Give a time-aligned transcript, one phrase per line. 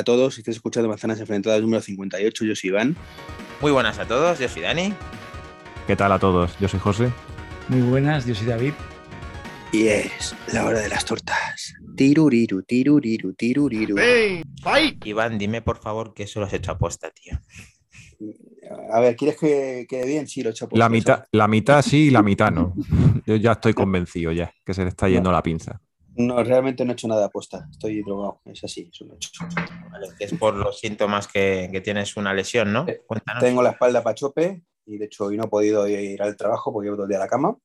[0.00, 2.96] Hola a todos, si estáis escuchando Manzanas Enfrentadas número 58, yo soy Iván.
[3.60, 4.94] Muy buenas a todos, yo soy Dani.
[5.86, 6.58] ¿Qué tal a todos?
[6.58, 7.12] Yo soy José.
[7.68, 8.72] Muy buenas, yo soy David.
[9.72, 11.74] Y es la hora de las tortas.
[11.96, 13.96] Tiruriru, tiruriru, tiruriru.
[15.04, 17.38] Iván, dime por favor que eso lo has hecho aposta, tío.
[18.90, 20.26] A ver, ¿quieres que quede bien?
[20.26, 22.72] Sí, lo he hecho por La mitad, la mitad sí y la mitad no.
[23.26, 25.78] Yo ya estoy convencido ya, que se le está yendo la pinza.
[26.16, 27.66] No, realmente no he hecho nada de aposta.
[27.70, 28.40] Estoy drogado.
[28.44, 29.30] Es así, es un hecho.
[29.90, 32.86] Vale, es por los síntomas que, que tienes una lesión, ¿no?
[32.88, 33.42] Eh, Cuéntanos.
[33.42, 36.86] Tengo la espalda pachope y de hecho hoy no he podido ir al trabajo porque
[36.86, 37.56] llevo todo el día a la cama.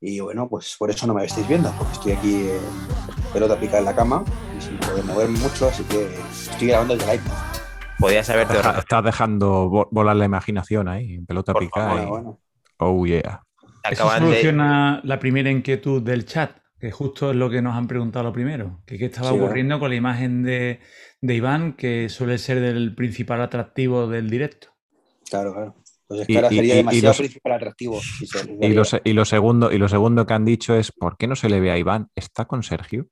[0.00, 2.60] Y bueno, pues por eso no me estáis viendo, porque estoy aquí eh,
[3.32, 4.24] pelota picada en la cama
[4.56, 7.32] y sin poder moverme mucho, así que estoy grabando desde el iPad.
[7.98, 12.00] Podías haberte estás dejando vo- volar la imaginación ahí, en pelota Por picada.
[12.04, 12.40] Y- bueno.
[12.78, 13.42] Oh yeah.
[13.90, 17.76] Eso acaban de- soluciona la primera inquietud del chat, que justo es lo que nos
[17.76, 18.80] han preguntado lo primero.
[18.86, 19.46] Que qué estaba Sí, ¿verdad?
[19.46, 20.80] ocurriendo con la imagen de,
[21.20, 24.68] de Iván, que suele ser del principal atractivo del directo.
[25.30, 25.74] Claro, claro.
[26.06, 28.00] Pues es Y- que ahora y- sería y- y demasiado los- principal atractivo.
[28.00, 28.24] si
[28.60, 31.36] Y lo, y lo segundo, y lo segundo que han dicho es ¿por qué no
[31.36, 32.08] se le ve a Iván?
[32.14, 33.08] ¿Está con Sergio?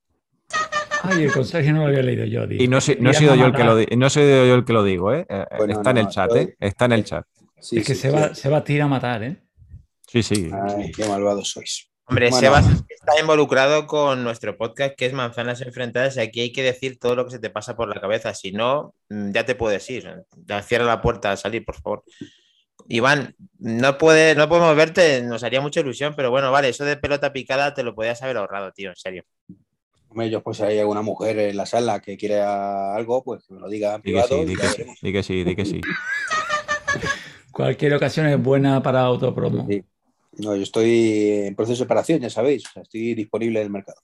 [1.03, 2.49] Ay, el consejo no lo había leído yo.
[2.49, 2.57] tío.
[2.61, 4.65] Y no, no he sido yo el que lo di- no he sido yo el
[4.65, 5.27] que lo digo, ¿eh?
[5.29, 6.57] Eh, Bueno, está en no, el chat, yo- ¿eh?
[6.59, 7.25] Está en el chat.
[7.61, 8.17] Sí, es que sí, se, sí.
[8.17, 9.37] va, se va a tirar a matar, ¿eh?
[10.07, 10.51] Sí, sí.
[10.53, 11.89] Ay, qué malvados sois.
[12.09, 12.41] Hombre, Bueno.
[12.41, 16.99] Sebas está involucrado con nuestro podcast que es Manzanas Enfrentadas y aquí hay que decir
[17.01, 18.33] todo lo que se te pasa por la cabeza.
[18.33, 20.25] Si no, mm, ya te puedes ir.
[20.63, 22.05] Cierra la puerta al salir, por favor.
[22.89, 26.97] Iván, no, puede, no podemos verte, nos haría mucha ilusión, pero bueno, vale, eso de
[26.97, 29.25] pelota picada te lo podías haber ahorrado, tío, en serio.
[30.09, 33.55] Hombre, yo, pues si hay alguna mujer en la sala que quiere algo, pues que
[33.55, 34.39] me lo diga en Di que privado.
[34.39, 35.81] sí, di que sí, di que sí, di que sí.
[37.51, 39.67] Cualquier ocasión es buena para autopromo.
[39.69, 39.83] Sí.
[40.39, 42.67] No, yo estoy en proceso de separación, ya sabéis.
[42.67, 44.01] O sea, estoy disponible en el mercado.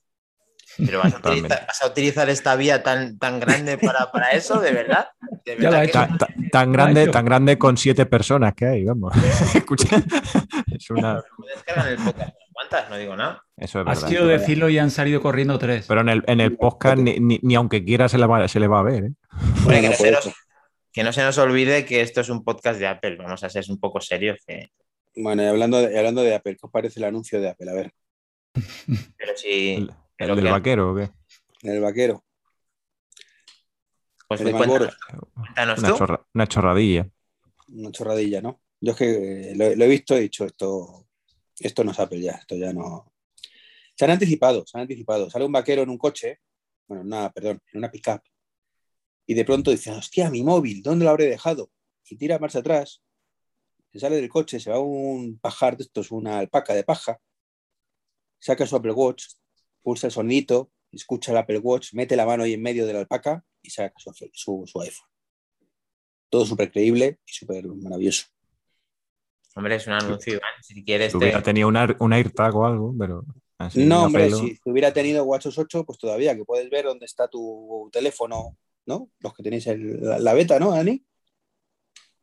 [0.78, 4.58] Pero vas a utilizar, vas a utilizar esta vía tan, tan grande para, para eso,
[4.58, 5.08] ¿de verdad?
[5.44, 6.16] ¿De Ya lo ha verdad que- hecho.
[6.18, 9.12] Ta- ta- tan grande, tan grande con siete personas que hay, vamos.
[9.54, 10.02] Escucha,
[10.74, 11.22] es una.
[11.86, 12.34] El podcast.
[12.52, 12.88] ¿Cuántas?
[12.90, 13.42] No digo nada.
[13.56, 14.08] Eso es Has verdad.
[14.08, 15.84] querido decirlo y han salido corriendo tres.
[15.88, 18.58] Pero en el, en el podcast ni, ni- ni aunque quiera se le va, se
[18.60, 19.10] le va a ver, ¿eh?
[19.32, 20.36] Hombre, Bueno, que, no por se nos, eso.
[20.92, 23.16] que no se nos olvide que esto es un podcast de Apple.
[23.16, 24.38] Vamos a ser un poco serios.
[24.46, 24.68] Que,
[25.14, 27.70] Bueno, y hablando de, hablando de Apple, ¿qué os parece el anuncio de Apple?
[27.70, 27.92] A ver,
[29.16, 29.74] pero si.
[29.74, 31.10] El, pero el del que- vaquero, ¿o qué?
[31.62, 32.24] el vaquero,
[34.26, 34.96] Pues el de cuéntanos,
[35.78, 35.96] Una, tú.
[35.96, 37.08] chorra- una chorradilla.
[37.68, 38.60] una chorradilla, ¿no?
[38.80, 41.06] Yo es que eh, lo, lo he visto y he dicho, esto,
[41.60, 43.12] esto no es Apple ya, esto ya no.
[43.94, 45.30] Se han anticipado, se han anticipado.
[45.30, 46.40] Sale un vaquero en un coche,
[46.88, 48.22] bueno, nada, perdón, en una pickup,
[49.26, 51.70] y de pronto dice, hostia, mi móvil, ¿dónde lo habré dejado?
[52.08, 53.02] Y tira marcha atrás,
[53.92, 57.20] se sale del coche, se va a un pajar de estos, una alpaca de paja,
[58.38, 59.24] saca su Apple Watch,
[59.82, 63.00] pulsa el sonidito, escucha el Apple Watch, mete la mano ahí en medio de la
[63.00, 65.08] alpaca y saca su, su, su iPhone.
[66.30, 68.26] Todo súper creíble y súper maravilloso.
[69.54, 70.50] Hombre, es un anuncio, Iván.
[70.62, 73.24] Si quieres, Si te- hubiera tenido un, air- un AirTag o algo, pero.
[73.58, 74.38] así, no, hombre, pelo.
[74.38, 79.10] si hubiera tenido WatchOS 8, pues todavía, que puedes ver dónde está tu teléfono, ¿no?
[79.20, 81.04] Los que tenéis el- la, la beta, ¿no, Dani?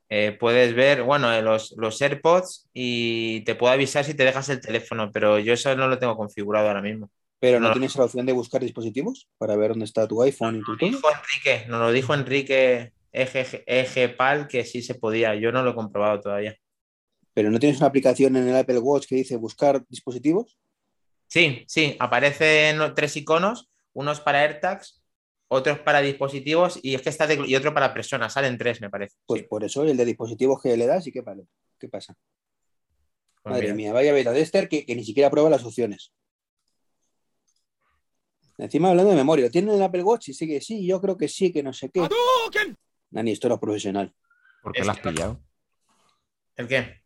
[0.10, 4.50] Eh, puedes ver, bueno, eh, los, los AirPods y te puedo avisar si te dejas
[4.50, 7.10] el teléfono, pero yo eso no lo tengo configurado ahora mismo.
[7.40, 7.74] Pero no, No.
[7.74, 10.90] tienes la opción de buscar dispositivos para ver dónde está tu iPhone y tu todo.
[10.90, 15.36] dijo Enrique, nos lo dijo Enrique Eje, Eje Pal que sí se podía.
[15.36, 16.56] Yo no lo he comprobado todavía.
[17.34, 20.58] Pero no tienes una aplicación en el Apple Watch que dice buscar dispositivos.
[21.28, 24.99] Sí, sí, aparecen tres iconos, unos para AirTags,
[25.50, 28.90] otros para dispositivos y es que está de- y otro para personas, salen tres, me
[28.90, 29.16] parece.
[29.26, 31.46] Pues Sí, por eso el de dispositivos que le das y qué vale.
[31.80, 32.16] ¿Qué pasa?
[33.42, 33.76] pues Madre mira.
[33.76, 36.12] mía, vaya beta de Esther que, que ni siquiera prueba las opciones.
[38.58, 40.30] Encima hablando de memoria, ¿tienen el Apple Watch?
[40.30, 42.08] Y sigue, sí, yo creo que sí, que no sé qué.
[43.10, 44.14] Dani, esto no es profesional.
[44.62, 45.42] ¿Por qué la has que- pillado?
[46.58, 47.02] ¿El qué?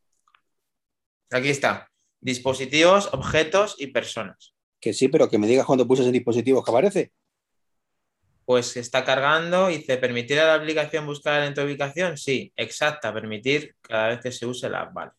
[1.30, 1.88] Aquí está.
[2.20, 4.56] Dispositivos, objetos y personas.
[4.80, 7.14] Que sí, pero que me digas cuando pulsas en dispositivos que aparece.
[8.46, 12.18] Pues está cargando y dice, ¿permitir a la aplicación buscar en tu ubicación?
[12.18, 14.94] Sí, exacta, permitir cada vez que se use la app.
[14.94, 15.12] Vale.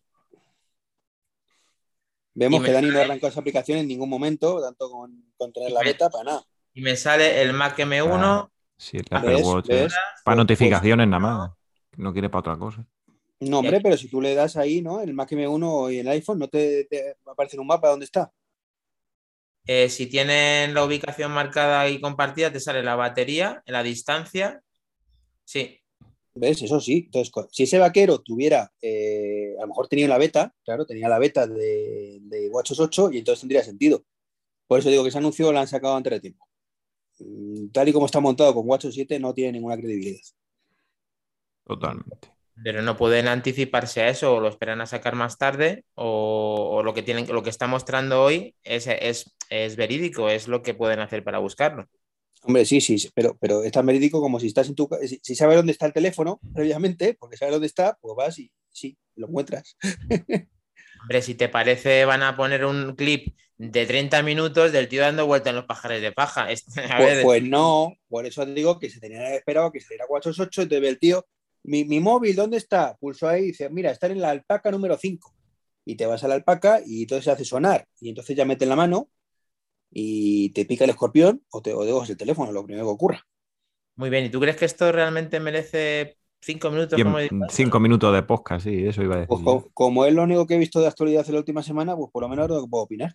[2.35, 5.71] Vemos Y que Dani no arrancó esa aplicación en ningún momento, tanto con, con tener
[5.71, 6.45] la me- beta para nada.
[6.75, 8.11] Y me sale el Mac M1.
[8.23, 9.47] Ah, Sí, el Apple ¿Ves?
[9.47, 9.67] Watch.
[9.69, 9.95] ¿Ves?
[10.25, 11.51] Para Pues- notificaciones nada más.
[11.97, 12.85] No quiere para otra cosa.
[13.39, 15.01] No, hombre, pero si tú le das ahí, ¿no?
[15.01, 18.33] El Mac M1 y el iPhone, no te, te aparece en un mapa dónde está.
[19.67, 24.63] Eh, si tienen la ubicación marcada y compartida, te sale la batería, la distancia.
[25.45, 25.81] Sí,
[26.35, 26.63] ¿Ves?
[26.63, 27.05] Eso sí.
[27.07, 31.19] Entonces, si ese vaquero tuviera, eh, a lo mejor tenía la beta, claro, tenía la
[31.19, 34.05] beta de, de WatchOS 8 y entonces tendría sentido.
[34.67, 36.47] Por eso digo que ese anuncio lo han sacado antes de tiempo.
[37.21, 40.21] mm, tal y como está montado con WatchOS 7, no tiene ninguna credibilidad.
[41.65, 42.34] Totalmente.
[42.63, 46.83] Pero no pueden anticiparse a eso o lo esperan a sacar más tarde o, o
[46.83, 50.75] lo, que tienen, lo que está mostrando hoy es, es, es, verídico, es lo que
[50.75, 51.89] pueden hacer para buscarlo.
[52.43, 55.35] Hombre, sí, sí, pero, pero es tan verídico como si estás en tu si, si
[55.35, 59.29] sabes dónde está el teléfono previamente, porque sabes dónde está, pues vas y sí, lo
[59.29, 59.77] encuentras.
[61.03, 65.27] Hombre, si te parece, van a poner un clip de 30 minutos del tío dando
[65.27, 66.45] vuelta en los pajares de paja.
[66.45, 70.63] A pues, ver, pues, no, por eso digo que se tenía esperado que saliera 488,
[70.63, 71.27] entonces ve el tío,
[71.65, 72.97] mi, mi, móvil, ¿dónde está?
[72.97, 75.35] Pulso ahí y dice, mira, está en la alpaca número 5.
[75.87, 77.87] Y te vas a la alpaca y entonces se hace sonar.
[78.01, 79.09] Y entonces ya mete la mano
[79.91, 83.27] y te pica el escorpión o te o dejas el teléfono, lo primero que ocurra.
[83.97, 87.01] Muy bien, ¿y tú crees que esto realmente merece cinco minutos?
[87.01, 87.19] Como
[87.49, 89.29] cinco minutos de podcast, sí, eso iba a decir.
[89.29, 91.97] Pues como, como, es lo único que he visto de actualidad en la última semana,
[91.97, 93.15] pues por lo menos lo que puedo opinar.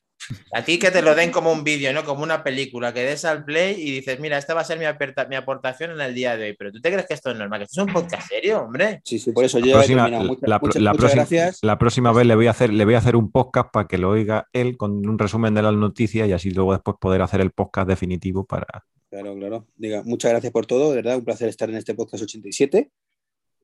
[0.53, 2.03] A ti que te lo den como un vídeo, ¿no?
[2.03, 4.85] Como una película, que des al play y dices, mira, esta va a ser mi,
[5.29, 6.55] mi, aportación en el día de hoy.
[6.57, 9.01] Pero tú te crees que esto es normal, que esto es un podcast serio, hombre.
[9.03, 11.59] Sí, sí, por eso yo la próxima, he muchas, la, muchas, la, muchas próxima, gracias.
[11.63, 13.97] la próxima vez le voy, a hacer, le voy a hacer un podcast para que
[13.97, 17.41] lo oiga él con un resumen de las noticias y así luego después poder hacer
[17.41, 18.85] el podcast definitivo para.
[19.09, 19.67] Claro, claro.
[19.75, 22.91] Diga, muchas gracias por todo, de verdad, un placer estar en este podcast 87.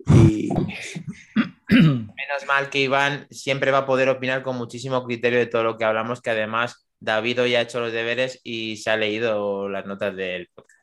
[0.07, 0.49] Y...
[1.69, 5.77] Menos mal que Iván siempre va a poder opinar con muchísimo criterio de todo lo
[5.77, 9.85] que hablamos, que además David hoy ha hecho los deberes y se ha leído las
[9.85, 10.75] notas del podcast.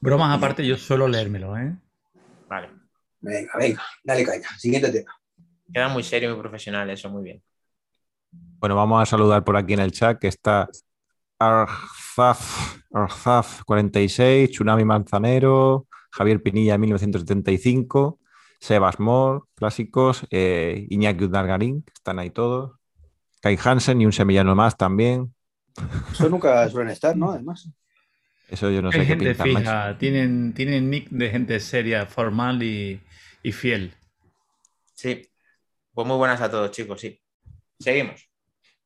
[0.00, 1.74] Bromas aparte, yo suelo leérmelo, ¿eh?
[2.48, 2.70] Vale.
[3.20, 4.48] Venga, venga, dale caña.
[4.58, 5.12] Siguiente tema.
[5.72, 7.42] Queda muy serio y muy profesional, eso, muy bien.
[8.30, 10.68] Bueno, vamos a saludar por aquí en el chat que está
[11.38, 18.18] Arzaf, Arzaf 46, Tsunami Manzanero, Javier Pinilla 1975,
[18.66, 22.72] Sebas Moore, clásicos, eh, Iñaki Udalgarín, que están ahí todos,
[23.40, 25.32] Kai Hansen y un semillano más también.
[26.10, 27.30] Eso nunca suelen estar, ¿no?
[27.30, 27.70] Además.
[28.48, 29.98] Eso yo no sé Hay qué gente pintan fija, más.
[29.98, 33.00] tienen, tienen nick de gente seria, formal y,
[33.44, 33.94] y fiel.
[34.94, 35.28] Sí.
[35.94, 37.20] Pues muy buenas a todos, chicos, sí.
[37.78, 38.28] Seguimos.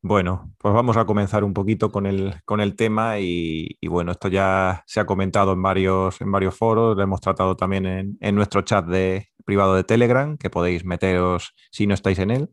[0.03, 4.13] Bueno, pues vamos a comenzar un poquito con el, con el tema y, y, bueno,
[4.13, 8.19] esto ya se ha comentado en varios, en varios foros, lo hemos tratado también en,
[8.21, 12.51] en, nuestro chat de, privado de Telegram, que podéis meteros si no estáis en él.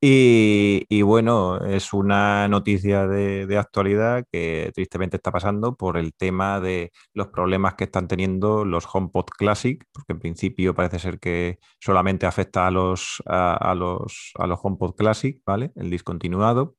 [0.00, 6.92] Y, bueno, es una noticia de, actualidad que tristemente está pasando por el tema de
[7.14, 12.26] los problemas que están teniendo los HomePod Classic, porque en principio parece ser que solamente
[12.26, 15.72] afecta a los, a, a los, a los HomePod Classic, ¿vale?
[15.74, 16.76] El discontinuado.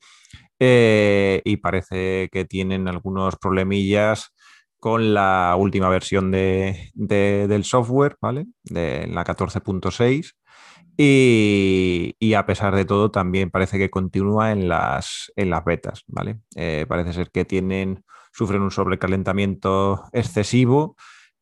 [0.60, 4.34] Eh, y parece que tienen algunos problemillas
[4.80, 8.48] con la última versión de, de, del software, ¿vale?
[8.64, 10.34] De la 14.6.
[10.98, 16.04] Y, y, a pesar de todo, también parece que continúa en las, en las betas,
[16.08, 16.40] ¿vale?
[16.56, 18.04] Eh, parece ser que tienen,
[18.34, 20.96] sufren un sobrecalentamiento excesivo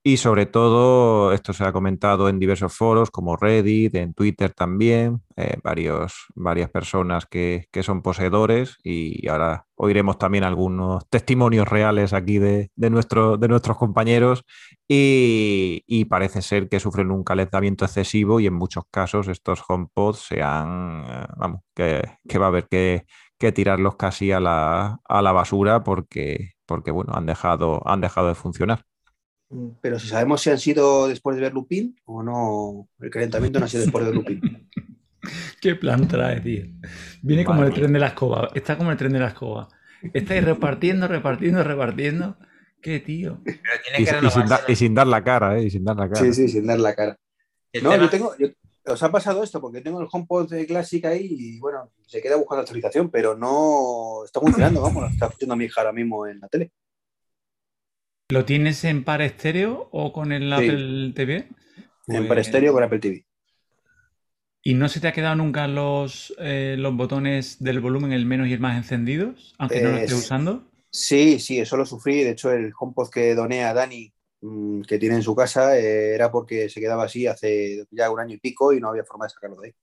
[0.08, 5.22] y sobre todo, esto se ha comentado en diversos foros como Reddit, en Twitter también,
[5.36, 12.14] eh, varios, varias personas que, que, son poseedores y ahora oiremos también algunos testimonios reales
[12.14, 14.46] aquí de, de, de nuestros compañeros
[14.88, 20.20] y, y, parece ser que sufren un calentamiento excesivo y en muchos casos estos HomePods
[20.20, 23.06] se han, eh, vamos, que, que, va a haber que,
[23.38, 28.30] que tirarlos casi a la, a la basura porque, porque bueno, han dejado, han dejado
[28.30, 28.86] de funcionar.
[29.82, 33.66] Pero si sabemos si han sido después de ver Lupin o no, el calentamiento no
[33.66, 34.42] ha sido después de Lupin.
[35.62, 36.66] ¿Qué plan trae, tío?
[37.22, 39.70] Viene como el tren de la escoba, está como el tren de la escoba.
[40.14, 42.38] Estáis repartiendo, repartiendo, repartiendo.
[42.82, 43.42] ¿Qué tío?
[43.98, 45.64] Y, y, sin da, y, sin dar la cara, ¿eh?
[45.64, 46.22] Y sin dar la cara.
[46.22, 47.18] Sí, sí, sin dar la cara.
[47.82, 48.50] No, yo tengo, yo,
[48.88, 52.38] os ha pasado esto porque tengo el HomePod de Classic ahí y bueno, se queda
[52.38, 56.40] buscando actualización, pero no está funcionando, vamos, está escuchando a mi hija ahora mismo en
[56.40, 56.72] la tele.
[58.30, 60.54] ¿Lo tienes en par estéreo o con el sí.
[60.54, 61.48] Apple TV?
[62.06, 62.18] Pues...
[62.18, 63.26] En par estéreo con Apple TV.
[64.62, 68.50] ¿Y no se te ha quedado nunca los, eh, los botones del volumen, el menos
[68.50, 70.70] y el más encendidos, aunque eh, no lo estés usando?
[70.92, 72.22] Sí, sí, eso lo sufrí.
[72.24, 76.14] De hecho, el HomePod que doné a Dani, mmm, que tiene en su casa, eh,
[76.14, 79.26] era porque se quedaba así hace ya un año y pico y no había forma
[79.26, 79.74] de sacarlo de ahí.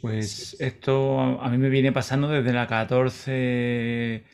[0.00, 4.24] Pues esto a mí me viene pasando desde la 14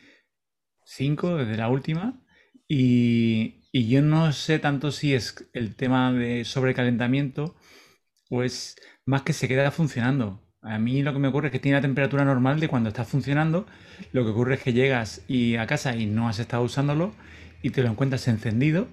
[0.95, 2.21] 5 desde la última.
[2.67, 7.55] Y, y, yo no sé tanto si es el tema de sobrecalentamiento
[8.29, 10.43] o es más que se queda funcionando.
[10.61, 13.03] A mí lo que me ocurre es que tiene la temperatura normal de cuando está
[13.03, 13.65] funcionando.
[14.13, 17.13] Lo que ocurre es que llegas y a casa y no has estado usándolo
[17.61, 18.87] y te lo encuentras encendido.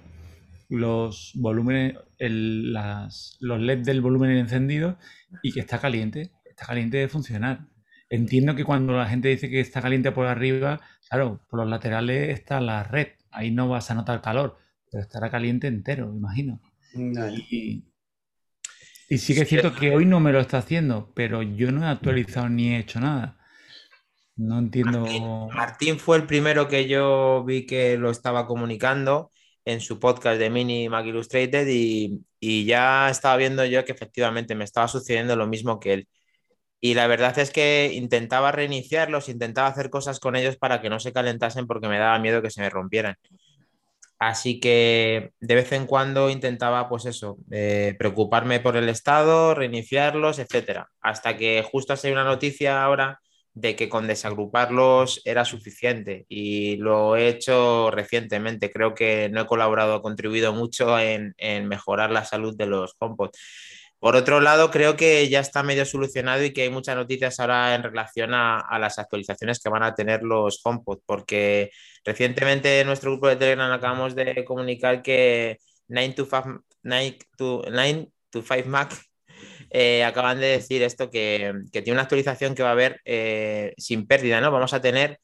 [0.69, 4.97] Los volúmenes, el, las, los LED del volumen encendido
[5.43, 6.31] y que está caliente.
[6.45, 7.67] Está caliente de funcionar.
[8.09, 10.81] entiendo que cuando la gente dice que está caliente por arriba,
[11.11, 14.57] claro, por los laterales está la red, ahí no vas a notar calor,
[14.89, 16.61] pero estará caliente entero, imagino.
[16.93, 17.83] Y,
[19.09, 21.85] y sí que es cierto que hoy no me lo está haciendo, pero yo no
[21.85, 23.37] he actualizado ni he hecho nada.
[24.37, 25.05] No entiendo.
[25.53, 29.31] Martín, fue el primero que yo vi que lo estaba comunicando
[29.65, 34.55] en su podcast de Mini Mac Illustrated y, y, ya estaba viendo yo que efectivamente
[34.55, 36.07] me estaba sucediendo lo mismo que él.
[36.81, 40.99] Y la verdad es que intentaba reiniciarlos, intentaba hacer cosas con ellos para que no
[40.99, 43.15] se calentasen porque me daba miedo que se me rompieran.
[44.17, 50.37] Así que de vez en cuando intentaba, pues eso, eh, preocuparme por el estado, reiniciarlos,
[50.39, 50.89] etcétera.
[51.01, 53.19] Hasta que justo ha una noticia ahora
[53.53, 58.71] de que con desagruparlos era suficiente y lo he hecho recientemente.
[58.71, 63.31] Creo que no he colaborado, contribuido mucho en, en mejorar la salud de los HomePod.
[64.01, 67.75] Por otro lado, creo que ya está medio solucionado y que hay muchas noticias ahora
[67.75, 71.69] en relación a, las actualizaciones que van a tener los HomePod, porque
[72.03, 76.27] recientemente en nuestro grupo de Telegram acabamos de comunicar que 9 to
[78.41, 78.99] 5, Mac
[79.69, 84.07] eh, acaban de decir esto, que, tiene una actualización que va a haber eh, sin
[84.07, 84.49] pérdida, ¿no?
[84.51, 85.19] Vamos a tener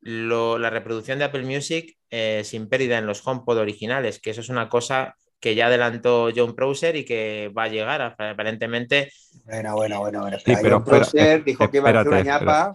[0.00, 4.48] la reproducción de Apple Music eh, sin pérdida en los HomePod originales, que eso es
[4.48, 9.10] una cosa que ya adelantó John Browser y que va a llegar aparentemente.
[9.44, 10.20] Bueno, bueno, bueno.
[10.22, 10.38] bueno.
[10.38, 12.72] Sí, pero John dijo que iba a hacer una ñapa.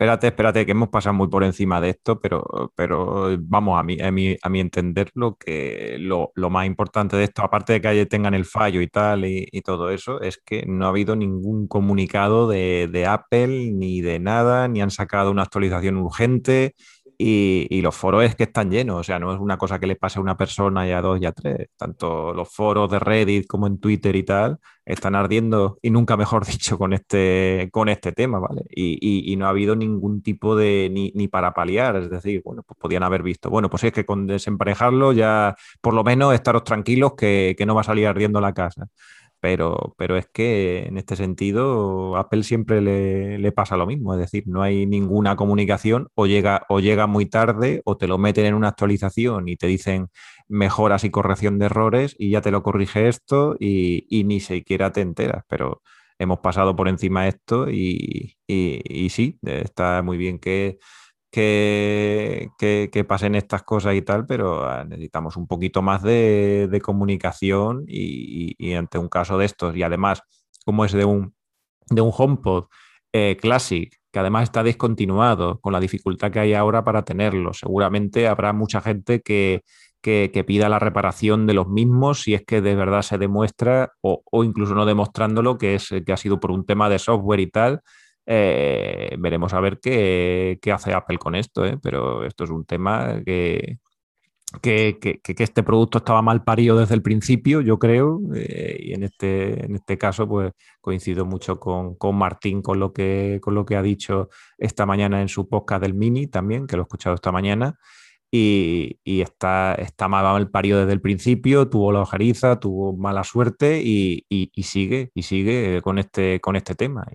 [0.00, 4.00] Espérate, espérate, que hemos pasado muy por encima de esto, pero, pero vamos, a mi,
[4.00, 7.80] a mi, a mi entender, lo, que, lo, lo, más importante de esto, aparte de
[7.82, 11.16] que tengan el fallo y tal y, y, todo eso, es que no ha habido
[11.16, 16.74] ningún comunicado de, de Apple ni de nada, ni han sacado una actualización urgente
[17.22, 19.96] y, los foros es que están llenos, o sea, no es una cosa que le
[19.96, 21.68] pase a una persona y a dos y a tres.
[21.76, 26.46] Tanto los foros de Reddit como en Twitter y tal están ardiendo, y nunca mejor
[26.46, 28.62] dicho, con este, con este tema, ¿vale?
[28.70, 32.78] Y, no ha habido ningún tipo de, ni, ni, para paliar, es decir, bueno, pues
[32.78, 37.14] podían haber visto, bueno, pues es que con desemparejarlo ya, por lo menos estaros tranquilos
[37.14, 38.88] que, que no va a salir ardiendo la casa.
[39.40, 44.44] Pero, pero es que en este sentido Apple siempre le, pasa lo mismo, es decir,
[44.46, 48.54] no hay ninguna comunicación o llega, o llega muy tarde o te lo meten en
[48.54, 50.08] una actualización y te dicen
[50.48, 55.00] mejoras y corrección de errores y ya te lo corrige esto y, ni siquiera te
[55.00, 55.82] enteras, pero
[56.18, 60.78] hemos pasado por encima esto y, y sí, está muy bien que
[61.30, 68.74] que, pasen estas cosas y tal, pero ah, necesitamos un poquito más de, comunicación y,
[68.74, 70.22] ante un caso de estos, y además,
[70.64, 71.34] como es de un,
[71.88, 72.66] de un HomePod
[73.12, 78.26] eh, Classic, que además está descontinuado, con la dificultad que hay ahora para tenerlo, seguramente
[78.26, 79.62] habrá mucha gente que,
[80.02, 84.44] pida la reparación de los mismos si es que de verdad se demuestra, o, o
[84.44, 87.82] incluso no demostrándolo, que, es, que ha sido por un tema de software y tal,
[88.32, 91.76] eh, veremos a ver qué, hace Apple con esto, ¿eh?
[91.82, 93.78] pero esto es un tema que,
[94.62, 99.64] que, este producto estaba mal parido desde el principio, yo creo, eh, y en este,
[99.66, 103.82] en este caso pues coincido mucho con, Martín con lo, que, con lo que ha
[103.82, 107.78] dicho esta mañana en su podcast del Mini también, que lo he escuchado esta mañana.
[108.32, 114.24] Y, está, está mal parido desde el principio, tuvo la ojeriza, tuvo mala suerte y,
[114.62, 117.08] sigue, y sigue con este, con este tema.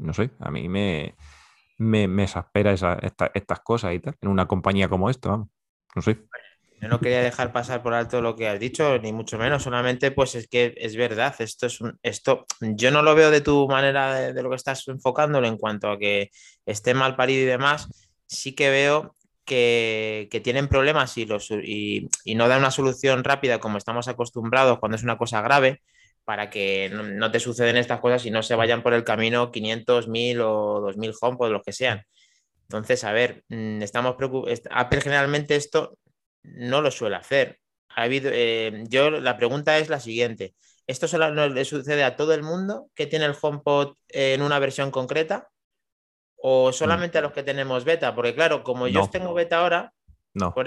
[0.00, 1.14] No sé, a mí me,
[1.78, 5.48] me, me estas cosas y tal, en una compañía como esta, vamos,
[5.94, 6.18] no sé.
[6.80, 10.10] Yo no quería dejar pasar por alto lo que has dicho, ni mucho menos, solamente
[10.12, 13.68] pues es que es verdad, esto es un, esto, yo no lo veo de tu
[13.68, 16.30] manera de, lo que estás enfocándolo en cuanto a que
[16.64, 17.88] esté mal parido y demás,
[18.26, 19.14] sí que veo
[19.44, 24.08] que, que tienen problemas y, los, y, y no dan una solución rápida como estamos
[24.08, 25.82] acostumbrados cuando es una cosa grave,
[26.30, 30.06] para que no, te suceden estas cosas y no se vayan por el camino 500,
[30.06, 32.04] 1000 o 2000 HomePod, los que sean.
[32.68, 34.60] Entonces, a ver, mm, estamos preocupados.
[34.70, 35.98] Apple generalmente esto
[36.44, 37.58] no lo suele hacer.
[37.96, 40.54] Ha habido, eh, yo, la pregunta es la siguiente.
[40.86, 44.92] ¿Esto solo le sucede a todo el mundo que tiene el HomePod en una versión
[44.92, 45.48] concreta?
[46.36, 48.14] ¿O solamente a los que tenemos beta?
[48.14, 49.92] Porque claro, como yo tengo beta ahora,
[50.32, 50.64] no, con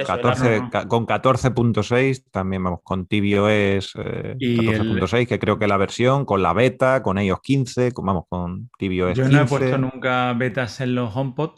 [1.07, 7.01] 14.6 también vamos, con Tibio es 14.6, que creo que la versión, con la beta,
[7.01, 11.15] con ellos 15, vamos, con Tibio es Yo no he puesto nunca betas en los
[11.15, 11.51] HomePod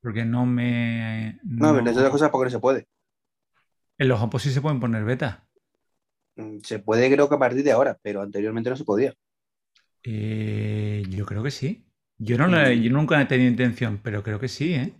[0.00, 1.38] porque no me...
[1.44, 2.88] No, no esas cosas porque no se puede.
[3.98, 5.38] En los HomePod sí se pueden poner betas.
[6.34, 9.14] Mm, se puede creo que a partir de ahora, pero anteriormente no se podía.
[10.02, 11.86] Eh, yo creo que sí.
[12.18, 14.92] Yo, no yo nunca he tenido intención, pero creo que sí, ¿eh?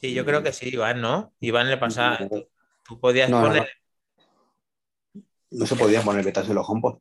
[0.00, 1.32] Sí, yo creo que sí, Iván, ¿no?
[1.40, 2.18] Iván le pasa.
[2.84, 3.68] Tú podías poner.
[5.50, 6.98] No, se podían poner betas en los HomePod.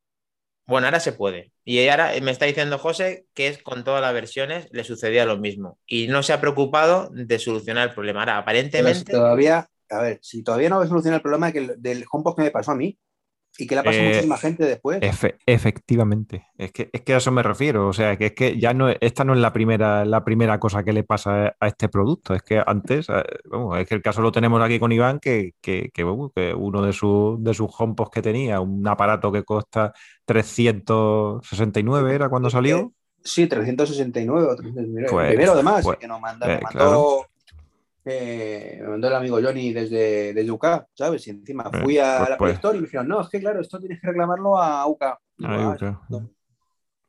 [0.66, 1.54] Bueno, ahora se puede.
[1.64, 5.38] Y ahora me está diciendo José que es con todas las versiones le sucedía lo
[5.38, 5.80] mismo.
[5.86, 8.22] Y no se ha preocupado de solucionar el problema.
[8.22, 9.00] Ahora, aparentemente.
[9.00, 12.72] Si todavía, a ver, si todavía no solucionado el problema del HomePod que me pasó
[12.72, 12.98] a mí
[13.58, 15.00] y que le ha pasado a Eh, muchísima gente después.
[15.02, 17.88] Efe- efectivamente, es que, es que a eso me refiero.
[17.88, 20.84] O sea, que es que ya no, esta no es la primera, la primera cosa
[20.84, 22.34] que le pasa a este producto.
[22.34, 25.54] Es que antes, eh, vamos, es que el caso lo tenemos aquí con Iván, que,
[25.62, 29.94] que, que, uno de, sus de sus HomePods que tenía, un aparato que cuesta
[30.26, 32.92] 369, ¿era cuando salió?
[33.24, 35.08] Sí, 369 o 369.
[35.10, 37.18] Pues- primero, además, pues, que nos manda, eh, nos mandó, claro.
[38.10, 41.28] Eh, me mandó el amigo Johnny desde, desde UK, ¿sabes?
[41.28, 42.54] Y encima Eh, fui a pues- la Play pues.
[42.56, 45.04] Store y me dijeron, no, es que claro, esto tienes que reclamarlo a UK.
[45.44, 45.84] "Ah, ok.
[46.10, 46.30] no".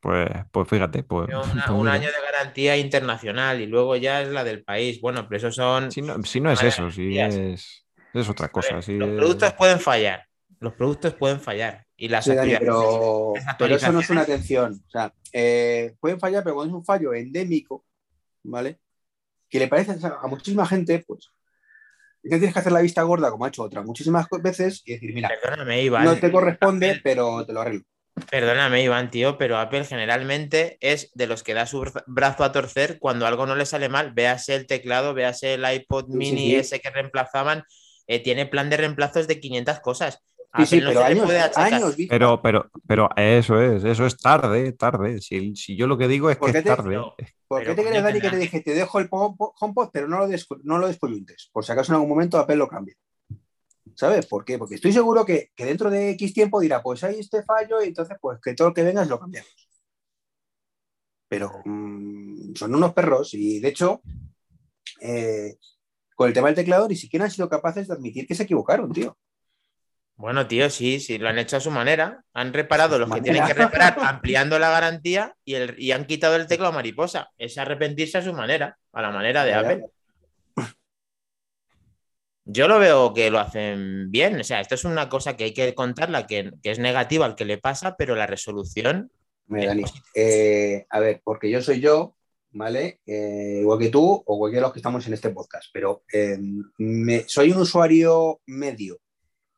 [0.01, 4.29] Pues, pues fíjate, pues, Una- pues un año de garantía internacional y luego ya es
[4.29, 5.01] la del país.
[5.01, 5.91] Bueno, pero eso son.
[5.91, 8.81] Si no, si no es eso, si es, es otra cosa.
[8.81, 10.25] si los es- productos pueden fallar.
[10.61, 11.85] Los productos pueden fallar.
[11.97, 13.33] Y las Sí, Dani, pero,
[13.71, 14.81] eso no es una atención.
[14.87, 17.85] O sea, eh, pueden fallar, pero cuando es un fallo endémico,
[18.45, 18.79] ¿vale?
[19.49, 21.31] Que le parece a muchísima gente, pues,
[22.23, 25.29] tienes que hacer la vista gorda, como ha hecho otra muchísimas veces, y decir, mira,
[25.43, 26.05] Perdóname, Iván.
[26.05, 27.83] no te corresponde, pero te lo arreglo.
[28.31, 32.51] Perdóname, Iván, tío, pero Apple generalmente es de los que da su bra- brazo a
[32.51, 34.13] torcer cuando algo no le sale mal.
[34.13, 36.57] Véase el teclado, véase el iPod Sí, sí, mini sí.
[36.57, 37.63] ese que reemplazaban.
[38.11, 40.19] eh, tiene plan de reemplazos de 500 cosas.
[40.59, 41.97] Sí, sí, pero años.
[42.09, 45.21] Pero, pero, pero eso es, eso es tarde, tarde.
[45.21, 46.97] Si, si yo lo que digo es ¿Por que es tarde.
[46.97, 47.15] no.
[47.47, 50.07] ¿Por qué te crees, Dani, que te dije, te dejo el po- po- HomePod, pero
[50.09, 50.29] no lo,
[50.65, 51.49] no lo descoyuntes?
[51.53, 52.95] Por si acaso en algún momento Apple lo cambia.
[53.95, 54.59] ¿Sabes por qué?
[54.59, 57.89] Porque estoy seguro que, que dentro de X tiempo dirá, pues hay este fallo y
[57.89, 59.51] entonces pues que todo lo que vengas lo cambiamos.
[61.29, 64.03] Pero mm, son unos perros y de hecho,
[65.01, 65.57] eh,
[66.15, 68.93] con el tema del teclado ni siquiera han sido capaces de admitir que se equivocaron,
[68.93, 69.17] tío.
[70.19, 72.25] Bueno, tío, sí, sí, lo han hecho a su manera.
[72.35, 73.33] Han reparado los que manera.
[73.33, 77.31] tienen que reparar ampliando la garantía y, el, y han quitado el teclado mariposa.
[77.39, 79.55] Es arrepentirse a su manera, a la manera de.
[79.55, 79.85] Apple.
[82.45, 84.41] Yo lo veo que lo hacen bien.
[84.41, 87.37] O sea, esto es una cosa que hay que contarla, que, que es negativa al
[87.37, 89.13] que le pasa, pero la resolución.
[89.47, 92.17] Mira, Dani, eh, a ver, porque yo soy yo,
[92.51, 93.01] ¿vale?
[93.07, 96.39] Eh, igual que tú o cualquiera de los que estamos en este podcast, pero eh,
[96.79, 98.99] me- soy un usuario medio.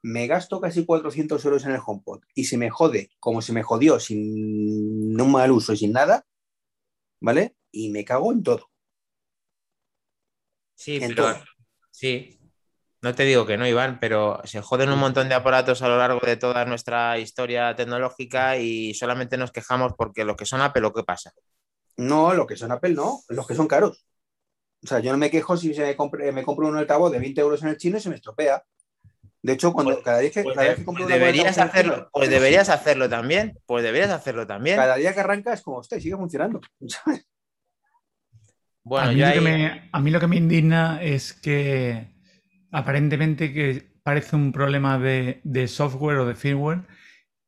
[0.03, 3.63] Me gasto casi 400 euros en el HomePod y se me jode como se me
[3.63, 6.27] jodió sin un mal uso y sin nada,
[7.21, 7.57] ¿vale?
[7.73, 8.71] Y me cago en todo.
[10.75, 11.25] Sí, En pero.
[11.35, 11.37] todo.
[11.91, 12.37] Sí.
[13.03, 15.99] No te digo que no, Iván, pero se joden un montón de aparatos a lo
[15.99, 20.87] largo de toda nuestra historia tecnológica y solamente nos quejamos porque lo que son Apple,
[20.87, 21.33] ¿o qué pasa?
[21.97, 24.05] No, los que son Apple no, los que son caros.
[24.85, 27.19] O sea, yo no me quejo si se me, compre- me compro un altavoz de
[27.21, 28.65] 20 euros en el chino y se me estropea.
[29.43, 31.59] De hecho, cuando Pues- cada vez que, Pues, cada de- vez que compro pues deberías
[31.59, 34.77] hacerlo, pues deberías hacerlo también, pues deberías hacerlo también.
[34.77, 36.61] Cada día que arranca es como, usted sigue funcionando.
[36.89, 37.27] ¿sabes?
[38.83, 41.33] Bueno, a, mí yo lo que ahí- me, a mí lo que me indigna es
[41.33, 42.15] que
[42.71, 46.83] aparentemente que parece un problema de, de software o de firmware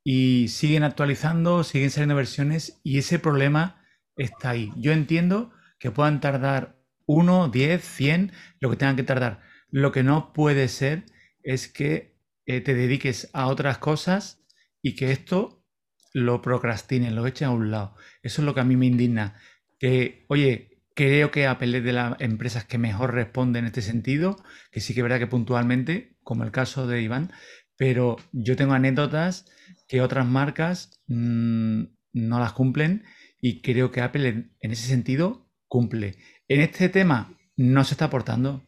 [0.04, 3.82] y siguen actualizando, siguen saliendo versiones y ese problema
[4.16, 4.70] está ahí.
[4.76, 6.76] Yo entiendo que puedan tardar
[7.06, 9.40] 1, 10, 100, lo que tengan que tardar.
[9.70, 11.04] Lo que no puede ser
[11.42, 14.44] es que eh, te dediques a otras cosas
[14.82, 15.64] y que esto
[16.12, 17.94] lo procrastines, lo eches a un lado.
[18.22, 19.36] Eso es lo que a mí me indigna.
[19.78, 24.36] Que, oye, creo que Apple es de las empresas que mejor responde en este sentido,
[24.70, 27.32] que sí que es verdad que puntualmente, como el caso de Iván,
[27.76, 29.46] pero yo tengo anécdotas
[29.88, 33.04] que otras marcas mm, no las cumplen
[33.40, 36.16] y creo que Apple en, en ese sentido cumple.
[36.48, 38.64] En este tema no se está aportando,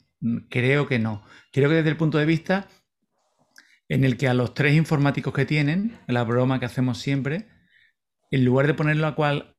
[0.50, 1.22] creo que no.
[1.52, 2.68] Creo que desde el punto de vista
[3.88, 7.48] en el que a los tres informáticos que tienen, la broma que hacemos siempre,
[8.30, 9.56] en lugar de ponerlo a cual,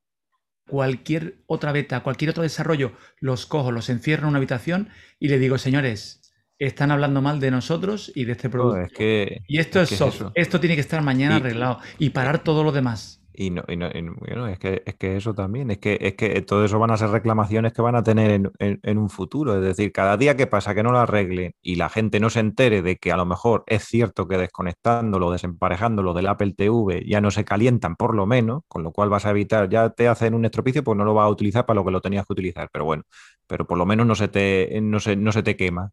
[0.68, 5.38] cualquier otra beta, cualquier otro desarrollo, los cojo, los encierro en una habitación y le
[5.40, 6.22] digo, señores,
[6.58, 8.78] están hablando mal de nosotros y de este producto.
[8.80, 10.22] No, es que, y esto es ¿qué es soft.
[10.34, 13.22] esto tiene que estar mañana Y- arreglado y parar todo lo demás.
[13.38, 16.42] Y no, y no- y es que, es que eso también, es que, es que
[16.42, 19.56] todo eso van a ser reclamaciones que van a tener en, en- en un futuro.
[19.56, 22.40] Es decir, cada día que pasa que no lo arreglen y la gente no se
[22.40, 27.22] entere de que a lo mejor es cierto que desconectándolo, desemparejándolo del Apple TV ya
[27.22, 30.34] no se calientan por lo menos, con lo cual vas a evitar, ya te hacen
[30.34, 32.70] un estropicio, pues no lo vas a utilizar para lo que lo tenías que utilizar.
[32.72, 33.04] Pero bueno,
[33.48, 35.92] pero por lo menos no se te, no se, no se te quema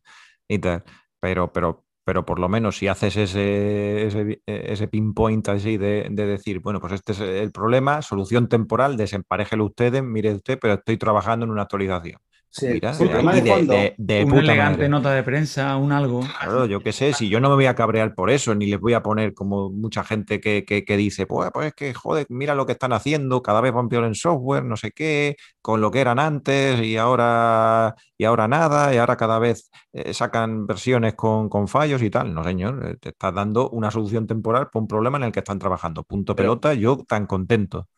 [0.48, 0.84] y tal.
[1.20, 6.26] Pero, pero, pero por lo menos si haces ese, ese, ese pinpoint así de, de
[6.26, 10.96] decir, bueno, pues este es el problema, solución temporal, desemparejelo ustedes, mire usted, pero estoy
[10.98, 12.18] trabajando en una actualización.
[12.54, 14.88] Sí, Mira, sí, el problema aquí de de, fondo- de- de Una elegante madre.
[14.90, 16.20] nota de prensa, un algo.
[16.20, 18.78] Claro, yo qué sé, si yo no me voy a cabrear por eso, ni les
[18.78, 22.26] voy a poner como mucha gente que, que- que dice, pues, pues es que, joder,
[22.28, 25.80] mira lo que están haciendo, cada vez van peor en software, no sé qué, con
[25.80, 30.66] lo que eran antes y ahora, y ahora nada, y ahora cada vez eh, sacan
[30.66, 32.34] versiones con, con fallos y tal.
[32.34, 35.38] No, señor, eh, te estás dando una solución temporal por un problema en el que
[35.40, 36.02] están trabajando.
[36.04, 37.88] Punto Pero- pelota, yo tan contento.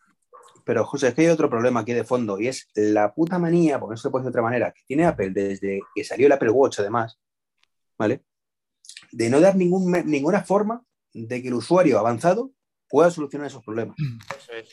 [0.64, 3.78] Pero, José, es que hay otro problema aquí de fondo y es la puta manía,
[3.78, 6.32] porque no se puede decir de otra manera, que tiene Apple desde que salió el
[6.32, 7.18] Apple Watch, además,
[7.98, 8.22] ¿vale?
[9.12, 12.50] De no dar ningún, ninguna forma de que el usuario avanzado
[12.88, 13.96] pueda solucionar esos problemas.
[14.38, 14.68] Eso es.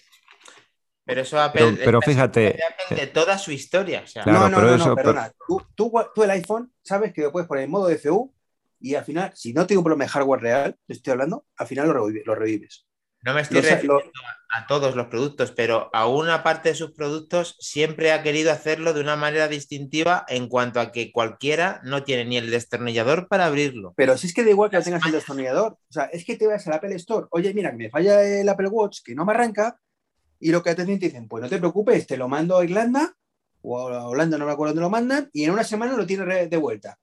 [1.04, 4.02] Pero eso Apple, Pero, pero esta es fíjate, de Apple de toda su historia.
[4.04, 5.32] O sea, Claro, no, no, pero no, eso- no, perdona.
[5.48, 8.34] Tú, tú, tú el iPhone sabes que lo puedes poner en modo DFU
[8.80, 11.68] y al final, si no tiene un problema de hardware real, te estoy hablando, al
[11.68, 12.88] final lo, revive- lo revives.
[13.24, 16.92] No me estoy refiriendo lo- a, todos los productos, pero a una parte de sus
[16.92, 22.04] productos siempre ha querido hacerlo de una manera distintiva en cuanto a que cualquiera no
[22.04, 23.94] tiene ni el destornillador para abrirlo.
[23.96, 25.74] Pero si es que da igual que lo tengas el destornillador.
[25.74, 28.50] O sea, es que te vas al Apple Store, oye, mira, que me falla el
[28.50, 29.80] Apple Watch, que no me arranca,
[30.40, 32.64] y lo que te dicen, te dicen, pues no te preocupes, te lo mando a
[32.64, 33.16] Irlanda,
[33.62, 36.50] o a Holanda, no me acuerdo dónde lo mandan, y en una semana lo tienes
[36.50, 36.98] de vuelta.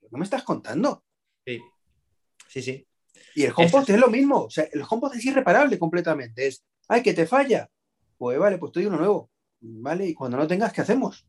[0.00, 1.04] ¿Qué me estás contando?
[1.46, 1.60] Sí,
[2.48, 2.62] sí.
[2.62, 2.86] sí.
[3.34, 4.42] Y el HomePod es lo mismo.
[4.44, 6.46] O sea, el HomePod es irreparable completamente.
[6.46, 7.68] Es, ay, que te falla.
[8.18, 9.30] Pues vale, pues te doy uno nuevo.
[9.60, 11.26] Vale, y cuando no tengas, ¿qué hacemos?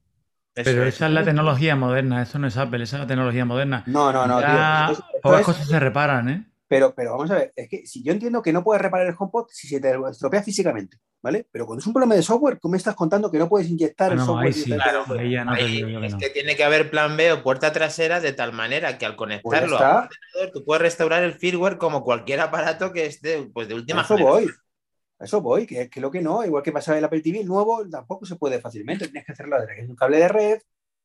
[0.53, 0.95] Pero es.
[0.95, 3.83] esa es la tecnología moderna, eso no es Apple, esa es la tecnología moderna.
[3.87, 5.05] No, no, no, Ya tío.
[5.21, 6.50] Pocas es- cosas se reparan, ¿eh?
[6.71, 9.15] Pero, pero vamos a ver, es que si yo entiendo que no puedes reparar el
[9.17, 11.45] HomePod si se te estropea físicamente, ¿vale?
[11.51, 14.12] Pero cuando es un problema de software, ¿cómo me estás contando que no puedes inyectar
[14.12, 14.47] Ah, el no, software?
[14.47, 15.05] ahí sí, directamente?
[15.05, 16.17] Claro, ahí ya no te Ahí digo yo que es no.
[16.17, 19.62] que tiene que haber plan B o puerta trasera de tal manera que al Pues
[19.62, 19.89] conectarlo a está.
[19.89, 23.77] un ordenador tú puedes restaurar el firmware como cualquier aparato que esté pues, de A
[23.77, 24.45] última eso generación.
[24.45, 24.55] voy.
[25.19, 27.47] A eso voy, que, que lo que no, igual que pasaba el Apple TV, el
[27.47, 29.05] nuevo tampoco se puede fácilmente.
[29.07, 30.60] Tienes que hacerlo a través de un cable de red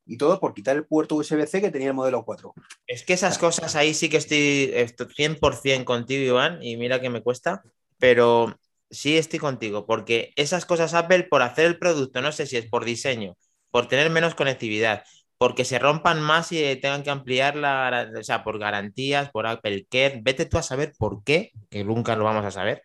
[0.06, 2.54] y todo por quitar el puerto USB-C que tenía el modelo 4.
[2.86, 7.10] Es que esas cosas ahí sí que estoy, estoy 100% contigo, Iván, y mira que
[7.10, 7.62] me cuesta,
[7.98, 8.56] pero
[8.90, 12.66] sí estoy contigo, porque esas cosas Apple por hacer el producto, no sé si es
[12.66, 13.36] por diseño,
[13.70, 15.02] por tener menos conectividad,
[15.38, 19.86] porque se rompan más y tengan que ampliar la, o sea, por garantías, por Apple
[19.90, 22.82] Care, vete tú a saber por qué, que nunca lo vamos a saber,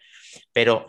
[0.52, 0.88] pero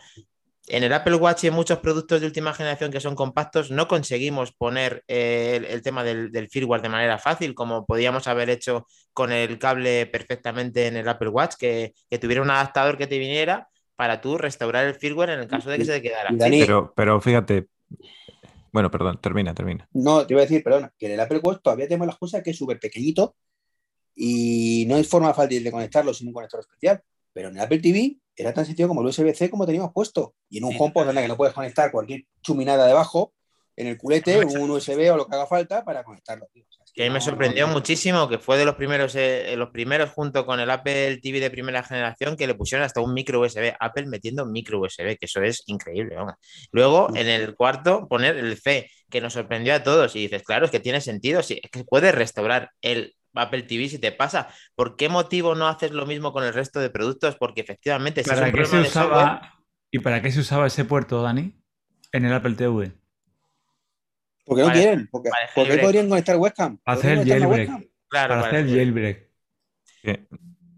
[0.68, 3.88] en el Apple Watch y en muchos productos de última generación que son compactos, no
[3.88, 8.48] conseguimos poner eh, el, el tema del, del firmware de manera fácil, como podíamos haber
[8.50, 13.06] hecho con el cable perfectamente en el Apple Watch, que, que tuviera un adaptador que
[13.06, 16.30] te viniera para tú restaurar el firmware en el caso de que se te quedara.
[16.30, 17.66] Dani- Sí, pero, pero fíjate,
[18.72, 19.86] bueno, perdón, termina, termina.
[19.92, 22.42] No, te iba a decir, perdona, que en el Apple Watch todavía tenemos la excusa
[22.42, 23.36] que es súper pequeñito
[24.14, 27.00] y no hay forma fácil de conectarlo sin un conector especial.
[27.32, 30.34] Pero en el Apple TV era tan sencillo como el USB-C como teníamos puesto.
[30.48, 30.78] Y en un Sí.
[30.80, 33.32] HomePod anda que no puedes conectar cualquier chuminada debajo,
[33.74, 36.46] en el culete, un USB o lo que haga falta para conectarlo.
[36.52, 36.62] tío.
[36.68, 39.14] O sea, es que a mí me sorprendió no- muchísimo que fue de los primeros,
[39.14, 43.00] eh, los primeros junto con el Apple TV de primera generación que le pusieron hasta
[43.00, 46.14] un micro USB, Apple metiendo micro USB, que eso es increíble.
[46.16, 46.34] vamos.
[46.70, 50.66] Luego en el cuarto poner el C, que nos sorprendió a todos y dices, claro,
[50.66, 54.48] es que tiene sentido, sí, es que puedes restaurar el Apple TV si te pasa.
[54.74, 57.36] ¿Por qué motivo no haces lo mismo con el resto de productos?
[57.36, 59.58] Porque efectivamente, si es ¿Para un qué se software, usaba
[59.90, 61.54] y para qué se usaba ese puerto, Dani?
[62.12, 62.92] En el Apple TV.
[64.44, 65.80] Porque no Para- quieren, porque, porque jailbreak.
[65.86, 66.78] podrían conectar webcam.
[66.78, 67.68] Para hacer el jailbreak.
[67.68, 69.28] claro, para para hacer el jailbreak.
[70.04, 70.26] Eh,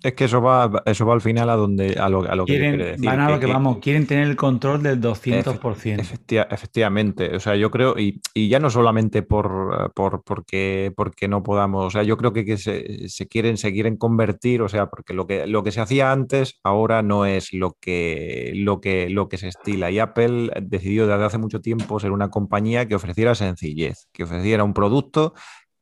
[0.04, 2.52] Es que eso va, eso va al final a donde a lo, a lo que
[2.52, 3.06] Quieren, quiere decir.
[3.06, 6.02] van a lo que que- vamos, quieren tener el control del 200%.
[6.02, 11.26] Efecti- efectivamente, o sea, yo creo, y, y ya no solamente por, por porque, porque
[11.26, 14.68] no podamos, o sea, yo creo que, que se, se quieren, se quieren convertir, o
[14.68, 18.82] sea, porque lo que, lo que se hacía antes ahora no es lo que, lo
[18.82, 19.90] que, lo que se estila.
[19.90, 24.64] Y Apple decidió desde hace mucho tiempo ser una compañía que ofreciera sencillez, que ofreciera
[24.64, 25.32] un producto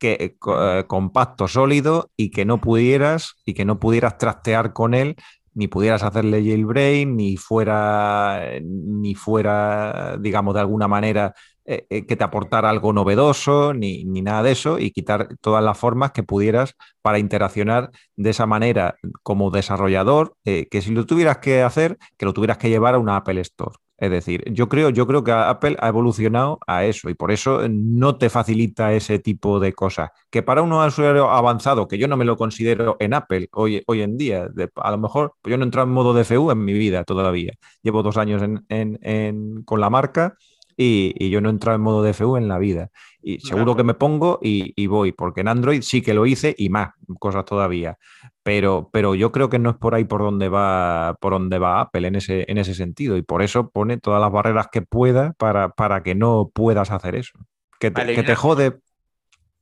[0.03, 4.93] eh, co- eh, compacto, sólido y que no pudieras y que no pudieras trastear con
[4.93, 5.15] él
[5.55, 12.15] ni pudieras hacerle jailbreak, ni fuera, ni fuera, digamos, de alguna manera eh, eh, que
[12.15, 16.23] te aportara algo novedoso, ni, ni nada de eso, y quitar todas las formas que
[16.23, 21.97] pudieras para interaccionar de esa manera como desarrollador, eh, que si lo tuvieras que hacer,
[22.17, 23.75] que lo tuvieras que llevar a una Apple Store.
[23.97, 27.61] Es decir, yo creo, yo creo que Apple ha evolucionado a eso y por eso
[27.69, 30.09] no te facilita ese tipo de cosas.
[30.29, 34.01] Que para un usuario avanzado, que yo no me lo considero en Apple hoy, hoy
[34.01, 36.65] en día, de- a lo mejor pues yo no he entrado en modo DFU en
[36.65, 37.53] mi vida todavía.
[37.81, 40.35] Llevo dos años en- en- en- con la marca
[40.77, 42.89] y, y yo no he entrado en modo DFU en la vida.
[43.21, 46.53] Y seguro que me pongo y, y voy, porque en Android sí que lo hice
[46.57, 47.97] y más cosas todavía.
[48.43, 51.79] Pero, pero yo creo que no es por ahí por donde va, por donde va
[51.81, 53.15] Apple en ese, en ese sentido.
[53.15, 57.15] Y por eso pone todas las barreras que pueda para, para que no puedas hacer
[57.15, 57.39] eso.
[57.79, 58.71] Que te, Vale, que te jode.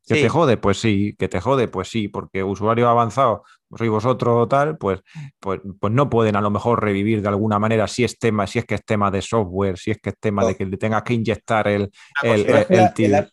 [0.07, 0.21] ¿Que Sí.
[0.23, 0.57] te jode?
[0.57, 3.41] Pues sí, que te jode, pues sí, porque usuarios avanzados,
[3.77, 5.01] sois vosotros o tal, pues,
[5.39, 8.59] pues, pues no pueden a lo mejor revivir de alguna manera si es tema, si
[8.59, 10.57] es que es tema de software, si es que es tema de No.
[10.57, 11.91] que le tengas que inyectar el,
[12.23, 13.29] el, el el, App-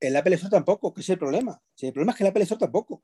[0.00, 1.58] el Apple Store tampoco, que es el problema.
[1.80, 3.02] El problema es que el Apple Store tampoco.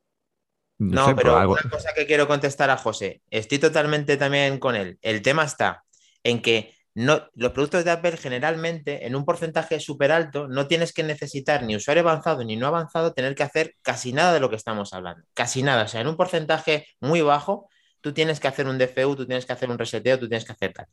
[0.78, 4.58] no No, sé, pero algo- una cosa que quiero contestar a José, estoy totalmente también
[4.58, 4.98] con él.
[5.02, 5.84] El tema está
[6.22, 10.92] en que no, los productos de Apple generalmente en un porcentaje súper alto no tienes
[10.92, 14.48] que necesitar ni usuario avanzado ni no avanzado tener que hacer casi nada de lo
[14.48, 15.26] que estamos hablando.
[15.34, 15.84] Casi nada.
[15.84, 17.68] O sea, en un porcentaje muy bajo
[18.00, 20.52] tú tienes que hacer un DFU, tú tienes que hacer un reseteo, tú tienes que
[20.52, 20.86] hacer tal.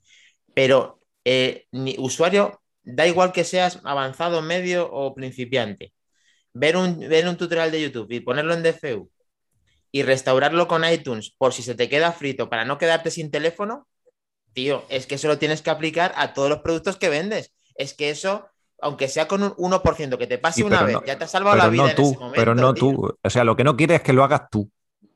[0.54, 5.94] Pero eh, ni usuario, da igual que seas avanzado, medio o principiante.
[6.54, 9.10] Ver un, ver un tutorial de YouTube y ponerlo en DFU
[9.92, 13.88] y restaurarlo con iTunes por si se te queda frito para no quedarte sin teléfono,
[14.54, 17.54] tío, es que eso lo tienes que aplicar a todos los productos que vendes.
[17.76, 18.48] Es que eso,
[18.82, 21.28] aunque sea con un 1% que te pase Sí, una vez, no- ya te ha
[21.28, 22.36] salvado la vida no en ese momento.
[22.36, 22.82] pero no tío.
[22.92, 23.18] tú.
[23.24, 24.70] O sea, lo que no quieres es que lo hagas tú.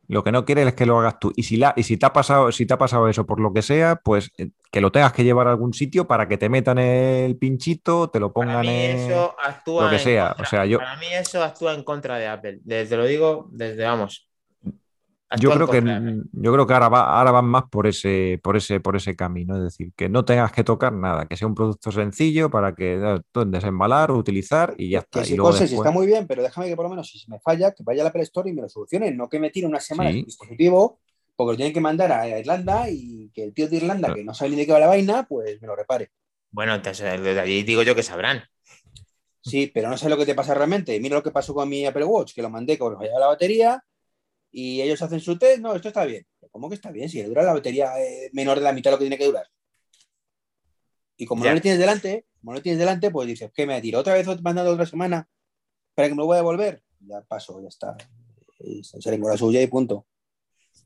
[0.08, 1.34] Lo que no quieres es que lo hagas tú.
[1.36, 3.52] Y si, la, y si te ha pasado, si te ha pasado eso por lo
[3.54, 6.48] que sea, pues eh, que lo tengas que llevar a algún sitio para que te
[6.48, 10.28] metan el pinchito, te lo Para pongan mí en eso actúa lo que en sea.
[10.28, 12.60] contra- O sea, yo, Para mí eso actúa en contra de Apple.
[12.64, 14.28] Desde lo digo, desde vamos.
[15.40, 16.22] Yo creo que Apple.
[16.34, 19.56] yo creo que ahora va, ahora van más por ese, por ese, por ese camino.
[19.58, 22.96] Es decir, que no tengas que tocar nada, que sea un producto sencillo para que
[22.96, 25.20] eh, desembalar, utilizar y ya está.
[25.22, 27.10] Que Y si luego cosas después- está muy bien, pero déjame que por lo menos
[27.10, 29.40] si se me falla, que vaya al Apple Store y me lo solucione, no que
[29.40, 30.20] me tire una semana Sí.
[30.20, 31.00] el dispositivo,
[31.36, 34.34] porque lo tienen que mandar a Irlanda y que el tío de Irlanda, que no
[34.34, 36.12] sabe ni de qué va la vaina, pues me lo repare.
[36.52, 38.42] Bueno, entonces de allí digo yo que sabrán.
[39.42, 41.00] Sí, pero no sé lo que te pasa realmente.
[41.00, 43.84] Mira lo que pasó con mi Apple Watch, que lo mandé con la batería
[44.58, 45.60] y ellos hacen su test.
[45.60, 46.26] No, esto está bien.
[46.50, 47.10] ¿Cómo que está bien?
[47.10, 49.26] Si le dura la batería eh, menor de la mitad de lo que tiene que
[49.26, 49.46] durar.
[51.18, 51.50] Y como Ya.
[51.50, 54.14] no le tienes delante, como no le tienes delante, pues dices, ¿qué me tiro otra
[54.14, 55.28] vez mandando otra semana
[55.94, 56.82] para que me lo voy a devolver?
[57.02, 57.98] Ya paso, ya está.
[58.60, 60.06] Y se con la suya y punto.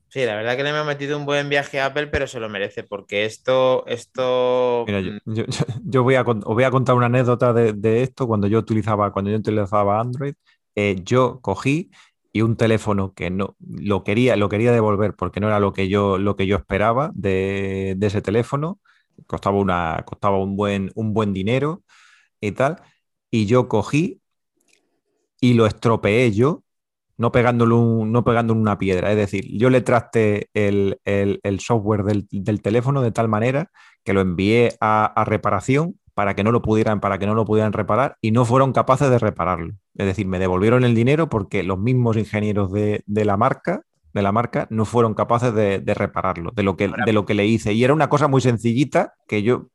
[0.08, 2.48] Sí, la verdad que le hemos metido un buen viaje a Apple, pero se lo
[2.48, 4.82] merece, porque esto, esto.
[4.84, 5.44] Mira, yo, mm,
[5.84, 8.26] yo- voy a, os voy a contar una anécdota de, de esto.
[8.26, 10.34] Cuando yo utilizaba, cuando yo utilizaba Android,
[10.74, 11.92] eh, yo cogí
[12.32, 15.88] y un teléfono que no lo quería, lo quería devolver porque no era lo que
[15.88, 18.80] yo, lo que yo esperaba de, ese teléfono.
[19.26, 21.82] Costaba una, costaba un buen, un buen dinero
[22.40, 22.82] y tal.
[23.30, 24.20] Y yo cogí
[25.40, 26.62] y lo estropeé yo,
[27.18, 28.24] no pegándole, un- no
[28.60, 29.10] una piedra.
[29.12, 33.70] Es decir, yo le traste el, el- el software del, del teléfono de tal manera
[34.04, 37.72] que lo envié a reparación para que no lo pudieran, para que no lo pudieran
[37.72, 39.72] reparar y no fueron capaces de repararlo.
[39.96, 44.20] Es decir, me devolvieron el dinero porque los mismos ingenieros de, de la marca, de
[44.20, 47.46] la marca, no fueron capaces de, de repararlo, de lo, que, de lo que le
[47.46, 47.72] hice.
[47.72, 49.68] Y era una cosa muy sencillita que yo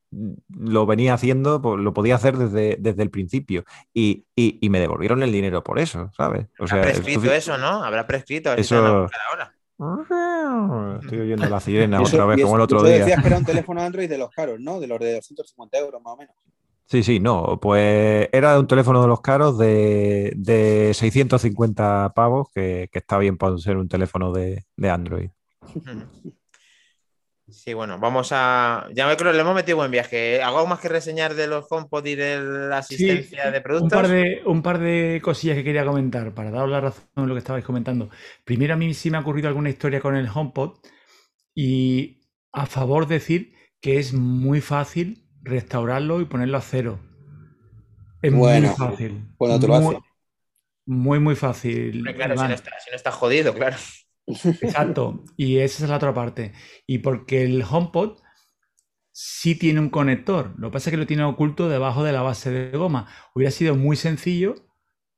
[0.55, 3.63] lo venía haciendo, pues, lo podía hacer desde, desde el principio.
[3.91, 6.45] Y, y- y me devolvieron el dinero por eso, ¿sabes?
[6.59, 7.83] O Habrá prescrito eso, ¿no?
[7.83, 8.53] Habrá prescrito.
[8.53, 8.85] Eso-
[9.31, 9.51] ahora.
[11.01, 11.47] Estoy oyendo
[11.99, 12.97] Y eso- otra vez, como el otro día.
[12.99, 14.79] decías que era un teléfono Android de los caros, ¿no?
[14.79, 16.35] De los de 250 euros más o menos.
[16.87, 22.89] Sí, sí, no, pues era un teléfono de los caros de, de 650 pavos, que,
[22.91, 25.29] que está bien para ser un teléfono de, de Android.
[27.65, 28.87] Sí, bueno, vamos a.
[28.93, 30.41] Ya me creo, le hemos metido buen viaje.
[30.41, 33.91] ¿Hago algo más que reseñar de los HomePod y de la asistencia de Un productos?
[33.91, 37.35] par de, un par de cosillas que quería comentar para daros la razón en lo
[37.35, 38.09] que estabais comentando.
[38.45, 40.77] Primero, a mí sí me ha ocurrido alguna historia con el HomePod
[41.55, 42.21] y
[42.53, 46.99] a favor decir que es muy fácil restaurarlo y ponerlo a cero.
[48.21, 49.25] Es Bueno, muy fácil.
[49.67, 50.03] lo muy, hace.
[50.85, 52.15] muy, muy fácil.
[52.15, 53.77] Claro, si no, está, si no está jodido, claro.
[54.61, 56.53] Exacto, y esa es la otra parte.
[56.87, 58.19] Y porque el HomePod
[59.11, 62.21] sí tiene un conector, lo que pasa es que lo tiene oculto debajo de la
[62.23, 63.07] base de goma.
[63.35, 64.55] Hubiera sido muy sencillo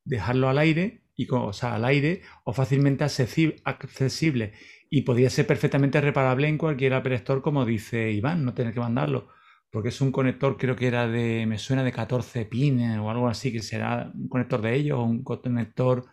[0.06, 4.54] dejarlo al aire, y, o sea, al aire o fácilmente accesi- accesible.
[4.90, 8.80] Y podría ser perfectamente reparable en cualquier Apple Store, como dice Iván, no tener que
[8.82, 9.30] mandarlo.
[9.72, 13.28] Porque es un conector, creo que era de, me suena de 14 pines o algo
[13.30, 16.06] así, que será un conector de ellos o un conector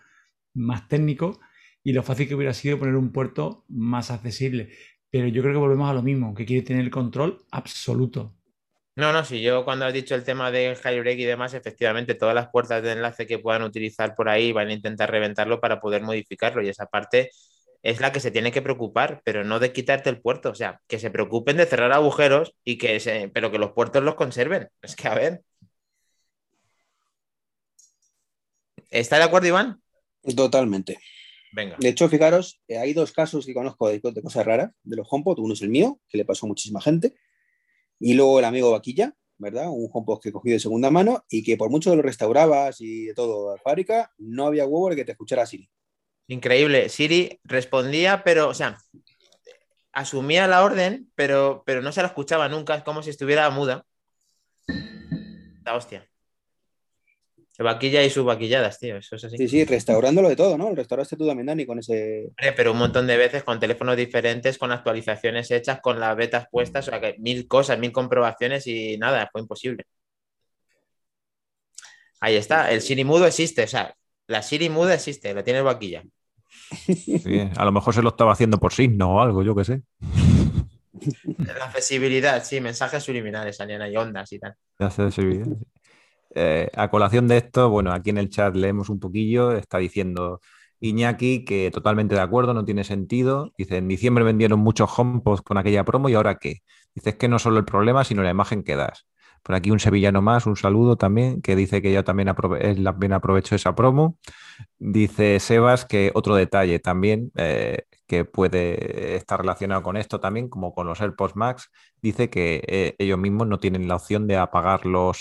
[0.54, 1.40] más técnico
[1.84, 4.70] y lo fácil que hubiera sido poner un puerto más accesible.
[5.10, 8.34] Pero yo creo que volvemos a lo mismo, que quiere tener el control absoluto.
[8.96, 12.34] No, no, si yo cuando has dicho el tema del jailbreak y demás, efectivamente todas
[12.34, 16.02] las puertas de enlace que puedan utilizar por ahí van a intentar reventarlo para poder
[16.02, 17.30] modificarlo y esa parte
[17.82, 20.80] es la que se tiene que preocupar, pero no de quitarte el puerto, o sea,
[20.88, 24.68] que se preocupen de cerrar agujeros y que se, pero que los puertos los conserven.
[24.80, 25.42] Es que a ver.
[28.90, 29.82] ¿Está de acuerdo, Iván?
[30.36, 30.98] Totalmente.
[31.54, 31.76] Venga.
[31.78, 35.06] De hecho, fijaros, eh, hay dos casos que conozco de, de cosas raras de los
[35.08, 35.38] HomePod.
[35.38, 37.14] Uno es el mío, que le pasó a muchísima gente.
[38.00, 39.68] Y luego el amigo Vaquilla, ¿verdad?
[39.70, 42.80] Un HomePod que he cogido de segunda mano y que por mucho que lo restaurabas
[42.80, 45.70] y de todo a fábrica, no había huevo de que te escuchara Siri.
[46.26, 46.88] Increíble.
[46.88, 48.78] Siri respondía, pero, o sea,
[49.92, 53.86] asumía la orden, pero, pero no se la escuchaba nunca, es como si estuviera muda.
[55.64, 56.08] La hostia.
[57.56, 58.96] Se vaquilla y sus vaquilladas, tío.
[58.96, 59.36] Eso es así.
[59.36, 60.74] Sí, sí, restaurándolo de todo, ¿no?
[60.74, 62.30] Restauraste tú también, Dani, con ese.
[62.30, 66.48] Hombre, pero un montón de veces con teléfonos diferentes, con actualizaciones hechas, con las betas
[66.50, 69.84] puestas, o sea, que mil cosas, mil comprobaciones y nada, fue imposible.
[72.18, 73.94] Ahí está, el Siri mudo existe, o sea,
[74.26, 76.02] la Siri muda existe, la tiene el vaquilla.
[76.86, 79.82] Sí, a lo mejor se lo estaba haciendo por signo o algo, yo qué sé.
[81.38, 84.56] La accesibilidad, sí, mensajes subliminales salían ahí, ondas y tal.
[84.78, 85.73] La accesibilidad, sí.
[86.34, 90.40] Eh, a colación de esto, bueno, aquí en el chat leemos un poquillo, está diciendo
[90.80, 93.52] Iñaki que totalmente de acuerdo, no tiene sentido.
[93.56, 96.62] Dice, en diciembre vendieron muchos HomePods con aquella promo y ahora qué.
[96.94, 99.06] Dice, es que no solo el problema, sino la imagen que das.
[99.42, 103.74] Por aquí un sevillano más, un saludo también, que dice que ya también, aprovechó esa
[103.74, 104.18] promo.
[104.78, 110.74] Dice Sebas que otro detalle también, eh, que puede estar relacionado con esto también, como
[110.74, 111.70] con los AirPods Max,
[112.02, 115.20] dice que eh, ellos mismos no tienen la opción de apagar los,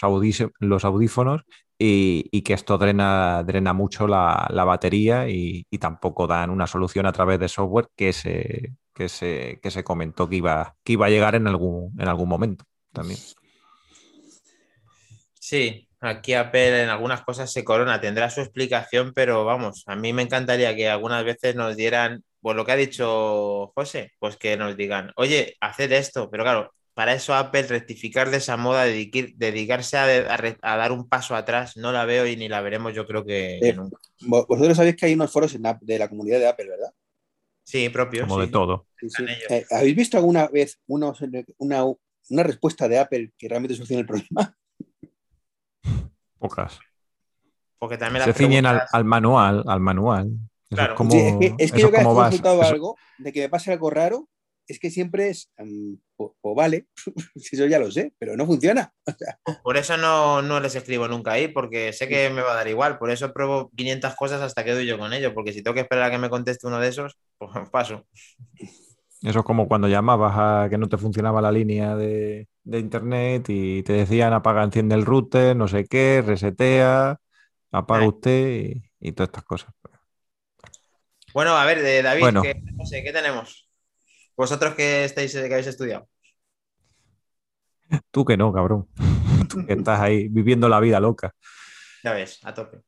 [0.59, 1.43] los audífonos
[1.77, 6.67] y, y, que esto drena, drena mucho la, la batería y, y, tampoco dan una
[6.67, 10.93] solución a través de software que se, que se, que se comentó que iba, que
[10.93, 13.19] iba a llegar en algún, en algún momento también.
[15.39, 20.13] Sí, aquí Apple en algunas cosas se corona, tendrá su explicación, pero vamos, a mí
[20.13, 24.57] me encantaría que algunas veces nos dieran pues lo que ha dicho José, pues que
[24.57, 29.29] nos digan, oye, hacer esto, pero claro, para eso Apple rectificar de esa moda, dedicar,
[29.35, 30.03] dedicarse a,
[30.35, 33.25] a, a, dar un paso atrás, no la veo y ni la veremos yo creo
[33.25, 33.97] que, Eh, nunca.
[34.27, 36.93] Vosotros sabéis que hay unos foros en, de la comunidad de Apple, ¿verdad?
[37.63, 38.23] Sí, propio.
[38.27, 38.45] Como sí.
[38.45, 38.85] de todo.
[38.99, 39.25] Sí, sí.
[39.49, 41.19] Eh, ¿Habéis visto alguna vez unos,
[41.57, 41.83] una,
[42.29, 44.55] una respuesta de Apple que realmente solucione el problema?
[46.37, 46.77] Pocas.
[47.79, 50.31] Porque también Se las ciñen al, preguntas- al manual, al manual.
[50.75, 50.93] Claro.
[50.93, 52.95] es como, Sí, es que, es que eso yo cada vez que he eso- algo
[53.17, 54.29] de que me pase algo raro,
[54.67, 56.87] es que siempre es, um, pues, pues vale,
[57.35, 58.93] si eso ya lo sé, pero no funciona.
[59.63, 62.67] Por eso no, no les escribo nunca ahí, porque sé que me va a dar
[62.67, 62.97] igual.
[62.97, 65.81] Por eso pruebo 500 cosas hasta que doy yo con ello, porque si tengo que
[65.81, 68.05] esperar a que me conteste uno de esos, pues paso.
[69.21, 73.45] Eso es como cuando llamabas a que no te funcionaba la línea de, de internet
[73.49, 77.19] y te decían apaga, enciende el router, no sé qué, resetea,
[77.71, 79.73] apaga usted y, y todas estas cosas.
[81.33, 82.41] Bueno, a ver, David, Bueno.
[82.41, 83.67] ¿qué, no sé, ¿qué tenemos?
[84.37, 86.07] Vosotros que estáis, que habéis estudiado.
[88.11, 88.87] Tú que no, cabrón.
[89.49, 91.33] Tú que estás ahí viviendo la vida loca.
[92.03, 92.81] Ya ves, a tope.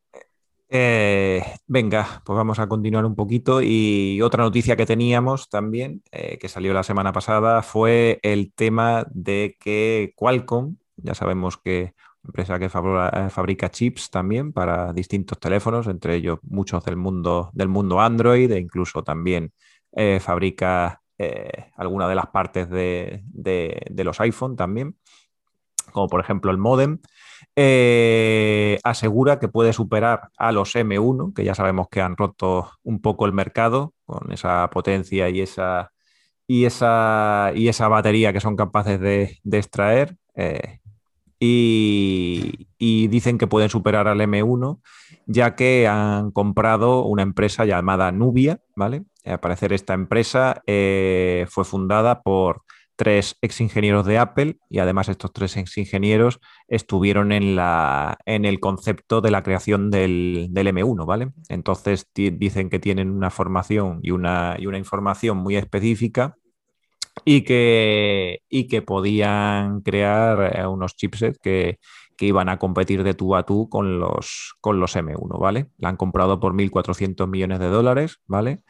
[0.70, 3.62] Eh, venga, pues vamos a continuar un poquito.
[3.62, 9.06] Y otra noticia que teníamos también, eh, que salió la semana pasada, fue el tema
[9.12, 11.94] de que Qualcomm, ya sabemos que
[12.26, 17.70] empresa que fabra- fabrica chips también para distintos teléfonos, entre ellos muchos del mundo, del
[17.70, 19.54] mundo Android e incluso también
[19.92, 23.24] eh, fabrica eh, algunas de las partes de,
[24.04, 24.98] los iPhone también,
[25.92, 27.00] como por ejemplo el modem
[27.56, 33.02] eh, asegura que puede superar a los M1, que ya sabemos que han roto un
[33.02, 35.92] poco el mercado con esa potencia y esa,
[36.48, 40.18] y esa, y esa batería que son capaces de, extraer.
[40.36, 40.80] eh,
[41.40, 42.68] y,
[43.08, 44.80] dicen que pueden superar al M1,
[45.26, 49.04] ya que han comprado una empresa llamada Nubia, ¿vale?
[49.24, 52.64] Al parecer esta empresa eh, fue fundada por
[52.96, 58.46] tres ex ingenieros de Apple y además estos tres ex ingenieros estuvieron en, la, en
[58.46, 61.32] el concepto de la creación del, del M1, ¿vale?
[61.50, 66.38] Entonces dicen que tienen una formación y una, y una información muy específica
[67.24, 71.80] y que, y que podían crear eh, unos chipsets que,
[72.18, 75.68] que iban a competir de tú a tú con los, con los M1, ¿vale?
[75.78, 78.62] La han comprado por 1.400 millones de dólares, ¿vale?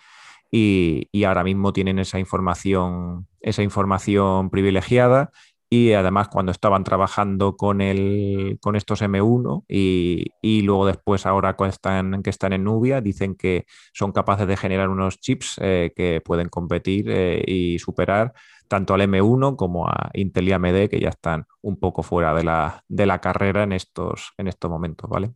[0.51, 5.31] Y, y ahora mismo tienen esa información, esa información privilegiada
[5.69, 11.55] y además cuando estaban trabajando con, el, con estos M1 y, y luego después ahora
[11.55, 15.91] que están, que están en Nubia, dicen que son capaces de generar unos chips eh,
[15.95, 18.33] que pueden competir eh, y superar
[18.67, 22.43] tanto al M1 como a Intel y AMD, que ya están un poco fuera de
[22.43, 25.31] la, de la carrera en estos, en estos momentos, ¿vale?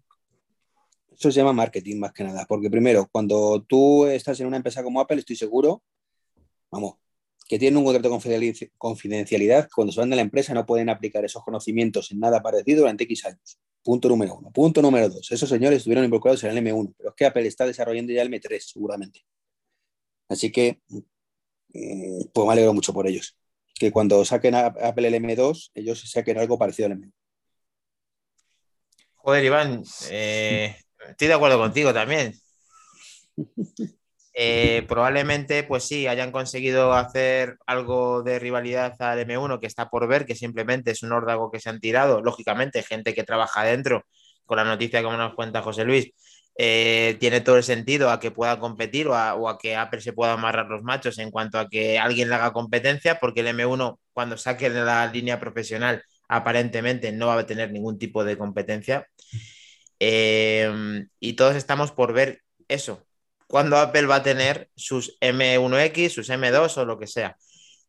[1.11, 4.84] Eso se llama marketing más que nada, porque primero, cuando tú estás en una empresa
[4.84, 5.84] como Apple, estoy seguro,
[6.71, 6.95] vamos,
[7.50, 10.88] que tienen un contrato de confidenciali- confidencialidad, cuando se van de la empresa no pueden
[10.88, 13.60] aplicar esos conocimientos en nada parecido durante X años.
[13.84, 14.52] Punto número uno.
[14.52, 15.32] Punto número dos.
[15.32, 18.30] Esos señores estuvieron involucrados en el M1, pero es que Apple está desarrollando ya el
[18.32, 19.26] M3, seguramente.
[20.30, 20.80] Así que,
[21.74, 23.36] eh, pues me alegro mucho por ellos.
[23.80, 27.12] que cuando saquen a Apple el M2, ellos saquen algo parecido al M1.
[29.16, 30.76] Joder, Iván, eh,
[31.10, 32.34] estoy de acuerdo contigo también.
[34.41, 40.07] Eh, probablemente, pues sí, hayan conseguido hacer algo de rivalidad al M1 que está por
[40.07, 42.21] ver, que simplemente es un órdago que se han tirado.
[42.21, 44.05] Lógicamente, gente que trabaja dentro,
[44.45, 46.13] con la noticia como nos cuenta José Luis,
[46.57, 50.31] eh, tiene todo el sentido a que pueda competir o a, que Apple se pueda
[50.33, 54.37] amarrar los machos en cuanto a que alguien le haga competencia, porque el M1 cuando
[54.37, 59.05] saque de la línea profesional aparentemente no va a tener ningún tipo de competencia.
[59.99, 63.09] Eh, y todos estamos por ver eso,
[63.50, 67.36] cuando Apple va a tener sus M1X, sus M2 o lo que sea.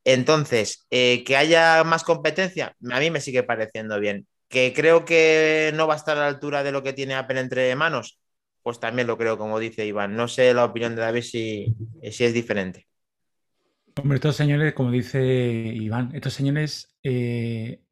[0.04, 4.26] Entonces, eh, que haya más competencia, a mí me sigue pareciendo bien.
[4.48, 7.40] Que creo que no va a estar a la altura de lo que tiene Apple
[7.40, 8.18] entre manos,
[8.62, 10.16] pues también lo creo, como dice Iván.
[10.16, 11.76] No sé la opinión de David si,
[12.10, 12.88] si es diferente.
[13.96, 17.82] Hombre, estos señores, como dice Iván, estos señores eh,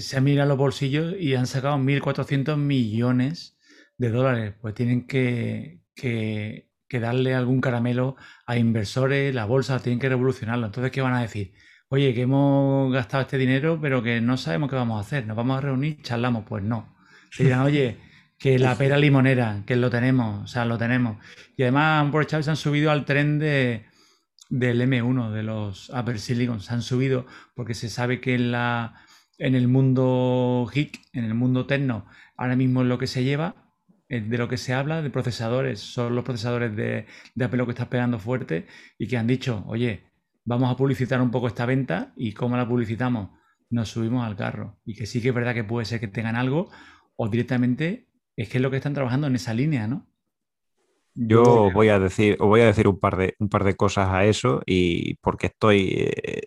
[0.00, 3.56] se han mirado los bolsillos y han sacado 1.400 millones
[3.98, 4.54] de dólares.
[4.60, 8.16] Pues tienen que, que, darle algún caramelo
[8.46, 10.66] a inversores, la bolsa, tienen que revolucionarlo.
[10.66, 11.52] Entonces, ¿qué van a decir?
[11.88, 15.26] Oye, que hemos gastado este dinero, pero que no sabemos qué vamos a hacer.
[15.26, 16.02] ¿Nos vamos a reunir?
[16.02, 16.44] ¿Charlamos?
[16.48, 16.96] Pues no.
[17.30, 17.98] Se dirán, oye,
[18.38, 21.18] que la pera limonera, que lo tenemos, o sea, lo tenemos.
[21.56, 23.86] Y además por Chávez se han subido al tren de,
[24.50, 28.94] del M1, de los Apple Silicon, se han subido porque se sabe que en, la,
[29.38, 32.06] en el mundo HIC, en el mundo tecno,
[32.36, 33.63] ahora mismo es lo que se lleva,
[34.08, 37.72] de lo que se habla, de procesadores, son los procesadores de, de Apple lo que
[37.72, 38.66] está pegando fuerte
[38.98, 40.04] y que han dicho, oye,
[40.44, 43.30] vamos a publicitar un poco esta venta y cómo la publicitamos,
[43.70, 44.78] nos subimos al carro.
[44.84, 46.70] Y que sí que es verdad que puede ser que tengan algo
[47.16, 50.06] o directamente es que es lo que están trabajando en esa línea, ¿no?
[51.16, 54.24] Yo voy a decir, voy a decir un par de, un par de cosas a
[54.24, 56.42] eso y porque estoy eh,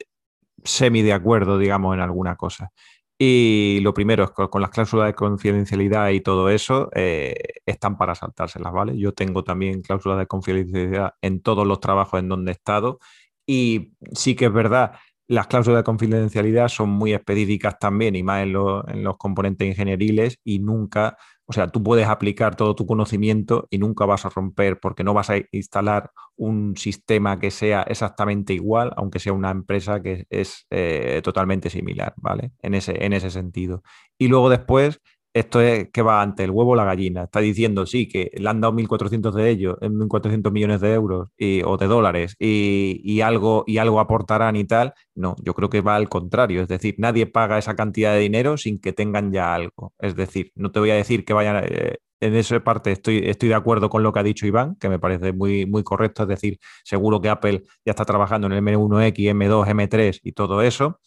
[0.63, 2.71] semi de acuerdo, digamos, en alguna cosa.
[3.19, 7.97] Y lo primero es con, con las cláusulas de confidencialidad y todo eso, eh, están
[7.97, 8.97] para saltárselas, ¿vale?
[8.97, 12.99] Yo tengo también cláusulas de confidencialidad en todos los trabajos en donde he estado
[13.47, 14.93] y sí que es verdad,
[15.27, 20.59] las cláusulas de confidencialidad son muy específicas también y más en, los componentes ingenieriles y
[20.59, 21.17] nunca
[21.49, 25.13] o sea, tú puedes aplicar todo tu conocimiento y nunca vas a romper porque no
[25.13, 30.67] vas a instalar un sistema que sea exactamente igual, aunque sea una empresa que es
[30.69, 32.51] eh, totalmente similar, ¿vale?
[32.61, 33.81] En ese, en ese sentido.
[34.17, 34.99] Y luego después,
[35.39, 37.23] esto es que va ante el huevo o la gallina.
[37.23, 41.29] Está diciendo, sí, que le han dado 1.400 de ellos, 1.400 millones de euros
[41.65, 44.93] o de dólares y, algo, y algo aportarán y tal.
[45.15, 46.61] No, yo creo que va al contrario.
[46.61, 49.93] Es decir, nadie paga esa cantidad de dinero sin que tengan ya algo.
[49.99, 51.63] Es decir, no te voy a decir que vayan...
[51.65, 54.89] Eh, en esa parte estoy, estoy de acuerdo con lo que ha dicho Iván, que
[54.89, 56.23] me parece muy, muy correcto.
[56.23, 60.63] Es decir, seguro que Apple ya está trabajando en el M1X, M2, M3 y todo
[60.63, 60.99] eso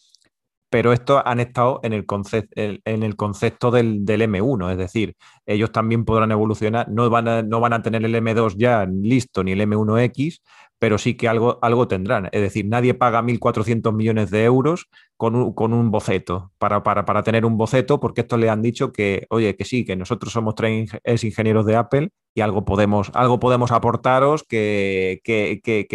[0.71, 5.73] pero estos han estado en el, concepto, en el concepto del, M1, es decir, ellos
[5.73, 9.51] también podrán evolucionar, no van, a, no van a tener el M2 ya listo ni
[9.51, 10.41] el M1X,
[10.81, 12.27] pero sí que algo, algo tendrán.
[12.31, 17.55] Es decir, nadie paga 1.400 millones de euros con un, boceto, para, para, tener un
[17.55, 21.67] boceto, porque esto le han dicho que, oye, que sí, que nosotros somos tres ingenieros
[21.67, 25.21] de Apple y algo podemos, algo podemos aportaros que,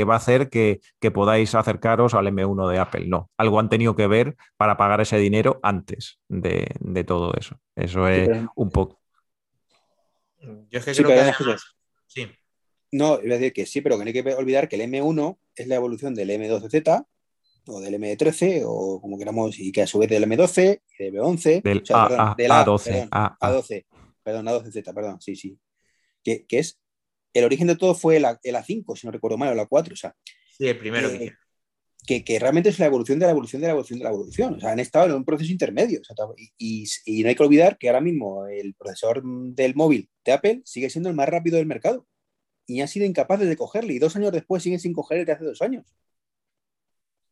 [0.09, 0.81] va a hacer que,
[1.13, 3.07] podáis acercaros al M1 de Apple.
[3.09, 7.59] No, algo han tenido que ver para pagar ese dinero antes de, todo eso.
[7.75, 9.01] Eso es un poco.
[10.71, 11.57] Yo es que creo que...
[12.93, 15.39] No, iba a decir que sí, pero que no hay que olvidar que el M1
[15.55, 17.07] es la evolución del M2Z
[17.69, 21.15] o del M13 o como queramos, y que a su vez del M12 y del
[21.15, 21.63] M11.
[21.63, 23.87] Del, a, 12 A12.
[24.23, 25.59] Perdón, A12Z, perdón, sí, sí.
[26.23, 26.81] Que, es
[27.33, 29.93] el origen de todo fue el, A, 5 si no recuerdo mal, o la 4.
[29.93, 30.15] O sea,
[30.57, 31.11] sí, el primero
[32.07, 34.55] que, que, realmente es la evolución de la evolución de la evolución de la evolución.
[34.55, 36.01] O sea, han estado en un proceso intermedio.
[36.57, 40.63] y, y, no hay que olvidar que ahora mismo el procesador del móvil de Apple
[40.65, 42.07] sigue siendo el más rápido del mercado
[42.67, 45.33] y han sido incapaces de cogerle y dos años después siguen sin coger el de
[45.33, 45.85] hace dos años.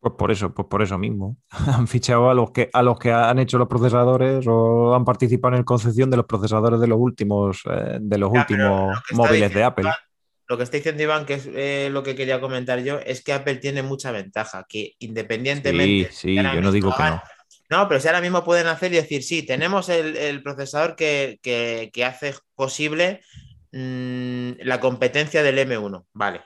[0.04, 1.38] Pues por eso, pues por eso mismo.
[1.50, 5.54] han fichado a los que a los que han hecho los procesadores o han participado
[5.54, 9.64] en la concepción de los procesadores de los últimos eh, de los últimos móviles de
[9.64, 9.90] Apple.
[10.46, 13.32] lo que está diciendo Iván, que es eh, lo que quería comentar yo, es que
[13.32, 16.12] Apple tiene mucha ventaja, que independientemente.
[16.12, 17.22] Sí, sí, yo no digo que no.
[17.70, 22.04] No, pero si ahora mismo pueden hacer y decir, sí, tenemos el, procesador que, que,
[22.04, 23.22] hace posible
[23.76, 26.42] Mm, la competencia del M1, vale.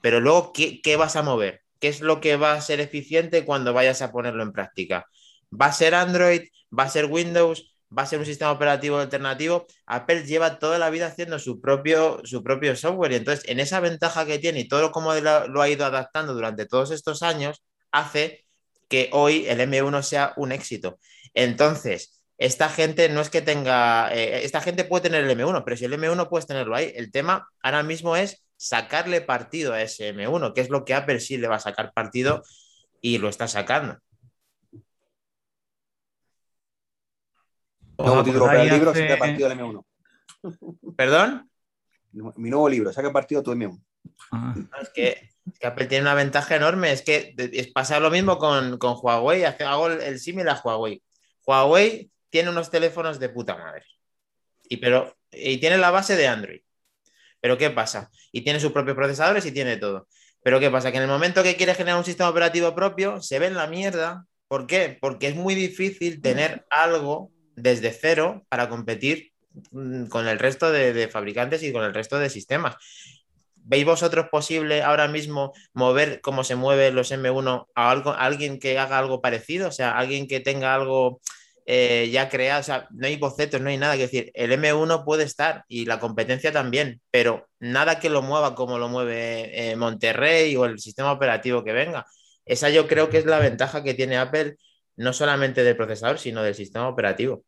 [0.00, 1.62] Pero luego, ¿qué, vas a mover?
[1.80, 5.06] ¿Qué es lo que va a ser eficiente cuando vayas a ponerlo en práctica?
[5.50, 6.42] ¿Va a ser Android?
[6.76, 7.74] ¿Va a ser Windows?
[7.96, 9.66] ¿Va a ser un sistema operativo alternativo?
[9.86, 13.80] Apple lleva toda la vida haciendo su propio, su propio software y entonces en esa
[13.80, 17.60] ventaja que tiene y todo como lo ha ido adaptando durante todos estos años,
[17.90, 18.46] hace
[18.88, 21.00] que hoy el M1 sea un éxito.
[21.34, 25.76] Entonces, esta gente no es que tenga, eh, esta gente puede tener el M1, pero
[25.76, 30.14] si el M1 puedes tenerlo ahí, el tema ahora mismo es sacarle partido a ese
[30.14, 32.44] M1, que es lo que Apple sí le va a sacar partido
[33.00, 33.98] y lo está sacando.
[37.98, 39.84] Nuevo título para el libro, saca partido del M1.
[40.96, 41.50] ¿Perdón?
[42.12, 43.82] Mi nuevo libro, saca partido tu M1.
[44.30, 44.54] Ah.
[44.80, 45.28] Es, que,
[45.60, 50.00] Apple tiene una ventaja enorme, es que es pasa lo mismo con, Huawei, hago el,
[50.02, 51.02] el símil a Huawei.
[51.44, 53.84] Huawei tiene unos teléfonos de puta madre.
[54.68, 56.60] Y, pero, y tiene la base de Android.
[57.40, 58.10] Pero ¿qué pasa?
[58.32, 60.08] Y tiene sus propios procesadores y tiene todo.
[60.42, 60.90] Pero ¿qué pasa?
[60.90, 63.66] Que en el momento que quiere generar un sistema operativo propio, se ve en la
[63.66, 64.24] mierda.
[64.48, 64.96] ¿Por qué?
[65.00, 69.32] Porque es muy difícil tener algo desde cero para competir
[69.72, 72.76] mm, con el resto de, fabricantes y con el resto de sistemas.
[73.56, 78.58] ¿Veis vosotros posible ahora mismo mover cómo se mueven los M1 a, algo, a alguien
[78.58, 79.68] que haga algo parecido?
[79.68, 81.20] O sea, alguien que tenga algo
[81.70, 84.30] eh, ya creado, o sea, no hay bocetos, no hay nada que decir.
[84.32, 88.88] El M1 puede estar y la competencia también, pero nada que lo mueva como lo
[88.88, 92.06] mueve eh, Monterrey o el sistema operativo que venga.
[92.46, 94.56] Esa yo creo que es la ventaja que tiene Apple,
[94.96, 97.44] no solamente del procesador, sino del sistema operativo.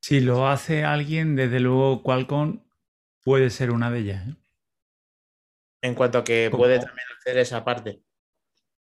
[0.00, 2.62] Si lo hace alguien, desde luego Qualcomm
[3.22, 4.26] puede ser una de ellas.
[4.26, 4.34] ¿eh?
[5.82, 8.00] En cuanto a que puede también hacer esa parte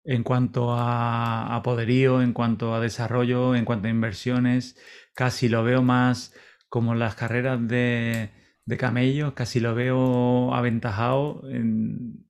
[0.07, 4.79] en cuanto a, poderío, en cuanto a desarrollo, en cuanto a inversiones,
[5.15, 6.33] casi lo veo más
[6.69, 8.31] como las carreras de,
[8.65, 11.43] de camellos, casi lo veo aventajado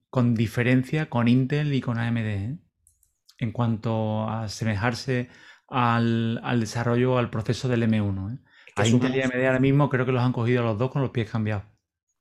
[0.08, 2.18] con diferencia con Intel y con AMD.
[2.18, 2.58] ¿eh?
[3.38, 5.28] En cuanto a asemejarse
[5.68, 8.34] al, desarrollo, al proceso del M1.
[8.34, 8.38] ¿eh?
[8.76, 11.10] A Intel y AMD ahora mismo creo que los han cogido los dos con los
[11.10, 11.75] pies cambiados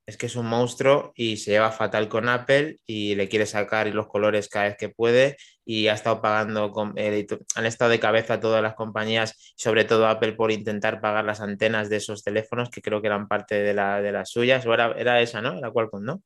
[0.05, 3.87] es que es un monstruo y se lleva fatal con Apple y le quiere sacar
[3.87, 8.39] los colores cada vez que puede y ha estado pagando, con, han estado de cabeza
[8.39, 12.81] todas las compañías, sobre todo Apple, por intentar pagar las antenas de esos teléfonos que
[12.81, 15.59] creo que eran parte de, la, de las suyas, o era, era esa, ¿no?
[15.59, 16.21] La Qualcomm, ¿no?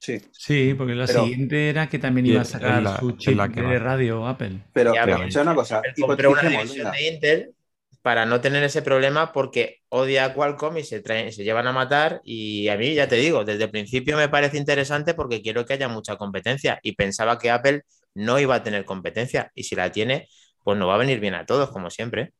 [0.00, 0.20] Sí.
[0.32, 4.62] Sí, porque la siguiente era que también iba a sacar su chip de radio Apple.
[4.72, 5.82] Pero, pero una cosa.
[6.00, 7.54] Compré una división de Intel
[8.02, 12.20] para no tener ese problema porque odia a Qualcomm y se, se llevan a matar
[12.24, 15.74] y a mí ya te digo, desde el principio me parece interesante porque quiero que
[15.74, 17.82] haya mucha competencia y pensaba que Apple
[18.14, 20.28] no iba a tener competencia y si la tiene,
[20.64, 22.32] pues no va a venir bien a todos, como siempre.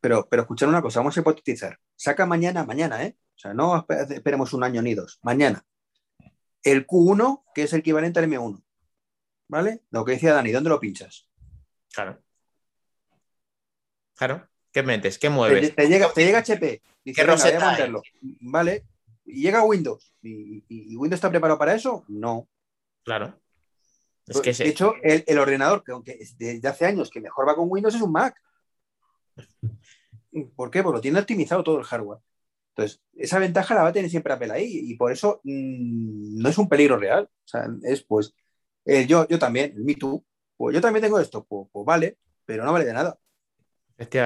[0.00, 1.78] Pero, pero escuchar una cosa, vamos a hipotetizar.
[1.96, 3.16] Saca mañana, mañana, ¿eh?
[3.36, 5.62] O sea, no esperemos un año ni dos, mañana.
[6.62, 8.62] El Q1, que es el equivalente al M1.
[9.48, 9.82] ¿Vale?
[9.90, 11.28] Lo que decía Dani, ¿dónde lo pinchas?
[11.92, 12.22] Claro.
[14.14, 14.49] Claro.
[14.72, 15.18] ¿Qué metes?
[15.18, 15.74] ¿Qué mueves?
[15.74, 16.82] Te, llega, te llega HP.
[17.04, 17.76] ¿Qué roseta
[18.40, 18.84] Vale.
[19.24, 20.12] Y llega Windows.
[20.22, 22.04] ¿Y, Windows está preparado para eso?
[22.08, 22.48] No.
[23.04, 23.38] Claro.
[24.26, 27.68] Es que de hecho, el, ordenador, que aunque desde hace años que mejor va con
[27.68, 28.40] Windows, es un Mac.
[30.54, 30.82] ¿Por qué?
[30.82, 32.20] Porque lo tiene optimizado todo el hardware.
[32.76, 36.48] Entonces, esa ventaja la va a tener siempre Apple ahí y por eso mm, no
[36.48, 37.24] es un peligro real.
[37.24, 38.32] O sea, es pues,
[39.08, 40.24] yo, yo también, el Me Too,
[40.56, 43.18] pues yo también tengo esto, pues, pues vale, pero no vale de nada.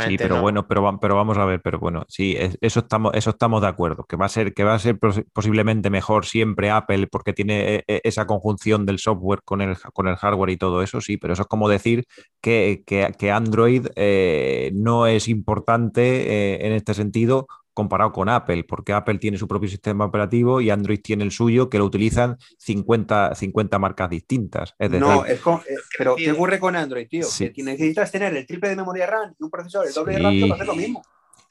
[0.06, 3.60] Sí, pero bueno, pero, pero vamos a ver, pero bueno, sí, eso estamos, eso estamos
[3.60, 4.98] de acuerdo, que va a ser, que va a ser
[5.32, 10.06] posiblemente mejor siempre Apple porque tiene e, e, esa conjunción del software con el, con
[10.06, 12.04] el hardware y todo eso, sí, pero eso es como decir
[12.40, 12.84] que,
[13.32, 19.36] Android eh, no es importante eh, en este sentido comparado con Apple, porque Apple tiene
[19.36, 24.08] su propio sistema operativo y Android tiene el suyo, que lo utilizan 50, 50 marcas
[24.08, 24.74] distintas.
[24.78, 27.26] no, es eh, pero ¿qué ocurre con Android, tío?
[27.38, 30.40] Que necesitas tener el triple de memoria RAM y un procesador el doble de RAM
[30.40, 31.02] para hacer lo mismo.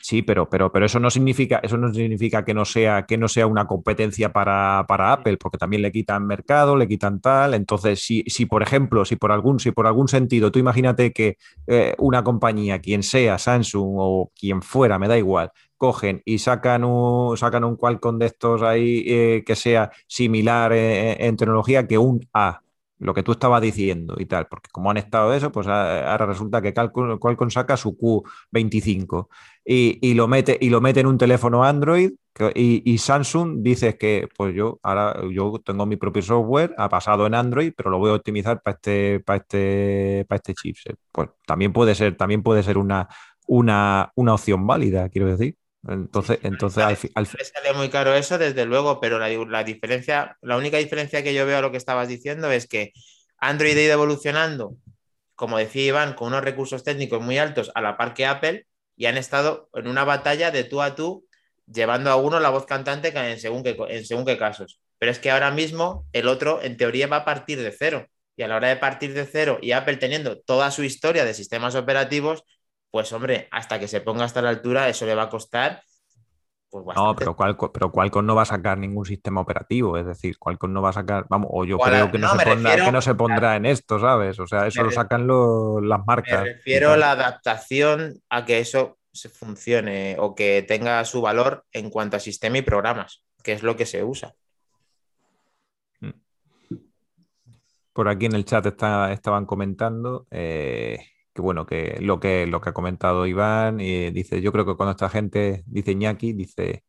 [0.04, 3.30] Sí, pero, pero, pero eso no significa, eso no significa que no sea, que no
[3.30, 7.54] sea una competencia para, Apple, porque también le quitan mercado, le quitan tal.
[7.54, 11.38] Entonces, si, si por ejemplo, si por algún, si por algún sentido, tú imagínate que
[11.68, 15.54] eh, una compañía, quien sea, Samsung o quien fuera, me da igual,
[15.84, 21.28] cogen y sacan un, sacan un Qualcomm de estos ahí eh, que sea similar eh,
[21.28, 22.62] en tecnología que un A,
[23.00, 26.62] lo que tú estabas diciendo y tal, porque como han estado eso, pues ahora resulta
[26.62, 29.28] que Qualcomm saca su Q25
[29.66, 32.12] y, lo mete, y lo mete en un teléfono Android
[32.56, 37.36] y, Samsung dice que pues yo ahora yo tengo mi propio software, ha pasado en
[37.36, 40.96] Android, pero lo voy a optimizar para este, para este, para este chipset.
[41.12, 43.10] Pues también puede ser, también puede ser una,
[43.48, 45.58] una, una opción válida, quiero decir.
[45.88, 50.78] Entonces, entonces al, final sale muy caro eso, desde luego, pero la, diferencia, la única
[50.78, 52.94] diferencia que yo veo a lo que estabas diciendo es que
[53.38, 54.78] Android ha ido evolucionando,
[55.36, 58.66] como decía Iván, con unos recursos técnicos muy altos a la par que Apple
[58.96, 61.28] y han estado en una batalla de tú a tú,
[61.66, 64.80] llevando a uno la voz cantante en según qué, en según qué casos.
[65.00, 68.08] Pero es que ahora mismo el otro, en teoría, va a partir de cero.
[68.38, 71.34] Y a la hora de partir de cero y Apple teniendo toda su historia de
[71.34, 72.44] sistemas operativos,
[72.94, 75.82] pues hombre, hasta que se ponga hasta la altura, eso le va a costar.
[76.70, 80.38] Pues no, pero Qualcomm, pero Qualcomm no va a sacar ningún sistema operativo, es decir,
[80.38, 83.02] Qualcomm no va a sacar, vamos, o yo creo que no, se pondrá, que no,
[83.02, 84.40] se pondrá, en esto, ¿sabes?
[84.40, 86.44] O sea, eso lo sacan las marcas.
[86.44, 91.66] Me refiero a la adaptación a que eso se funcione o que tenga su valor
[91.72, 94.36] en cuanto a sistema y programas, que es lo que se usa.
[96.00, 96.12] Mm.
[97.92, 101.00] Por aquí en el chat estaban comentando eh,
[101.34, 104.76] que bueno, que lo que lo que ha comentado Iván, y dice, yo creo que
[104.76, 106.84] cuando esta gente, dice Iñaki, dice,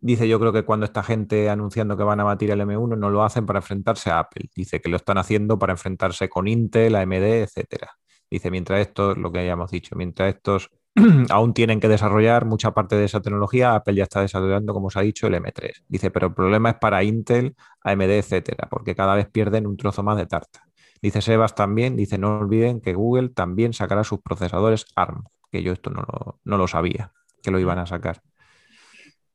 [0.00, 3.10] dice, yo creo que cuando esta gente anunciando que van a batir el M1 no
[3.10, 6.96] lo hacen para enfrentarse a Apple, dice que lo están haciendo para enfrentarse con Intel,
[6.96, 7.92] AMD, etcétera.
[8.30, 10.70] Dice, mientras esto, lo que hayamos dicho, mientras estos
[11.30, 13.74] aún tienen que desarrollar mucha parte de esa tecnología.
[13.74, 15.84] Apple ya está desarrollando, como os ha dicho, el M3.
[15.88, 20.02] Dice, pero el problema es para Intel, AMD, etcétera, porque cada vez pierden un trozo
[20.02, 20.63] más de tarta.
[21.04, 25.74] Dice Sebas también, dice, no olviden que Google también sacará sus procesadores ARM, que yo
[25.74, 28.22] esto no lo, sabía, que lo iban a sacar.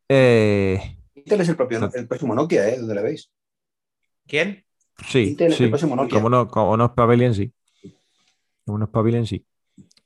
[0.07, 2.79] Eh, Intel es el, propio, el próximo Nokia, ¿eh?
[2.79, 3.29] ¿Dónde la veis?
[4.25, 4.65] ¿Quién?
[5.05, 5.65] Sí, Intel sí.
[5.65, 6.17] el próximo Nokia.
[6.17, 7.53] Como no, como no es sí.
[8.65, 9.45] Como no es sí.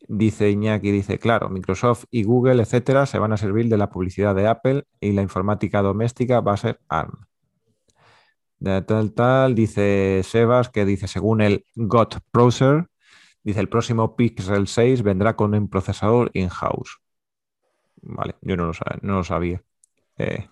[0.09, 4.35] Dice Iñaki, dice, claro, Microsoft y Google, etcétera, se van a servir de la publicidad
[4.35, 7.25] de Apple y la informática doméstica va a ser ARM.
[8.63, 12.87] De tal, tal, dice Sebas, que dice, según el GOT Browser,
[13.43, 17.01] dice, el próximo Pixel 6 vendrá con un procesador in-house.
[18.01, 19.61] Vale, yo no lo, sabía.
[20.17, 20.47] Eh,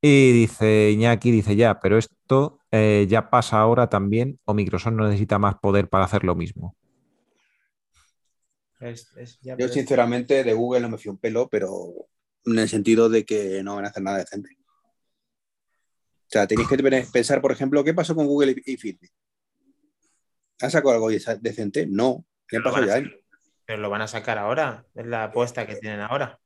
[0.00, 5.08] y dice Iñaki, dice ya, pero esto eh, ya pasa ahora también o Microsoft no
[5.08, 6.76] necesita más poder para hacer lo mismo.
[9.58, 11.92] Yo, sinceramente, de Google no me fío un pelo, pero
[12.44, 14.59] en el sentido de que no van a hacer nada decente.
[16.30, 16.78] O sea, tenéis que
[17.12, 19.10] pensar, por ejemplo, ¿qué pasó con Google y Fitbit?
[20.60, 21.88] ¿Ha sacado algo decente?
[21.88, 22.24] No.
[22.46, 23.02] ¿Qué pasó ya?
[23.66, 24.86] Pero lo van a sacar ahora.
[24.94, 26.38] Es la apuesta que tienen ahora.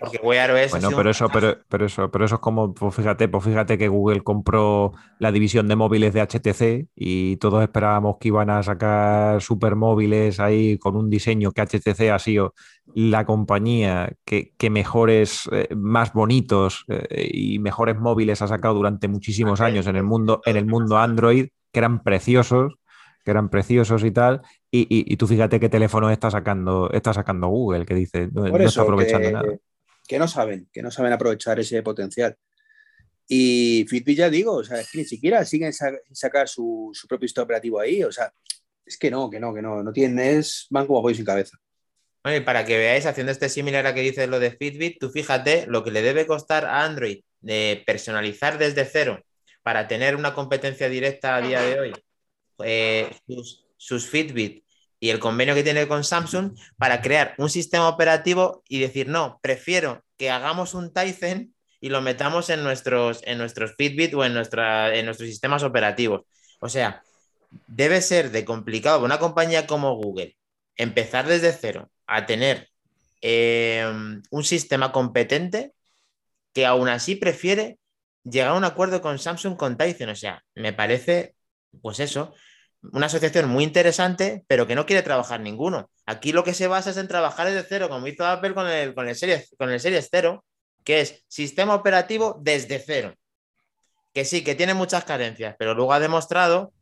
[0.00, 3.78] Porque bueno, pero eso, pero, pero, eso, pero eso es como, pues fíjate, pues fíjate
[3.78, 8.62] que Google compró la división de móviles de HTC y todos esperábamos que iban a
[8.64, 12.54] sacar supermóviles ahí con un diseño que HTC ha sido
[12.94, 19.60] la compañía que, mejores, eh, más bonitos eh, y mejores móviles ha sacado durante muchísimos
[19.60, 22.74] años en el mundo, en el mundo Android, que eran preciosos,
[23.24, 27.84] que eran preciosos y tal, y, tú fíjate qué teléfono está sacando, está sacando Google,
[27.84, 29.48] que dice, no, está aprovechando que, nada.
[30.06, 32.36] Que no saben, que no saben aprovechar ese potencial.
[33.28, 35.72] Y Fitbit ya digo, o sea, es que ni siquiera siguen
[36.12, 38.32] sacar su, propio sistema operativo ahí, o sea,
[38.84, 41.56] es que no, que no, que no, no tienes, van como apoyo sin cabeza.
[42.24, 45.66] Oye, para que veáis, haciendo este similar a que dices lo de Fitbit, tú fíjate
[45.66, 49.22] lo que le debe costar a Android de personalizar desde cero
[49.62, 51.92] para tener una competencia directa a día de hoy.
[52.64, 53.10] Eh,
[53.76, 54.64] sus Fitbit
[55.00, 59.40] y el convenio que tiene con Samsung para crear un sistema operativo y decir, no,
[59.42, 64.34] prefiero que hagamos un Tizen y lo metamos en nuestros, en nuestros Fitbit o en,
[64.34, 66.22] nuestra, en nuestros sistemas operativos.
[66.60, 67.02] O sea,
[67.66, 70.36] debe ser de complicado una compañía como Google
[70.76, 72.68] empezar desde cero a tener
[73.22, 73.90] eh,
[74.30, 75.72] un sistema competente
[76.52, 77.78] que aún así prefiere
[78.24, 80.10] llegar a un acuerdo con Samsung con Tizen.
[80.10, 81.34] O sea, me parece,
[81.80, 82.34] pues eso,
[82.82, 85.90] una asociación muy interesante, pero que no quiere trabajar ninguno.
[86.06, 88.94] Aquí lo que se basa es en trabajar desde cero, como hizo Apple con el,
[88.94, 90.44] con el, Series, con el Series 0,
[90.84, 93.14] que es sistema operativo desde cero.
[94.12, 96.72] Que sí, que tiene muchas carencias, pero luego ha demostrado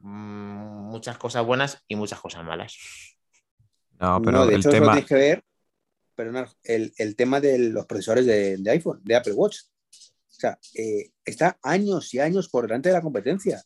[0.00, 2.76] mm, muchas cosas buenas y muchas cosas malas.
[4.00, 4.92] No, pero de el hecho, tema...
[4.92, 5.44] tienes que ver
[6.64, 9.58] el, tema de los procesadores de, iPhone, de Apple Watch.
[9.90, 13.62] O sea, eh, está años y años por delante de la competencia.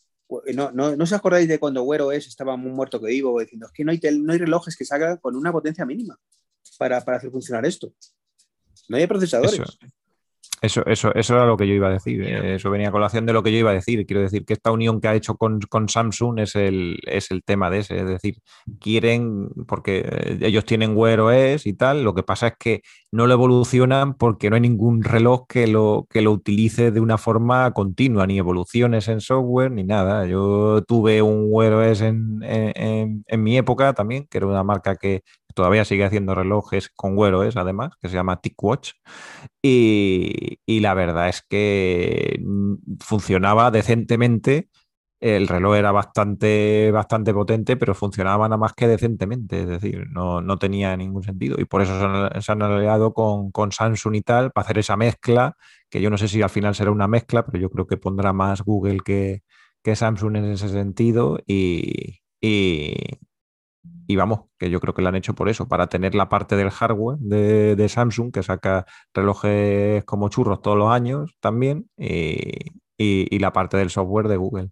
[0.54, 3.66] No, no, no os acordáis de cuando Wear OS estaba muy muerto que vivo diciendo
[3.66, 6.18] es que no hay, no hay relojes que salgan con una potencia mínima
[6.78, 7.92] para, para hacer funcionar esto.
[8.88, 9.60] No hay procesadores.
[10.62, 12.22] Eso, eso era lo que yo iba a decir.
[12.22, 14.06] Eh, eso venía a colación de lo que yo iba a decir.
[14.06, 17.70] Quiero decir que esta unión que ha hecho con, Samsung es el, es el tema
[17.70, 17.98] de ese.
[17.98, 18.38] Es decir,
[18.80, 22.82] quieren, porque eh, ellos tienen Wear OS y tal, lo que pasa es que
[23.12, 27.18] no lo evolucionan porque no hay ningún reloj que lo, que lo utilice de una
[27.18, 30.26] forma continua, ni evoluciones en software, ni nada.
[30.26, 34.96] Yo tuve un Wear OS en, en, en mi época también, que era una marca
[34.96, 35.22] que
[35.58, 38.92] todavía sigue haciendo relojes con Wear además, que se llama TicWatch.
[39.60, 44.68] Y, y la verdad es que mm, funcionaba decentemente.
[45.18, 50.40] El reloj era bastante, bastante potente, pero funcionaba nada más que decentemente, es decir, no,
[50.40, 51.56] no tenía ningún sentido.
[51.58, 51.98] Y por eso
[52.40, 55.56] se han, aliado con, con, Samsung y tal, para hacer esa mezcla,
[55.90, 58.32] que yo no sé si al final será una mezcla, pero yo creo que pondrá
[58.32, 59.42] más Google que,
[59.82, 62.20] que Samsung en ese sentido y,
[64.16, 66.70] vamos, que yo creo que lo han hecho por eso, para tener la parte del
[66.70, 73.76] hardware de, Samsung, que saca relojes como churros todos los años también, y la parte
[73.76, 74.70] del software de Google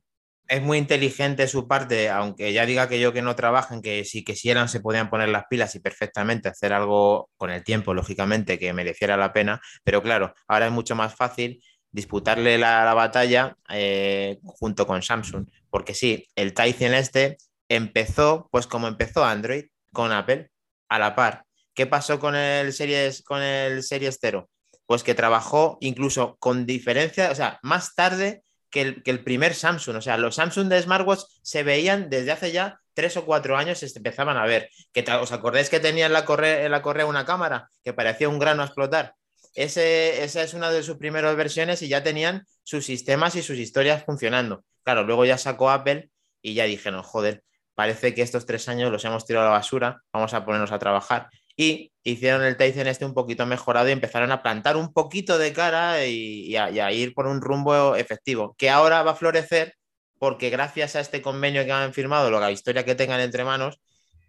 [0.48, 4.24] es muy inteligente su parte, aunque ya diga que yo que no trabajen, que si
[4.24, 8.72] quisieran se podían poner las pilas y perfectamente hacer algo con el tiempo, lógicamente, que
[8.72, 9.60] mereciera la pena.
[9.82, 15.48] Pero claro, ahora es mucho más fácil disputarle la, batalla eh, junto con Samsung.
[15.70, 20.50] Porque sí, el Tizen este empezó, pues como empezó Android con Apple,
[20.88, 21.44] a la par.
[21.74, 24.48] ¿Qué pasó con el Series, con el Series 0?
[24.86, 29.96] Pues que trabajó incluso con diferencia, o sea, más tarde que el, primer Samsung.
[29.96, 33.78] O sea, los Samsung de smartwatch se veían desde hace ya tres o cuatro años,
[33.78, 34.70] se empezaban a ver.
[34.92, 38.38] Que, ¿Os acordáis que tenía en la, correa, en la una cámara que parecía un
[38.38, 39.14] grano a explotar?
[39.54, 43.58] Ese, esa es una de sus primeras versiones y ya tenían sus sistemas y sus
[43.58, 44.64] historias funcionando.
[44.82, 46.10] Claro, luego ya sacó Apple
[46.42, 47.42] y ya dijeron, joder,
[47.76, 50.80] parece que estos tres años los hemos tirado a la basura, vamos a ponernos a
[50.80, 55.38] trabajar y hicieron el Tyson este un poquito mejorado y empezaron a plantar un poquito
[55.38, 59.74] de cara y, a, ir por un rumbo efectivo, que ahora va a florecer
[60.18, 63.80] porque gracias a este convenio que han firmado, la historia que tengan entre manos,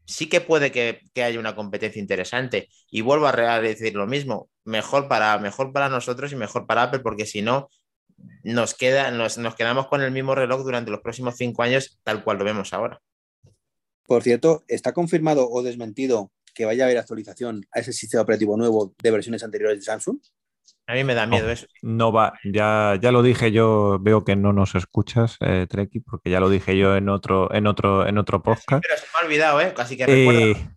[0.06, 2.70] sí que puede que, haya una competencia interesante.
[2.90, 7.00] Y vuelvo a decir lo mismo, mejor para, mejor para nosotros y mejor para Apple,
[7.00, 7.70] porque si no,
[8.44, 12.24] nos, queda, nos, nos quedamos con el mismo reloj durante los próximos cinco años, tal
[12.24, 13.02] cual lo vemos ahora.
[14.08, 18.58] Por cierto, ¿está confirmado o desmentido que vaya a haber actualización a ese sistema operativo
[18.58, 20.18] nuevo de versiones anteriores de Samsung?
[20.88, 21.68] A mí me da miedo eso.
[21.82, 26.30] No va, ya, ya lo dije yo, veo que no nos escuchas, eh, Treki, porque
[26.30, 28.82] ya lo dije yo en otro, en otro, en otro podcast.
[28.82, 29.74] pero se me ha olvidado, ¿eh?
[29.76, 30.74] Casi que recuerda.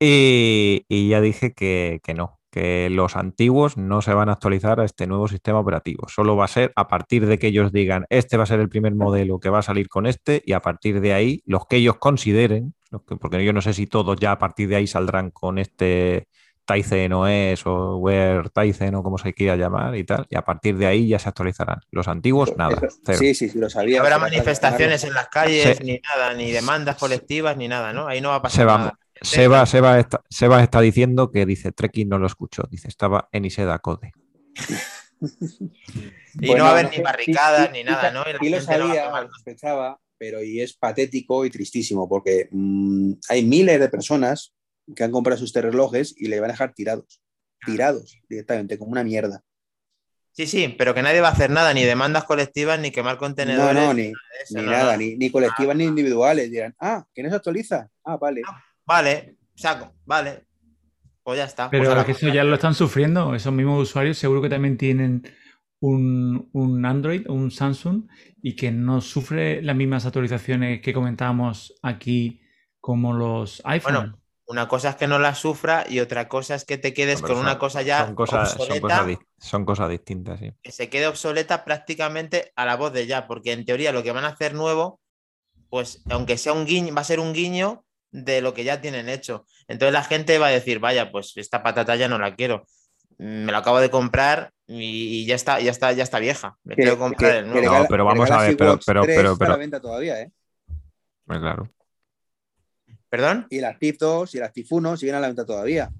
[0.00, 4.80] Y, y, ya dije que, que, no, que los antiguos no se van a actualizar
[4.80, 6.08] a este nuevo sistema operativo.
[6.08, 8.68] Solo va a ser a partir de que ellos digan, este va a ser el
[8.68, 11.76] primer modelo que va a salir con este, y a partir de ahí, los que
[11.76, 12.74] ellos consideren
[13.20, 16.26] porque yo no sé si todos ya a partir de ahí saldrán con este
[16.64, 20.76] Tizen OS o Wear Tizen o como se quiera llamar y tal, y a partir
[20.76, 21.80] de ahí ya se actualizarán.
[21.90, 22.78] Los antiguos, nada.
[23.18, 23.98] Sí, sí, sí, lo sabía.
[23.98, 28.06] No habrá manifestaciones en las calles, ni nada, ni demandas colectivas, ni nada, ¿no?
[28.06, 28.98] Ahí no va a pasar nada.
[29.22, 33.44] Seba, Seba, está, Seba está diciendo que dice Trekking no lo escuchó, dice estaba en
[33.44, 34.12] Iseda Code.
[36.40, 38.24] y no va a haber ni barricadas ni nada, ¿no?
[38.40, 43.80] Y, lo sabía, lo sospechaba, pero y es patético y tristísimo porque mm, hay miles
[43.80, 44.54] de personas
[44.94, 47.20] que han comprado sus relojes y le van a dejar tirados,
[47.64, 49.42] tirados directamente, como una mierda.
[50.32, 53.74] Sí, sí, pero que nadie va a hacer nada, ni demandas colectivas, ni quemar contenedores.
[53.74, 54.12] No, no, ni,
[54.50, 56.48] nada, ni, colectivas ni individuales.
[56.48, 57.90] Dirán, ah, que no se actualiza.
[58.04, 58.42] Ah, vale.
[58.46, 60.46] Ah, vale, saco, vale.
[61.22, 61.68] Pues ya está.
[61.68, 63.34] Pero pues que eso ya lo están sufriendo.
[63.34, 65.30] Esos mismos usuarios seguro que también tienen
[65.80, 68.08] un, un Android, un Samsung,
[68.42, 72.40] y que no sufre las mismas actualizaciones que comentábamos aquí
[72.80, 73.94] como los iPhone.
[73.94, 77.20] Bueno, una cosa es que no las sufra y otra cosa es que te quedes
[77.20, 79.06] con una cosa ya son cosas, obsoleta.
[79.38, 80.54] Son cosas, distintas, sí.
[80.62, 84.12] Que se quede obsoleta prácticamente a la voz de ya, porque en teoría lo que
[84.12, 85.02] van a hacer nuevo,
[85.68, 89.08] pues aunque sea un guiño, va a ser un guiño de lo que ya tienen
[89.08, 89.44] hecho.
[89.66, 92.66] Entonces la gente va a decir, vaya, pues esta patata ya no la quiero.
[93.18, 96.56] Me lo acabo de comprar y, ya está, ya está, ya está vieja.
[96.64, 97.78] Me que, comprar el nuevo.
[97.78, 100.30] no, pero vamos a ver, pero, pero, pero, pero, la venta todavía, ¿eh?
[101.24, 101.70] Pues claro.
[103.08, 103.46] ¿Perdón?
[103.50, 105.90] Y las TIF 2 y las TIF 1 siguen a la venta todavía.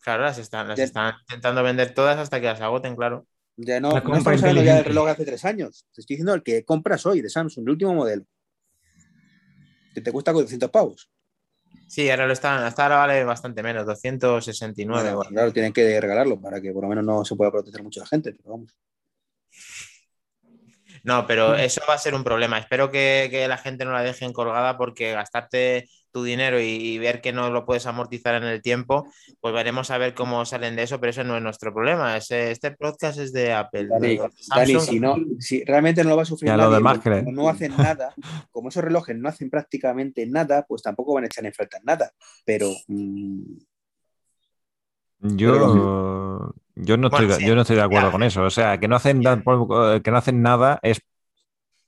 [0.00, 3.26] Claro, las están, las están intentando vender todas hasta que las agoten, claro.
[3.56, 5.84] Ya no, no estamos hablando ya del reloj hace tres años.
[5.92, 8.24] Te estoy diciendo el que compras hoy de Samsung, el último modelo.
[9.98, 11.10] Que te cuesta 400 pavos.
[11.88, 15.16] Sí, ahora lo están, hasta ahora vale bastante menos, 269.
[15.28, 18.06] claro, tienen que regalarlo para que por lo menos no se pueda proteger mucho la
[18.06, 18.76] gente, pero vamos.
[21.02, 22.58] No, pero eso va a ser un problema.
[22.58, 27.20] Espero que, que la gente no la dejen colgada porque gastarte tu dinero y, ver
[27.20, 29.06] que no lo puedes amortizar en el tiempo,
[29.40, 32.16] pues veremos a ver cómo salen de eso, pero eso no es nuestro problema.
[32.16, 33.88] este podcast es de Apple.
[33.88, 38.14] Dani, si, no, si realmente no lo va a sufrir nadie, no, hacen nada,
[38.50, 42.12] como esos relojes no hacen prácticamente nada, pues tampoco van a echar en falta nada.
[42.44, 42.70] Pero...
[42.86, 43.58] Mm,
[45.20, 48.44] yo, yo, no estoy, yo no estoy de acuerdo con eso.
[48.44, 51.00] O sea, que no hacen, que no hacen nada es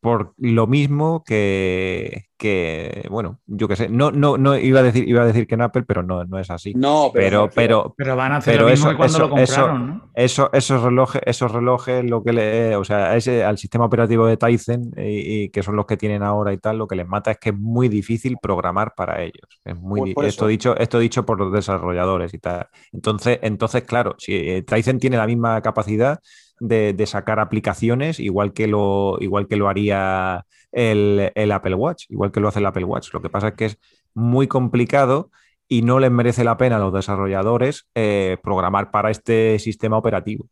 [0.01, 5.07] por lo mismo que, que, bueno, yo qué sé, no, no, no iba a decir,
[5.07, 6.73] iba a decir que en Apple, pero no, no es así.
[6.75, 10.11] No, pero, pero, pero, van a hacer lo mismo eso, que cuando lo compraron, ¿no?
[10.15, 14.39] Eso, esos relojes, esos relojes, lo que le, o sea, ese, al sistema operativo de
[14.39, 17.39] Tizen y, que son los que tienen ahora y tal, lo que les mata es
[17.39, 19.61] que es muy difícil programar para ellos.
[19.65, 22.69] Es muy pues esto dicho, esto dicho por los desarrolladores y tal.
[22.91, 26.21] Entonces, entonces, claro, si eh, Tizen tiene la misma capacidad
[26.61, 32.07] de, de sacar aplicaciones, igual que lo, igual que lo haría el, el Apple Watch,
[32.11, 33.13] igual que lo hace el Apple Watch.
[33.13, 33.79] Lo que pasa es que es
[34.15, 35.31] muy complicado
[35.69, 40.47] y no les merece la pena a los desarrolladores eh, programar para este sistema operativo.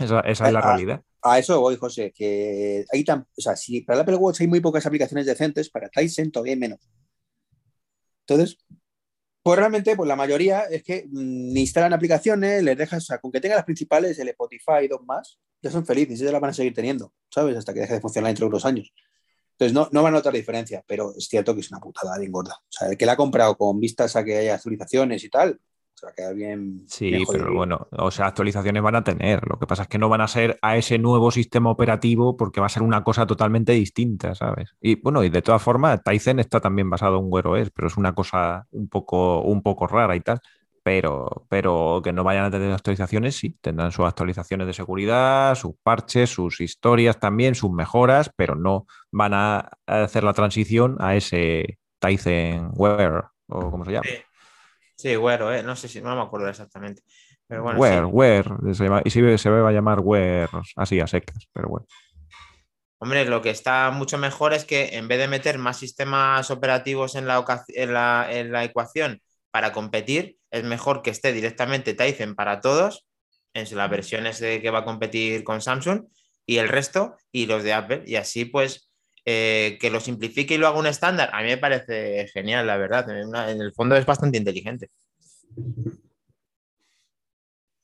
[0.00, 1.02] Esa, esa es la Ah, realidad.
[1.22, 4.48] A eso voy, José, que hay tan, o sea, si para el Apple Watch hay
[4.48, 6.80] muy pocas aplicaciones decentes, para Tyson todavía hay menos.
[8.26, 8.58] Entonces,
[9.42, 13.32] pues realmente, pues la mayoría es que mm, instalan aplicaciones, les dejas, o sea, con
[13.32, 16.50] que tengan las principales, el Spotify y dos más, ya son felices, ya las van
[16.50, 17.56] a seguir teniendo, ¿sabes?
[17.56, 18.92] Hasta que deje de funcionar dentro de unos años.
[19.52, 22.32] Entonces, no, no van a notar diferencia, pero es cierto que es una putada bien
[22.32, 22.54] gorda.
[22.54, 25.60] O sea, el que la ha comprado con vistas a que haya actualizaciones y tal,
[26.02, 26.82] se va a quedar bien.
[26.88, 29.46] Sí, bien pero bueno, o sea, actualizaciones van a tener.
[29.48, 32.60] Lo que pasa es que no van a ser a ese nuevo sistema operativo porque
[32.60, 34.74] va a ser una cosa totalmente distinta, ¿sabes?
[34.80, 37.96] Y bueno, y de todas formas, Tizen está también basado en Wear OS, pero es
[37.96, 40.40] una cosa un poco, un poco rara y tal.
[40.84, 45.74] Pero, pero que no vayan a tener actualizaciones, sí, tendrán sus actualizaciones de seguridad, sus
[45.80, 51.78] parches, sus historias también, sus mejoras, pero no van a hacer la transición a ese
[52.00, 54.08] Tizen Wear o como se llama.
[54.08, 54.16] Sí,
[55.02, 57.02] sí, güero, eh, no sé si no me acuerdo exactamente.
[57.46, 58.10] Pero bueno, Wear, sí.
[58.10, 61.86] Wear, se llama- y se, se va a llamar Wear así a secas, pero bueno.
[62.98, 67.16] Hombre, lo que está mucho mejor es que en vez de meter más sistemas operativos
[67.16, 72.36] en la, en la, en la ecuación para competir, es mejor que esté directamente Tizen
[72.36, 73.06] para todos,
[73.54, 76.04] en las versiones de que va a competir con Samsung,
[76.46, 78.04] y el resto, y los de Apple.
[78.06, 78.91] Y así, pues,
[79.24, 82.76] eh, que lo simplifique y lo haga un estándar, a mí me parece genial, la
[82.76, 83.08] verdad.
[83.10, 84.90] En, el fondo es bastante inteligente.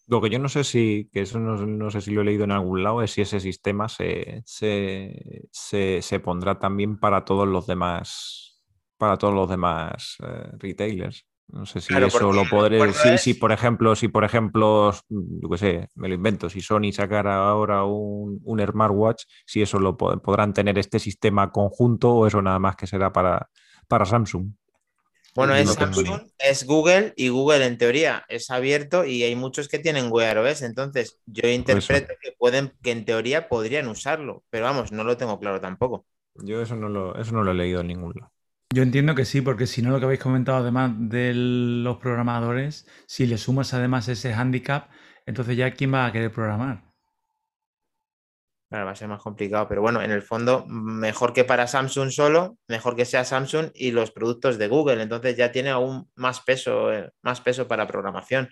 [0.07, 2.45] Lo que yo no sé si, que eso no, no sé si lo he leído
[2.45, 7.47] en algún lado, es si ese sistema se, se, se- se pondrá también para todos
[7.47, 8.65] los demás,
[8.97, 11.28] para todos los demás eh, retailers.
[11.51, 12.93] No sé si Claro, eso lo podré.
[12.93, 16.61] Si, es- si, por ejemplo, si por ejemplo, yo qué sé, me lo invento, si
[16.61, 22.11] Sony sacara ahora un, un smartwatch, si eso lo po- podrán tener este sistema conjunto
[22.15, 23.49] o eso nada más que será para,
[23.89, 24.51] para Samsung.
[25.35, 29.35] Bueno, No es ni- Samsung, es Google y Google en teoría es abierto y hay
[29.37, 34.45] muchos que tienen Wear OS, entonces yo interpreto que pueden, que en teoría podrían usarlo,
[34.51, 36.05] pero vamos, no lo tengo claro tampoco.
[36.35, 38.33] Yo eso no lo, eso no lo he leído en ningún lado.
[38.75, 42.87] Yo entiendo que sí, porque si no lo que habéis comentado además de los programadores,
[43.07, 44.91] si le sumas además ese handicap,
[45.25, 46.85] entonces ya quién va a querer programar.
[48.69, 52.11] Claro, va a ser más complicado, pero bueno, en el fondo, mejor que para Samsung
[52.11, 56.43] solo, mejor que sea Samsung y los productos de Google, entonces ya tiene aún más
[56.43, 58.51] peso, eh, más peso para programación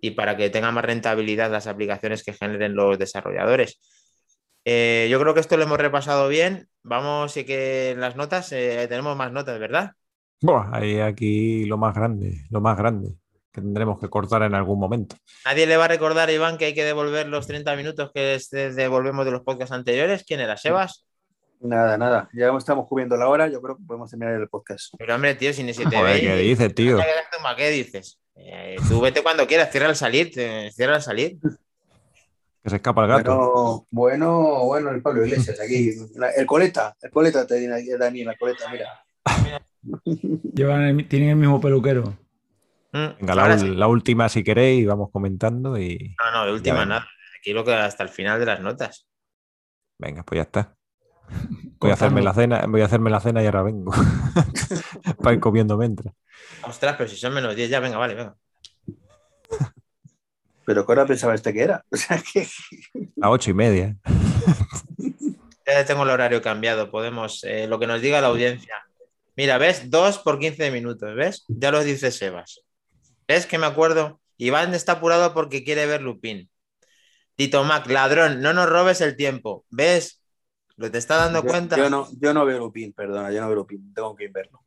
[0.00, 3.78] y para que tengan más rentabilidad las aplicaciones que generen los desarrolladores.
[4.64, 6.68] Eh, yo creo que esto lo hemos repasado bien.
[6.82, 9.92] Vamos, y que en las notas eh, tenemos más notas, ¿verdad?
[10.40, 13.14] Buah, hay aquí lo más grande, lo más grande,
[13.52, 15.16] que tendremos que cortar en algún momento.
[15.44, 18.38] Nadie le va a recordar a Iván que hay que devolver los 30 minutos que
[18.50, 20.24] devolvemos de los podcasts anteriores.
[20.26, 20.56] ¿Quién era?
[20.56, 21.06] ¿Sebas?
[21.60, 22.28] Nada, nada.
[22.32, 24.94] Ya estamos cubriendo la hora, yo creo que podemos terminar el podcast.
[24.98, 26.20] Pero hombre, tío, si ni se te Joder.
[26.20, 26.98] ¿qué dices, tío?
[27.56, 28.18] ¿Qué dices?
[28.34, 31.36] Eh, tú vete cuando quieras, cierra al salir, cierra al salir.
[32.62, 33.86] Que se escapa el gato.
[33.90, 35.92] Bueno, bueno, bueno, el Pablo Iglesias aquí.
[36.14, 38.86] La- el coleta, el coleta te viene aquí, Dani, la coleta, mira.
[40.54, 42.16] Llevan el- tienen el mismo peluquero.
[42.92, 43.66] Mm, Venga, la, sí.
[43.66, 47.08] última si queréis, vamos comentando y No, no, de última nada.
[47.38, 49.06] Aquí lo que hasta el final de las notas.
[49.98, 50.76] venga, pues ya está.
[51.80, 53.92] Voy a hacerme la cena, voy a hacerme la cena y ahora vengo.
[55.22, 56.14] Para ir comiendo mientras.
[56.62, 58.36] Ostras, pero si son menos 10 ya, venga, vale, venga.
[60.64, 61.84] Pero ¿qué hora pensaba este que era?
[61.90, 62.46] O sea, que
[63.20, 63.96] A ocho y media.
[65.64, 68.74] Ya tengo el horario cambiado, podemos, eh, lo que nos diga la audiencia.
[69.36, 69.90] Mira, ¿ves?
[69.90, 71.44] 2 por 15 minutos, ¿ves?
[71.48, 72.62] Ya lo dice Sebas.
[73.28, 74.20] ¿Ves que me acuerdo?
[74.38, 76.50] Iván está apurado porque quiere ver Lupin.
[77.36, 79.64] Tito Mac, ladrón, no nos robes el tiempo.
[79.70, 80.20] ¿Ves?
[80.76, 81.76] ¿Lo te está dando yo, cuenta?
[81.76, 84.60] yo no, yo no veo Lupin, perdona, yo no veo Lupin, tengo que verlo.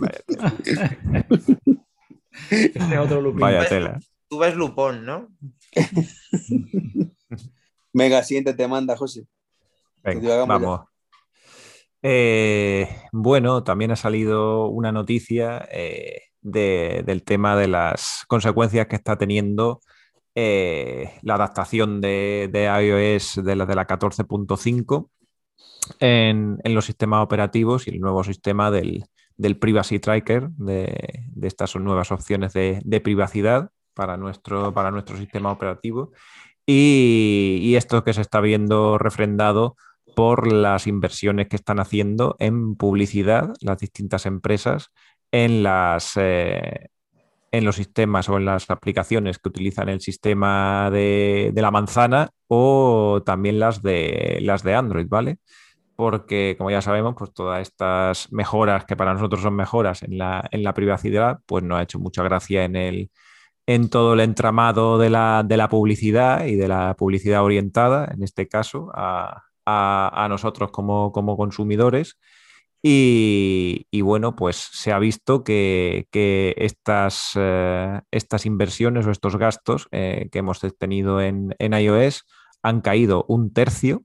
[0.00, 0.24] Vaya,
[2.50, 3.40] Este Lupin.
[3.40, 4.00] vaya tela.
[4.34, 5.28] Tú ves Lupón, ¿no?
[7.92, 9.28] Venga, siguiente te manda, José.
[10.02, 10.80] Venga, vamos.
[12.02, 18.96] Eh, bueno, también ha salido una noticia eh, de- del tema de las consecuencias que
[18.96, 19.82] está teniendo
[20.34, 25.10] eh, la adaptación de, de iOS de la, de la 14.5
[26.00, 29.04] en, en los sistemas operativos y el nuevo sistema del,
[29.36, 34.90] del Privacy Tracker, de, de estas son nuevas opciones de, de privacidad para nuestro, para
[34.90, 36.12] nuestro sistema operativo.
[36.66, 39.76] Y, esto que se está viendo refrendado
[40.16, 44.92] por las inversiones que están haciendo en publicidad las distintas empresas
[45.32, 46.88] en las, eh,
[47.50, 53.22] en los sistemas o en las aplicaciones que utilizan el sistema de, la manzana o
[53.26, 55.38] también las de, las de Android, ¿vale?
[55.96, 60.46] Porque, como ya sabemos, pues todas estas mejoras que para nosotros son mejoras en la,
[60.50, 63.10] en la privacidad, pues no ha hecho mucha gracia en, el,
[63.66, 68.22] en todo el entramado de la, de la publicidad y de la publicidad orientada, en
[68.22, 72.18] este caso, a, a, nosotros como, como consumidores.
[72.86, 76.06] Y, bueno, pues se ha visto que,
[76.58, 82.26] estas, eh, estas, inversiones o estos gastos eh, que hemos tenido en, iOS
[82.62, 84.04] han caído un tercio,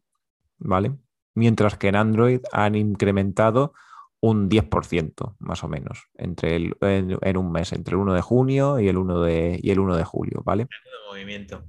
[0.59, 0.93] ¿vale?
[1.35, 3.73] Mientras que en Android han incrementado
[4.21, 8.79] un 10% más o menos entre el, en, un mes, entre el 1 de junio
[8.79, 10.67] y el 1 de, y el 1 de julio, ¿vale?
[11.09, 11.63] movimiento.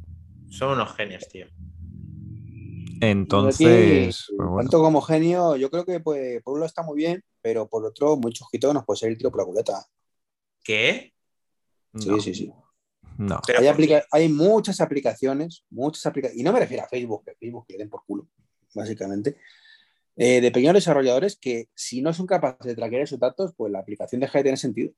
[0.50, 1.46] Son unos genios, tío.
[3.00, 4.26] Entonces.
[4.36, 7.68] Pues tanto como genio, yo creo que pues, por un lado está muy bien, pero
[7.68, 9.86] por otro, muy chusquito nos puede ser el tiro por la culeta.
[10.62, 11.14] ¿Qué?
[11.96, 12.52] Sí, sí, sí.
[13.16, 13.40] No.
[13.58, 13.66] Hay,
[14.10, 17.90] hay, muchas aplicaciones, muchas aplicaciones, y no me refiero a Facebook, que Facebook le den
[17.90, 18.28] por culo,
[18.74, 19.36] básicamente,
[20.16, 23.80] eh, de pequeños desarrolladores que si no son capaces de traquear esos datos, pues la
[23.80, 24.92] aplicación deja de tener sentido.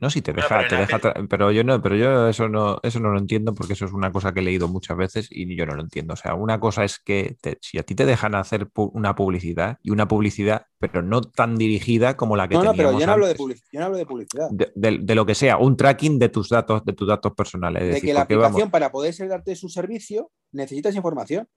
[0.00, 3.00] No, si te deja, pero, te deja pero yo no, pero yo eso no, eso
[3.00, 5.66] no lo entiendo porque eso es una cosa que he leído muchas veces y yo
[5.66, 6.14] no lo entiendo.
[6.14, 9.90] O sea, una cosa es que si a ti te dejan hacer una publicidad y
[9.90, 13.26] una publicidad, pero no tan dirigida como la que no, no, pero yo no hablo
[13.26, 13.68] de publicidad.
[13.72, 14.48] Yo no hablo de, publicidad.
[14.50, 17.94] De, lo que sea, un tracking de tus datos, de tus datos personales.
[17.94, 21.48] de que la aplicación para poder darte su servicio necesitas información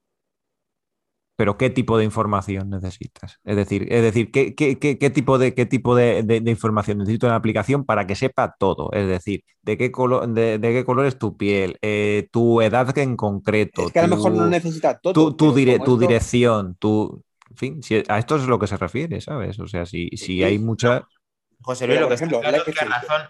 [1.36, 3.40] pero ¿qué tipo de información necesitas?
[3.44, 7.86] Es decir, es decir ¿qué, tipo, de, qué tipo de, información necesito en la aplicación
[7.86, 8.92] para que sepa todo?
[8.94, 11.78] Es decir, ¿de qué, color, de, qué color es tu piel?
[11.82, 13.88] Eh, ¿Tu edad en concreto?
[13.88, 15.14] Es que a lo mejor no necesita todo.
[15.14, 17.24] Tu, tu, dirección, tu...
[17.50, 19.60] En fin, a esto es lo que se refiere, ¿sabes?
[19.60, 21.08] O sea, si, si hay mucha...
[21.62, 23.22] José Luis, lo que ejemplo, está claro razón...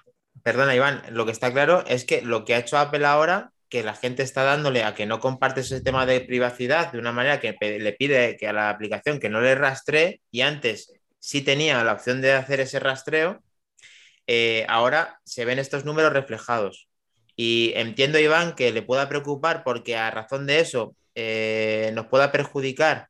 [0.44, 3.84] Perdona, Iván, lo que está claro es que lo que ha hecho Apple ahora que
[3.84, 7.40] la gente está dándole a que no comparte ese tema de privacidad de una manera
[7.40, 11.82] que le pide que a la aplicación que no le rastree y antes sí tenía
[11.84, 13.42] la opción de hacer ese rastreo,
[14.28, 16.90] eh, ahora se ven estos números reflejados.
[17.38, 22.32] Y entiendo, Iván, que le pueda preocupar porque a razón de eso eh, nos pueda
[22.32, 23.08] perjudicar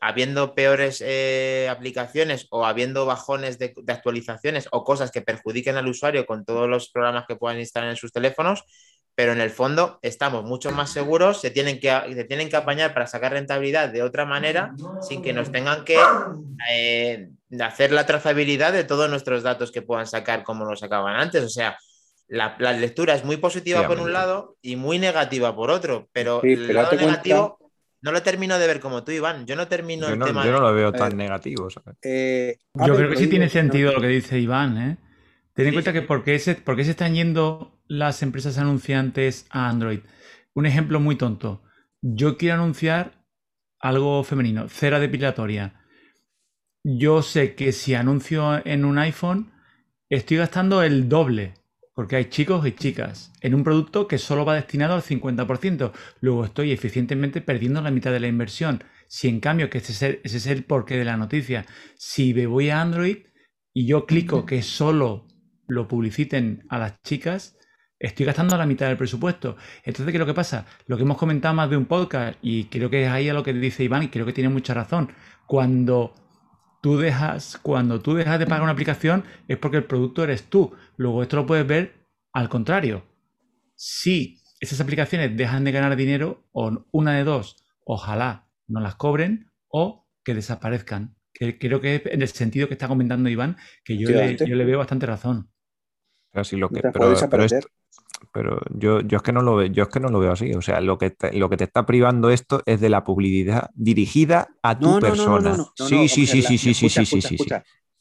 [0.00, 6.26] habiendo peores eh, aplicaciones o habiendo bajones de, actualizaciones o cosas que perjudiquen al usuario
[6.26, 8.64] con todos los programas que puedan instalar en sus teléfonos,
[9.18, 12.94] pero en el fondo estamos mucho más seguros, se tienen que, se tienen que apañar
[12.94, 15.98] para sacar rentabilidad de otra manera sin que nos tengan que
[16.70, 21.42] eh, hacer la trazabilidad de todos nuestros datos que puedan sacar como lo sacaban antes.
[21.42, 21.76] O sea,
[22.28, 26.72] la, lectura es muy positiva por un lado y muy negativa por otro, pero, el
[26.72, 27.58] lado negativo
[28.00, 29.46] no lo termino de ver como tú, Iván.
[29.46, 30.44] Yo no termino el tema.
[30.46, 31.66] Yo no lo veo tan negativo.
[32.02, 35.07] Eh, yo creo que sí tiene sentido lo que dice Iván, ¿eh?
[35.58, 39.44] Ten en cuenta que por qué, se, por qué se están yendo las empresas anunciantes
[39.50, 39.98] a Android.
[40.54, 41.64] Un ejemplo muy tonto.
[42.00, 43.24] Yo quiero anunciar
[43.80, 45.84] algo femenino, cera depilatoria.
[46.84, 49.50] Yo sé que si anuncio en un iPhone,
[50.08, 51.54] estoy gastando el doble,
[51.92, 55.90] porque hay chicos y chicas, en un producto que solo va destinado al 50%.
[56.20, 58.84] Luego estoy eficientemente perdiendo la mitad de la inversión.
[59.08, 62.32] Si en cambio, que ese es el, ese es el porqué de la noticia, si
[62.32, 63.24] me voy a Android
[63.74, 65.27] y yo clico que solo
[65.68, 67.56] lo publiciten a las chicas,
[67.98, 69.56] estoy gastando la mitad del presupuesto.
[69.84, 70.66] Entonces, ¿qué es lo que pasa?
[70.86, 73.42] Lo que hemos comentado más de un podcast, y creo que es ahí a lo
[73.42, 75.12] que dice Iván, y creo que tiene mucha razón.
[75.46, 76.14] Cuando
[76.82, 80.72] tú dejas, cuando tú dejas de pagar una aplicación, es porque el producto eres tú.
[80.96, 81.94] Luego, esto lo puedes ver
[82.32, 83.04] al contrario.
[83.74, 89.50] Si esas aplicaciones dejan de ganar dinero, o una de dos, ojalá no las cobren,
[89.68, 91.16] o que desaparezcan.
[91.32, 94.78] Creo que es en el sentido que está comentando Iván, que yo, yo le veo
[94.78, 95.50] bastante razón.
[96.52, 97.14] Lo que, pero,
[98.32, 100.52] pero, yo, yo, es que no lo veo, yo es que no lo veo así.
[100.54, 103.70] O sea, lo que te, lo que te está privando esto es de la publicidad
[103.74, 105.56] dirigida a tu persona.
[105.74, 107.36] sí, sí, sí, sí, sí, sí, sí, sí, sí,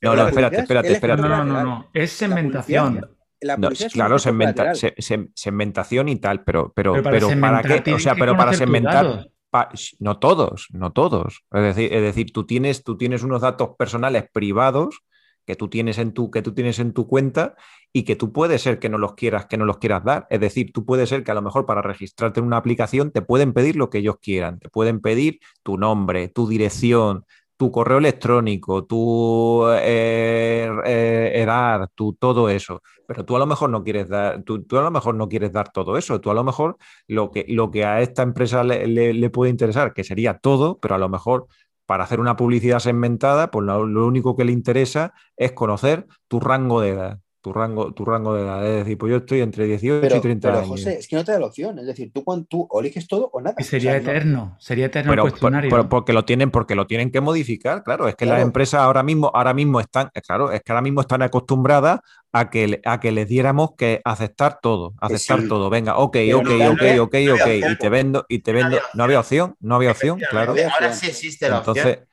[0.01, 1.21] No, no, espérate, espérate, espérate.
[1.21, 1.89] No, no, no, no.
[1.93, 3.07] Es segmentación.
[3.93, 9.29] claro, segmentación y tal, pero, pero, pero, para, qué, o sea, pero para segmentar,
[9.99, 11.43] no todos, no todos.
[11.51, 15.03] Es decir, es decir, tú tienes, tú tienes unos datos personales privados
[15.47, 17.55] que tú tienes en tu, que tú tienes en tu cuenta
[17.93, 20.27] y que tú puedes ser que no los quieras, que no los quieras dar.
[20.29, 23.21] Es decir, tú puedes ser que a lo mejor para registrarte en una aplicación te
[23.21, 24.59] pueden pedir lo que ellos quieran.
[24.59, 27.25] Te pueden pedir tu nombre, tu dirección,
[27.55, 32.81] tu correo electrónico, tu eh, eh, edad, tu todo eso.
[33.07, 35.71] Pero tú a lo mejor no quieres dar, tú, a lo mejor no quieres dar
[35.71, 36.19] todo eso.
[36.19, 36.75] Tú a lo mejor
[37.07, 40.95] lo que, lo que a esta empresa le, le puede interesar, que sería todo, pero
[40.95, 41.47] a lo mejor
[41.87, 46.81] para hacer una publicidad segmentada, pues lo, único que le interesa es conocer tu rango
[46.81, 48.67] de edad, tu rango, tu rango de edad.
[48.67, 50.69] Es decir, pues yo estoy entre 18 Pero, y 30 pero años.
[50.69, 51.79] José, es que no te da la opción.
[51.79, 53.55] Es decir, tú, cuando, tú o eliges todo o nada.
[53.57, 55.89] Y sería O sea, no- eterno, sería eterno Pero, el cuestionario.
[55.89, 58.07] porque lo tienen, porque lo tienen que modificar, claro.
[58.07, 61.01] Es que las empresas ahora mismo, ahora mismo están, eh, claro, es que ahora mismo
[61.01, 62.01] están acostumbradas
[62.33, 65.47] a que, a que les diéramos que aceptar todo, aceptar sí.
[65.47, 65.69] todo.
[65.69, 68.77] Venga, ok, Pero ok, no ok, ok, no ok, y te vendo, y te vendo.
[68.93, 70.53] No había opción, no había opción, claro.
[70.73, 71.87] Ahora sí existe la opción.
[71.87, 72.07] Entonces,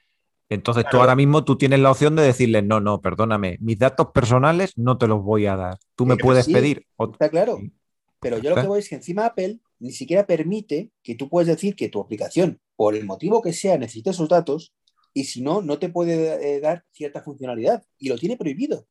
[0.49, 4.09] entonces tú ahora mismo tú tienes la opción de decirles, no, no, perdóname, mis datos
[4.12, 5.78] personales no te los voy a dar.
[5.95, 6.86] Tú me Pero puedes sí, pedir.
[6.99, 7.59] Está claro.
[7.61, 7.72] Sí.
[8.20, 11.47] Pero yo lo que voy es que encima Apple ni siquiera permite que tú puedes
[11.47, 14.72] decir que tu aplicación, por el motivo que sea, necesita esos datos
[15.12, 18.86] y si no, no te puede eh, dar cierta funcionalidad y lo tiene prohibido.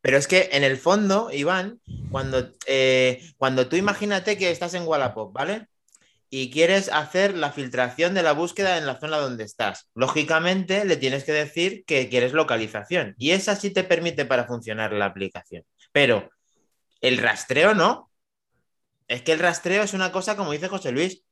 [0.00, 4.86] Pero es que en el fondo, Iván, cuando, eh, cuando tú imagínate que estás en
[4.86, 5.66] Wallapop, ¿vale?
[6.30, 9.88] Y quieres hacer la filtración de la búsqueda en la zona donde estás.
[9.94, 13.14] Lógicamente, le tienes que decir que quieres localización.
[13.18, 15.64] Y esa sí te permite para funcionar la aplicación.
[15.92, 16.30] Pero
[17.00, 18.10] el rastreo no.
[19.06, 21.22] Es que el rastreo es una cosa, como dice José Luis,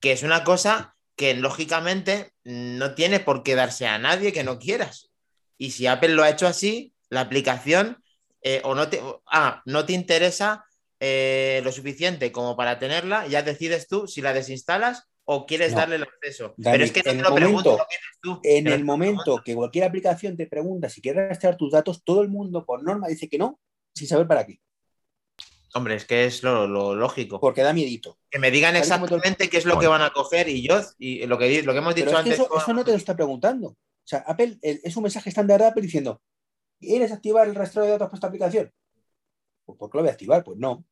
[0.00, 4.58] que es una cosa que lógicamente no tiene por qué darse a nadie que no
[4.58, 5.10] quieras.
[5.56, 8.02] Y si Apple lo ha hecho así, la aplicación
[8.42, 10.64] eh, o no te, ah, no te interesa
[11.04, 15.78] eh, lo suficiente como para tenerla, ya decides tú si la desinstalas o quieres No.
[15.78, 16.54] darle el acceso.
[16.62, 18.40] Pero es que no te lo pregunto, momento- lo piensas tú.
[18.44, 22.28] En el momento que cualquier aplicación te pregunta si quieres rastrear tus datos, todo el
[22.28, 23.58] mundo por norma dice que no,
[23.94, 24.60] sin saber para qué,
[25.74, 27.40] Hombre, es que es lo, lo lógico.
[27.40, 28.18] porque da miedito.
[28.30, 31.36] Que me digan exactamente qué es lo que van a coger y yo, y lo
[31.38, 32.40] que, lo que hemos dicho Pero es que antes.
[32.40, 33.68] eso, con- eso no te lo está preguntando.
[33.70, 36.20] O sea, Apple el- es un mensaje estándar de Apple diciendo,
[36.78, 38.70] ¿quieres activar el rastreo de datos para esta aplicación?
[39.64, 40.44] Pues ¿por qué lo voy a activar?
[40.44, 40.84] Pues no.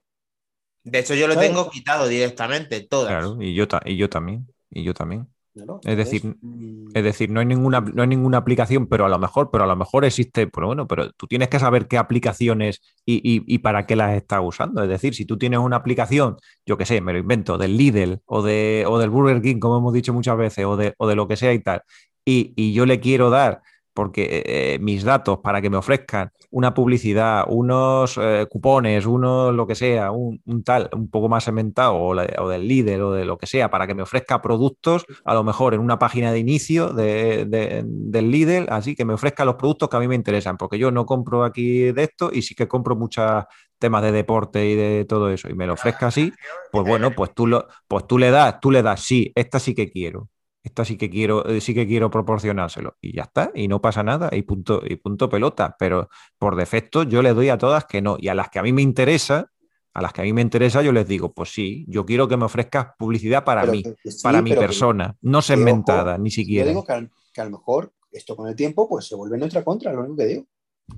[0.85, 1.49] De hecho, yo lo ¿sabes?
[1.51, 3.09] tengo quitado directamente, todas.
[3.11, 4.47] Claro, y yo, ta- y yo también.
[4.71, 5.27] Y yo también.
[5.55, 5.81] ¿no?
[5.85, 9.19] Es decir, mm, Es decir, no hay ninguna, no hay ninguna aplicación, pero a lo
[9.19, 12.81] mejor, pero a lo mejor existe, pero bueno, pero tú tienes que saber qué aplicaciones
[13.05, 14.83] y, y- y para qué las estás usando.
[14.83, 18.21] Es decir, si tú tienes una aplicación, yo qué sé, me lo invento, del Lidl
[18.27, 21.17] o, de, o del Burger King, como hemos dicho muchas veces, o de, o de
[21.17, 21.83] lo que sea y tal,
[22.25, 23.63] y, y yo le quiero dar
[24.01, 29.67] porque eh, mis datos para que me ofrezcan una publicidad, unos eh, cupones, unos lo
[29.67, 33.37] que sea, un, tal, un poco más segmentado, o, o del líder o de lo
[33.37, 36.89] que sea, para que me ofrezca productos, a lo mejor en una página de inicio
[36.95, 40.57] de- de- del líder, así que me ofrezca los productos que a mí me interesan,
[40.57, 43.45] porque yo no compro aquí de esto y sí que compro muchos
[43.79, 46.33] temas de deporte y de todo eso, y me lo ofrezca así,
[46.73, 49.75] pues bueno, pues tú, lo, pues tú le das, tú le das, sí, esta sí
[49.75, 50.29] que quiero.
[50.63, 52.97] Esta sí que quiero, eh, sí que quiero proporcionárselo.
[53.01, 55.75] Y ya está, y no pasa nada, y punto, y punto pelota.
[55.79, 58.17] Pero por defecto yo le doy a todas que no.
[58.19, 59.51] Y a las que a mí me interesa,
[59.95, 62.37] a las que a mí me interesa, yo les digo, pues sí, yo quiero que
[62.37, 66.29] me ofrezcas publicidad para pero mí, sí, para mi que- persona, no ojo, segmentada, ni
[66.31, 66.69] Yo siquiera.
[66.69, 69.41] digo que, al- que a lo mejor esto con el tiempo pues se vuelve en
[69.41, 70.47] nuestra contra, lo único que digo.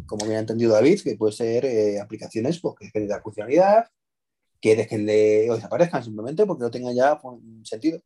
[0.07, 3.87] Como bien ha entendido David, que puede ser eh, aplicaciones pues, que dar funcionalidad,
[4.61, 8.01] que dejen de o desaparezcan simplemente porque no tengan ya pues, sentido.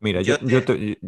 [0.00, 0.98] Mira, yo, Yo yo te-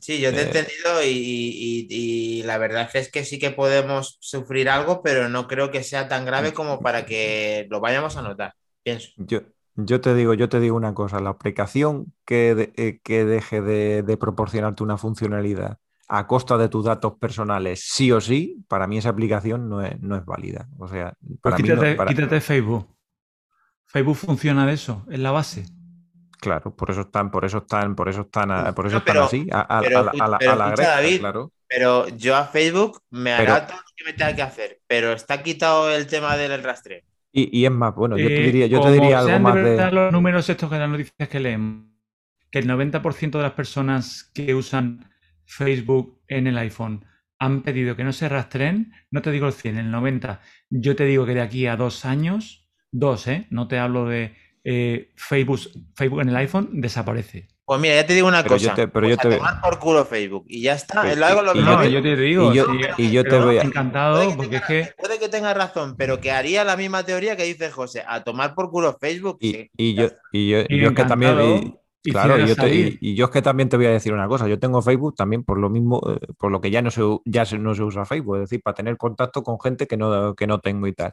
[0.00, 3.50] Sí, yo te he Eh, entendido y, y- y la verdad es que sí que
[3.50, 8.16] podemos sufrir algo, pero no creo que sea tan grave como para que lo vayamos
[8.18, 8.52] a notar,
[8.82, 9.08] pienso.
[9.16, 9.40] Yo,
[9.76, 13.62] yo te digo, yo te digo una cosa, la aplicación que, de- eh, que deje
[13.62, 18.86] de, de proporcionarte una funcionalidad a costa de tus datos personales, sí o sí, para
[18.86, 20.68] mí esa aplicación no es, no es válida.
[20.78, 22.86] O sea, Pues para mí no- quítate, para- quítate Facebook.
[23.86, 25.64] Facebook funciona de eso, es la base.
[26.44, 29.16] Claro, por eso están, por eso están, por eso están, a- por eso No, están
[29.18, 31.52] así, a, a- pero a la, a la- pero a la escucha, greca, David, claro.
[31.66, 35.12] Pero yo a Facebook me Pero- hará todo lo que me tenga que hacer, pero
[35.12, 37.02] está quitado el tema del rastreo.
[37.32, 39.54] Y, y es más, bueno, yo te Eh, diría, yo te como diría algo más
[39.54, 41.86] de los números estos que las noticias que leemos,
[42.50, 45.10] que el 90% de las personas que usan
[45.44, 47.04] Facebook en el iPhone
[47.40, 50.40] han pedido que no se rastreen, no te digo el 100, el 90.
[50.70, 53.46] Yo te digo que de aquí a dos años, dos, ¿eh?
[53.50, 55.60] No te hablo de eh, Facebook,
[55.94, 57.48] Facebook en el iPhone, desaparece.
[57.66, 58.74] Pues mira, ya te digo una Pero yo cosa.
[58.74, 61.00] te- pero pues yo te- a tomar por culo Facebook y ya está.
[61.02, 63.24] Pero- Lo hago lo y yo te- yo te digo, y yo- sí, y yo
[63.24, 66.20] te voy a- encantado, Puede que, porque es tenga, que puede que tenga razón, pero
[66.20, 69.38] que haría la misma teoría que dice José, a tomar por culo Facebook.
[69.40, 69.70] Y, sí.
[69.78, 71.78] y yo, y yo, Y yo es que también.
[72.02, 74.46] claro, yo, te- y- y yo es que también te voy a decir una cosa.
[74.46, 77.46] Yo tengo Facebook también por lo mismo, eh, por lo que ya no se, ya
[77.46, 80.46] se- no se usa Facebook, es decir, para tener contacto con gente que no, que
[80.46, 81.12] no tengo y tal.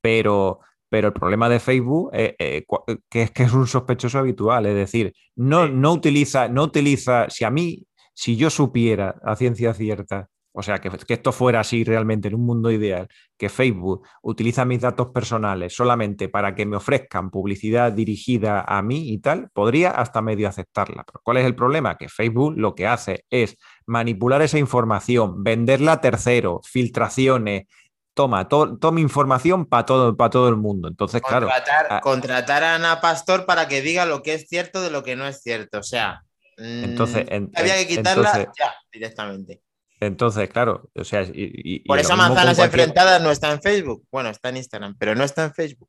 [0.00, 0.60] Pero,
[0.90, 4.66] pero el problema de Facebook eh, eh, cua- que es que es un sospechoso habitual,
[4.66, 9.72] es decir, no, no utiliza, no utiliza, si a mí, si yo supiera a ciencia
[9.72, 13.06] cierta, o sea, que, que esto fuera así realmente en un mundo ideal,
[13.38, 19.10] que Facebook utiliza mis datos personales solamente para que me ofrezcan publicidad dirigida a mí
[19.12, 21.04] y tal, podría hasta medio aceptarla.
[21.06, 21.96] Pero ¿cuál es el problema?
[21.96, 23.56] Que Facebook lo que hace es
[23.86, 27.68] manipular esa información, venderla a terceros, filtraciones,
[28.14, 30.88] toma, to- toma información para todo, para todo el mundo.
[30.88, 32.00] Entonces, claro, Contratar, ah.
[32.00, 35.26] contratar a Ana Pastor para que diga lo que es cierto de lo que no
[35.26, 35.78] es cierto.
[35.78, 36.22] O sea,
[36.58, 39.62] mm, Entonces, en- había que quitarla entonces- ya directamente.
[40.00, 43.52] entonces, claro, o sea, y, y- y Por mismo con Manzanas cualquier- Enfrentadas no está
[43.52, 44.04] en Facebook.
[44.10, 45.88] Bueno, está en Instagram, pero no está en Facebook.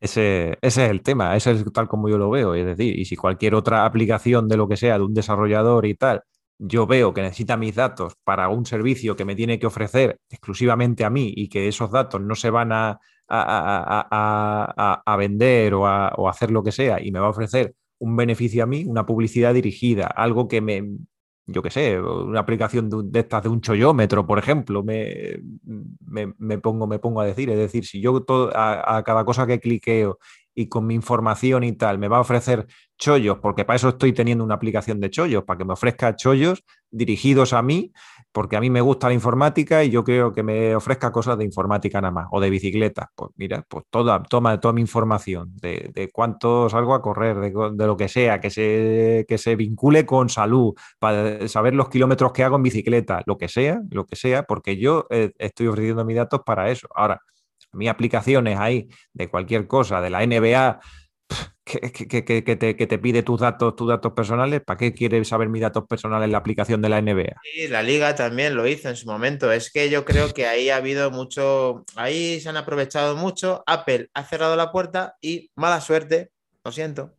[0.00, 2.54] Ese, ese es el tema, ese es tal como yo lo veo.
[2.54, 5.94] Es decir, y si cualquier otra aplicación de lo que sea, de un desarrollador y
[5.94, 6.22] tal,
[6.62, 11.04] yo veo que necesita mis datos para un servicio que me tiene que ofrecer exclusivamente
[11.04, 12.90] a mí y que esos datos no se van a,
[13.28, 17.30] a- a- a- vender o o a hacer lo que sea y me va a
[17.30, 20.82] ofrecer un beneficio a mí, una publicidad dirigida, algo que me,
[21.46, 25.36] yo qué sé, una aplicación de, de estas de un chollómetro, por ejemplo, me,
[26.06, 27.50] me, me pongo, me pongo a decir.
[27.50, 30.18] Es decir, si yo todo, a cada cosa que cliqueo
[30.54, 32.66] y con mi información y tal me va a ofrecer
[32.98, 36.62] chollos, porque para eso estoy teniendo una aplicación de chollos, para que me ofrezca chollos
[36.90, 37.92] dirigidos a mí,
[38.32, 41.44] porque a mí me gusta la informática y yo creo que me ofrezca cosas de
[41.44, 43.10] informática nada más, o de bicicleta.
[43.14, 47.52] Pues mira, pues toda, toma toda mi información de, de cuánto salgo a correr, de,
[47.72, 52.32] de lo que sea, que se, que se vincule con salud, para saber los kilómetros
[52.32, 56.04] que hago en bicicleta, lo que sea, lo que sea, porque yo eh, estoy ofreciendo
[56.04, 56.88] mis datos para eso.
[56.94, 57.20] Ahora,
[57.72, 60.80] mis aplicaciones ahí de cualquier cosa, de la NBA,
[61.64, 65.28] que, que- que- te, que te pide tus datos, tus datos personales, ¿para qué quieres
[65.28, 67.42] saber mis datos personales en la aplicación de la NBA?
[67.42, 69.50] Sí, la liga también lo hizo en su momento.
[69.50, 73.62] Es que yo creo que ahí ha habido mucho, ahí se han aprovechado mucho.
[73.66, 76.30] Apple ha cerrado la puerta y mala suerte,
[76.64, 77.14] lo siento.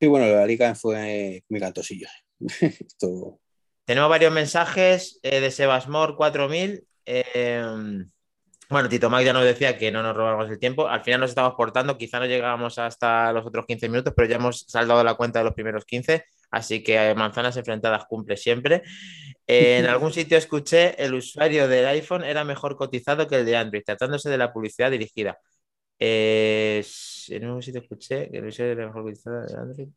[0.00, 2.06] Sí, bueno, la liga fue muy cantosillo.
[2.40, 3.40] Esto,
[3.84, 6.86] Tenemos varios mensajes eh, de Sebasmor 4000.
[7.04, 7.62] eh,
[8.68, 10.88] bueno, Tito Mac ya nos decía que no nos robamos el tiempo.
[10.88, 14.36] Al final nos estamos portando, quizá no llegábamos hasta los otros 15 minutos, pero ya
[14.36, 16.24] hemos saldado la cuenta de los primeros 15.
[16.50, 18.82] Así que eh, manzanas enfrentadas cumple siempre.
[19.46, 23.82] En algún sitio escuché el usuario del iPhone era mejor cotizado que el de Android,
[23.84, 25.38] tratándose de la publicidad dirigida.
[25.98, 26.84] Eh,
[27.28, 29.88] en un sitio escuché que el usuario era mejor cotizado de Android.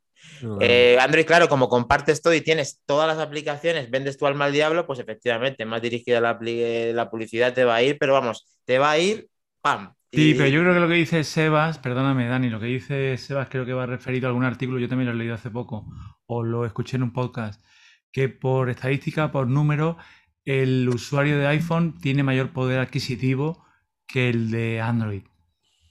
[0.61, 4.53] Eh, Android, claro, como compartes todo y tienes todas las aplicaciones, vendes tu alma al
[4.53, 8.45] diablo, pues efectivamente, más dirigida la, apli- la publicidad te va a ir, pero vamos,
[8.65, 9.27] te va a ir,
[9.61, 9.93] ¡pam!
[10.11, 13.17] Sí, Y- pero yo creo que lo que dice Sebas, perdóname, Dani, lo que dice
[13.17, 15.85] Sebas creo que va referido a algún artículo, yo también lo he leído hace poco,
[16.25, 17.63] o lo escuché en un podcast,
[18.11, 19.97] que por estadística, por número,
[20.45, 23.63] el usuario de iPhone tiene mayor poder adquisitivo
[24.07, 25.21] que el de Android.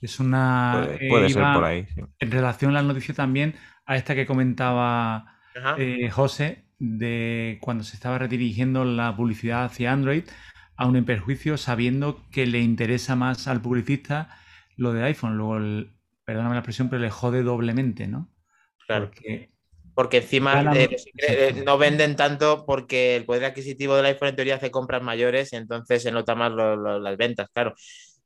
[0.01, 0.87] Es una...
[1.09, 1.85] Puede, eh, ser iba por ahí.
[1.93, 2.01] sí.
[2.19, 3.55] En relación a la noticia también,
[3.89, 5.39] a esta que comentaba
[5.77, 10.23] eh, José, de cuando se estaba redirigiendo la publicidad hacia Android,
[10.77, 14.29] aún en perjuicio, sabiendo que le interesa más al publicista
[14.77, 15.37] lo de iPhone.
[15.37, 15.91] Luego, el-
[16.25, 18.29] perdóname la expresión, pero le jode doblemente, ¿no?
[18.87, 19.07] Claro.
[19.07, 19.49] Porque
[19.95, 24.55] Porque encima eh, eh, no venden tanto porque el poder adquisitivo del iPhone en teoría
[24.55, 27.73] hace compras mayores y entonces se nota más lo- lo- las ventas, claro.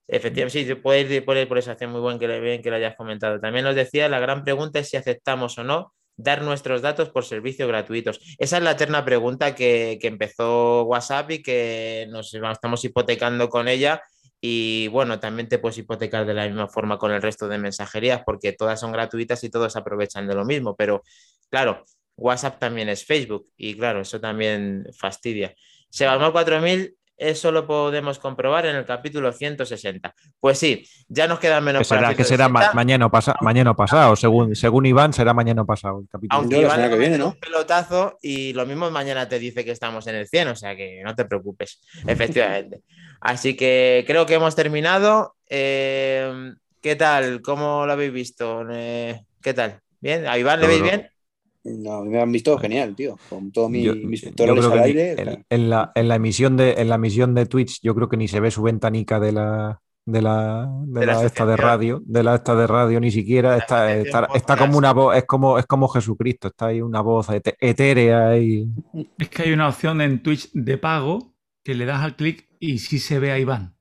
[0.08, 2.76] Efectivamente, sí, se puede ir por, esa acción muy buen que, le- bien que lo
[2.76, 3.40] hayas comentado.
[3.40, 7.26] También nos decía, la gran pregunta es si aceptamos o no dar nuestros datos por
[7.26, 8.20] servicios gratuitos.
[8.38, 13.68] Esa es la eterna pregunta que, que empezó WhatsApp y que nos estamos hipotecando con
[13.68, 14.02] ella.
[14.42, 18.22] Y bueno, también te puedes hipotecar de la misma forma con el resto de mensajerías
[18.26, 20.76] porque todas son gratuitas y todos aprovechan de lo mismo.
[20.76, 21.02] Pero
[21.50, 21.84] claro,
[22.18, 25.54] WhatsApp también es Facebook y claro, eso también fastidia.
[25.90, 30.14] Sebasmor 4000, eso lo podemos comprobar en el capítulo 160.
[30.40, 32.76] Pues sí, ya nos quedan menos Que será, para que será ma- 160.
[32.76, 36.40] mañana, o pasa- mañana o pasado, según, según Iván, será mañana o pasado el capítulo.
[36.40, 37.28] Aunque la Iván que viene, ¿no?
[37.28, 40.76] un pelotazo y lo mismo mañana te dice que estamos en el 100, o sea
[40.76, 42.82] que no te preocupes, efectivamente.
[43.22, 45.36] Así que creo que hemos terminado.
[45.50, 47.42] Eh, ¿Qué tal?
[47.42, 48.66] ¿Cómo lo habéis visto?
[48.70, 49.80] Eh, ¿Qué tal?
[50.02, 50.28] ¿Bien?
[50.28, 51.10] ¿A Iván le veis bien?
[51.64, 53.18] No, me han visto genial, tío.
[53.30, 55.12] Con todos mis, Yo- mis pectorales al aire.
[55.22, 58.18] en, en la, en la emisión de, en la emisión de Twitch, yo creo que
[58.18, 61.56] ni se ve su ventanica de la de la, de De la la esta de
[61.56, 65.24] radio, de la esta de radio, ni siquiera está, está, está como una voz, es
[65.24, 67.28] como, es como Jesucristo, está ahí una voz
[67.62, 68.68] etérea y
[69.18, 71.34] es que hay una opción en Twitch de pago
[71.64, 73.78] que le das al clic y sí se ve a Iván.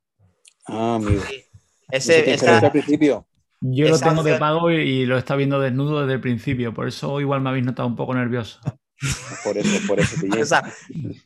[0.68, 1.20] Ah, amigo.
[1.28, 1.42] Sí.
[1.90, 3.26] Ese, esa- al principio.
[3.64, 6.88] Yo lo tengo de pago y, y lo está viendo desnudo desde el principio, por
[6.88, 8.60] eso igual me habéis notado un poco nervioso.
[9.42, 10.42] Por eso, por eso te llevo.
[10.44, 10.62] esa,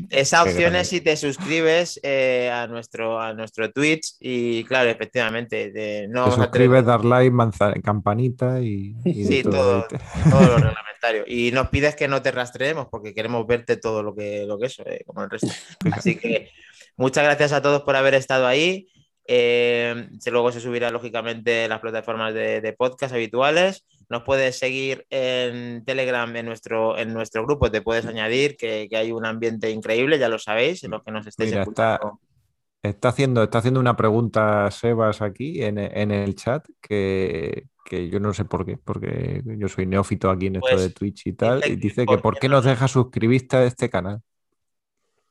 [0.09, 5.71] esa opción es si te suscribes eh, a, nuestro, a nuestro Twitch y claro, efectivamente,
[5.73, 9.87] de- no te suscribes, dar like, manza- campanita y, Sí, todo.
[9.89, 9.99] todo,
[10.31, 11.25] todo lo reglamentario.
[11.27, 14.67] Y nos pides que no te rastreemos porque queremos verte todo lo que, lo que
[14.69, 15.49] eso, eh, como el resto.
[15.93, 16.51] Así que
[16.97, 18.89] muchas gracias a todos por haber estado ahí.
[19.29, 23.85] Eh, luego se subirá lógicamente en las plataformas de, de, podcast habituales.
[24.09, 28.97] Nos puedes seguir en Telegram, en nuestro, en nuestro grupo, te puedes añadir que, que
[28.97, 32.21] hay un ambiente increíble, ya lo sabéis, en los que nos estéis Mira, escuchando.
[32.83, 38.09] Está, está, haciendo, está haciendo una pregunta Sebas aquí en, en el chat que, que,
[38.09, 41.27] yo no sé por qué, porque yo soy neófito aquí en esto Pues, de Twitch
[41.27, 43.57] y tal, dice y que dice por que por qué qué no- nos deja suscribirte
[43.57, 44.21] a este canal.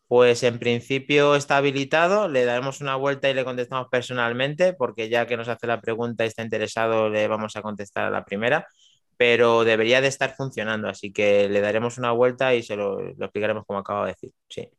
[0.08, 5.26] Pues en principio está habilitado, le daremos una vuelta y le contestamos personalmente, porque ya
[5.26, 8.68] que nos hace la pregunta y está interesado, le vamos a contestar a la primera,
[9.18, 13.26] pero debería de estar funcionando, así que le daremos una vuelta y se lo, lo
[13.26, 14.32] explicaremos como acabo de decir.
[14.48, 14.70] Sí.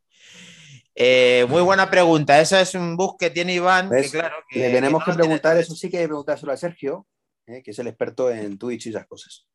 [0.98, 5.00] Eh, muy buena pregunta, eso es un bug que tiene Iván, claro, que, Le tenemos
[5.00, 7.06] no que tiene preguntar, eso sí que hay que preguntárselo a Sergio,
[7.46, 9.45] eh, que es el experto en Twitch y esas cosas.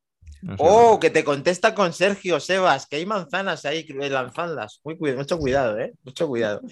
[0.41, 0.63] No sé.
[0.65, 4.81] Oh, que te contesta con Sergio Sebas, que hay manzanas ahí lanzándolas.
[4.83, 5.93] Muy cuidado, mucho cuidado, ¿eh?
[6.03, 6.61] Mucho cuidado.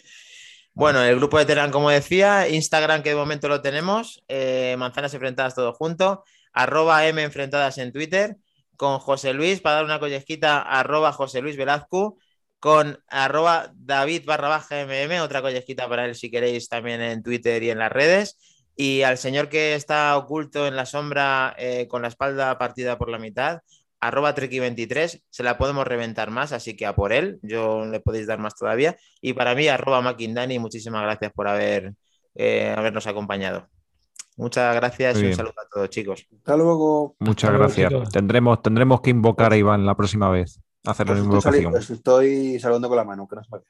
[0.80, 5.14] Bueno, el grupo de Telegram, como decía, Instagram, que de momento lo tenemos, eh, manzanas
[5.14, 6.24] enfrentadas todo junto,
[6.54, 8.38] arroba M enfrentadas en Twitter,
[8.78, 12.18] con José Luis, para dar una collesquita, arroba José Luis Velazco,
[12.60, 17.62] con arroba David barra baja MM, otra collesquita para él si queréis también en Twitter
[17.64, 18.38] y en las redes.
[18.82, 23.10] Y al señor que está oculto en la sombra eh, con la espalda partida por
[23.10, 23.60] la mitad,
[24.00, 28.26] arroba Treki23, se la podemos reventar más, así que a por él, yo le podéis
[28.28, 28.96] dar más todavía.
[29.20, 31.94] Y para mí, arroba Makindani, muchísimas gracias por haber,
[32.36, 33.68] eh, habernos acompañado.
[34.38, 35.36] Muchas gracias Muy y un bien.
[35.38, 36.26] saludo a todos, chicos.
[36.38, 37.18] Hasta luego.
[37.20, 38.10] Muchas Hasta gracias.
[38.12, 40.62] Tendremos, tendremos que invocar a Iván la próxima vez.
[40.86, 41.76] Hacer Os la estoy, sali- invocación.
[41.84, 43.62] os estoy saludando con la mano, que no vea.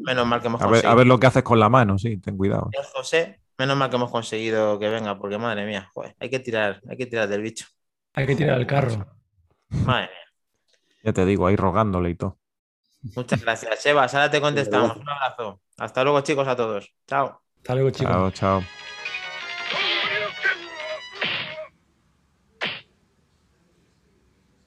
[0.00, 0.92] Menos mal que hemos A ver, conseguido.
[0.92, 2.68] a ver lo que haces con la mano, sí, ten cuidado.
[2.70, 6.38] Señor José, menos mal que hemos conseguido que venga, porque madre mía, joder, hay que
[6.38, 7.66] tirar, hay que tirar del bicho.
[8.14, 9.06] Hay que tirar el carro.
[9.68, 10.72] Madre mía.
[11.02, 12.38] Ya te digo, ahí rogándole y todo.
[13.14, 14.14] Muchas gracias, Sebas.
[14.14, 14.96] Ahora te contestamos.
[14.96, 15.60] Un abrazo.
[15.76, 16.92] Hasta luego, chicos, a todos.
[17.06, 17.40] Chao.
[17.58, 18.12] Hasta luego, chicos.
[18.12, 18.62] Chao, chao.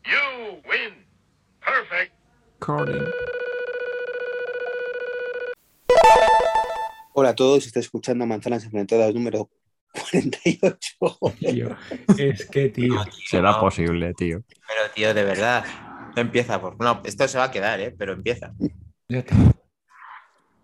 [0.05, 1.05] You win.
[1.59, 2.13] Perfect.
[2.59, 3.30] Recording.
[7.21, 9.47] Hola a todos, está escuchando Manzanas Enfrentadas número
[9.93, 10.97] 48.
[11.37, 11.77] Tío,
[12.17, 12.95] es que, tío.
[13.27, 14.41] Será No, posible, tío.
[14.47, 15.63] Pero, tío, de verdad.
[16.15, 16.83] No empieza por.
[16.83, 17.93] No, esto se va a quedar, ¿eh?
[17.95, 18.55] Pero empieza.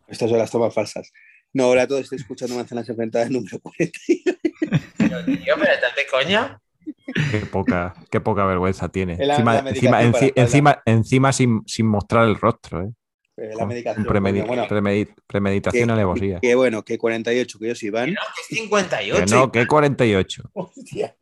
[0.07, 1.11] Estas son las tomas falsas.
[1.53, 4.39] No, hola a todos, estoy escuchando Manzanas Enfrentadas número 48.
[4.97, 6.59] Pero, tío, pero estás de coña.
[7.29, 9.15] Qué poca, qué poca vergüenza tiene.
[9.23, 12.89] La- encima, la encima, para encima, encima sin, sin mostrar el rostro, ¿eh?
[13.38, 14.03] Eh, La medicación.
[14.05, 16.39] con premedi- coño, bueno, premedi- premeditación que- alevosía.
[16.39, 18.14] que bueno, que 48, que yo soy Iván.
[18.14, 19.26] No, que es 58.
[19.26, 20.49] Que no, que 48.
[20.53, 21.15] Hostia.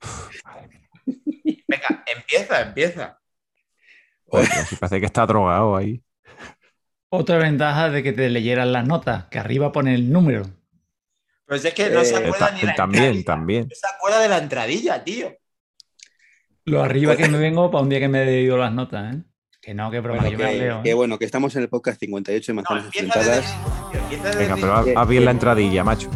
[1.68, 3.20] Venga, empieza, empieza.
[4.26, 6.02] Joder, si parece que está drogado ahí.
[7.10, 10.44] Otra ventaja de que te leyeran las notas, que arriba pone el número.
[11.46, 13.24] Pues es que no se Eh, acuerda Ta- ni la también, entradilla.
[13.26, 13.68] también.
[13.68, 15.36] No se acuerda de la entradilla, tío.
[16.64, 19.22] Lo arriba que me vengo para un día que me he leído las notas, ¿eh?
[19.64, 20.82] Que no, que broma, Bueno, yo me las que, leo.
[20.82, 20.94] que ¿eh?
[20.94, 23.54] bueno, que estamos en el podcast 58 de No, Manzanas Enfrentadas.
[24.10, 26.10] desde el Venga, pero haz, haz bien la entradilla, macho.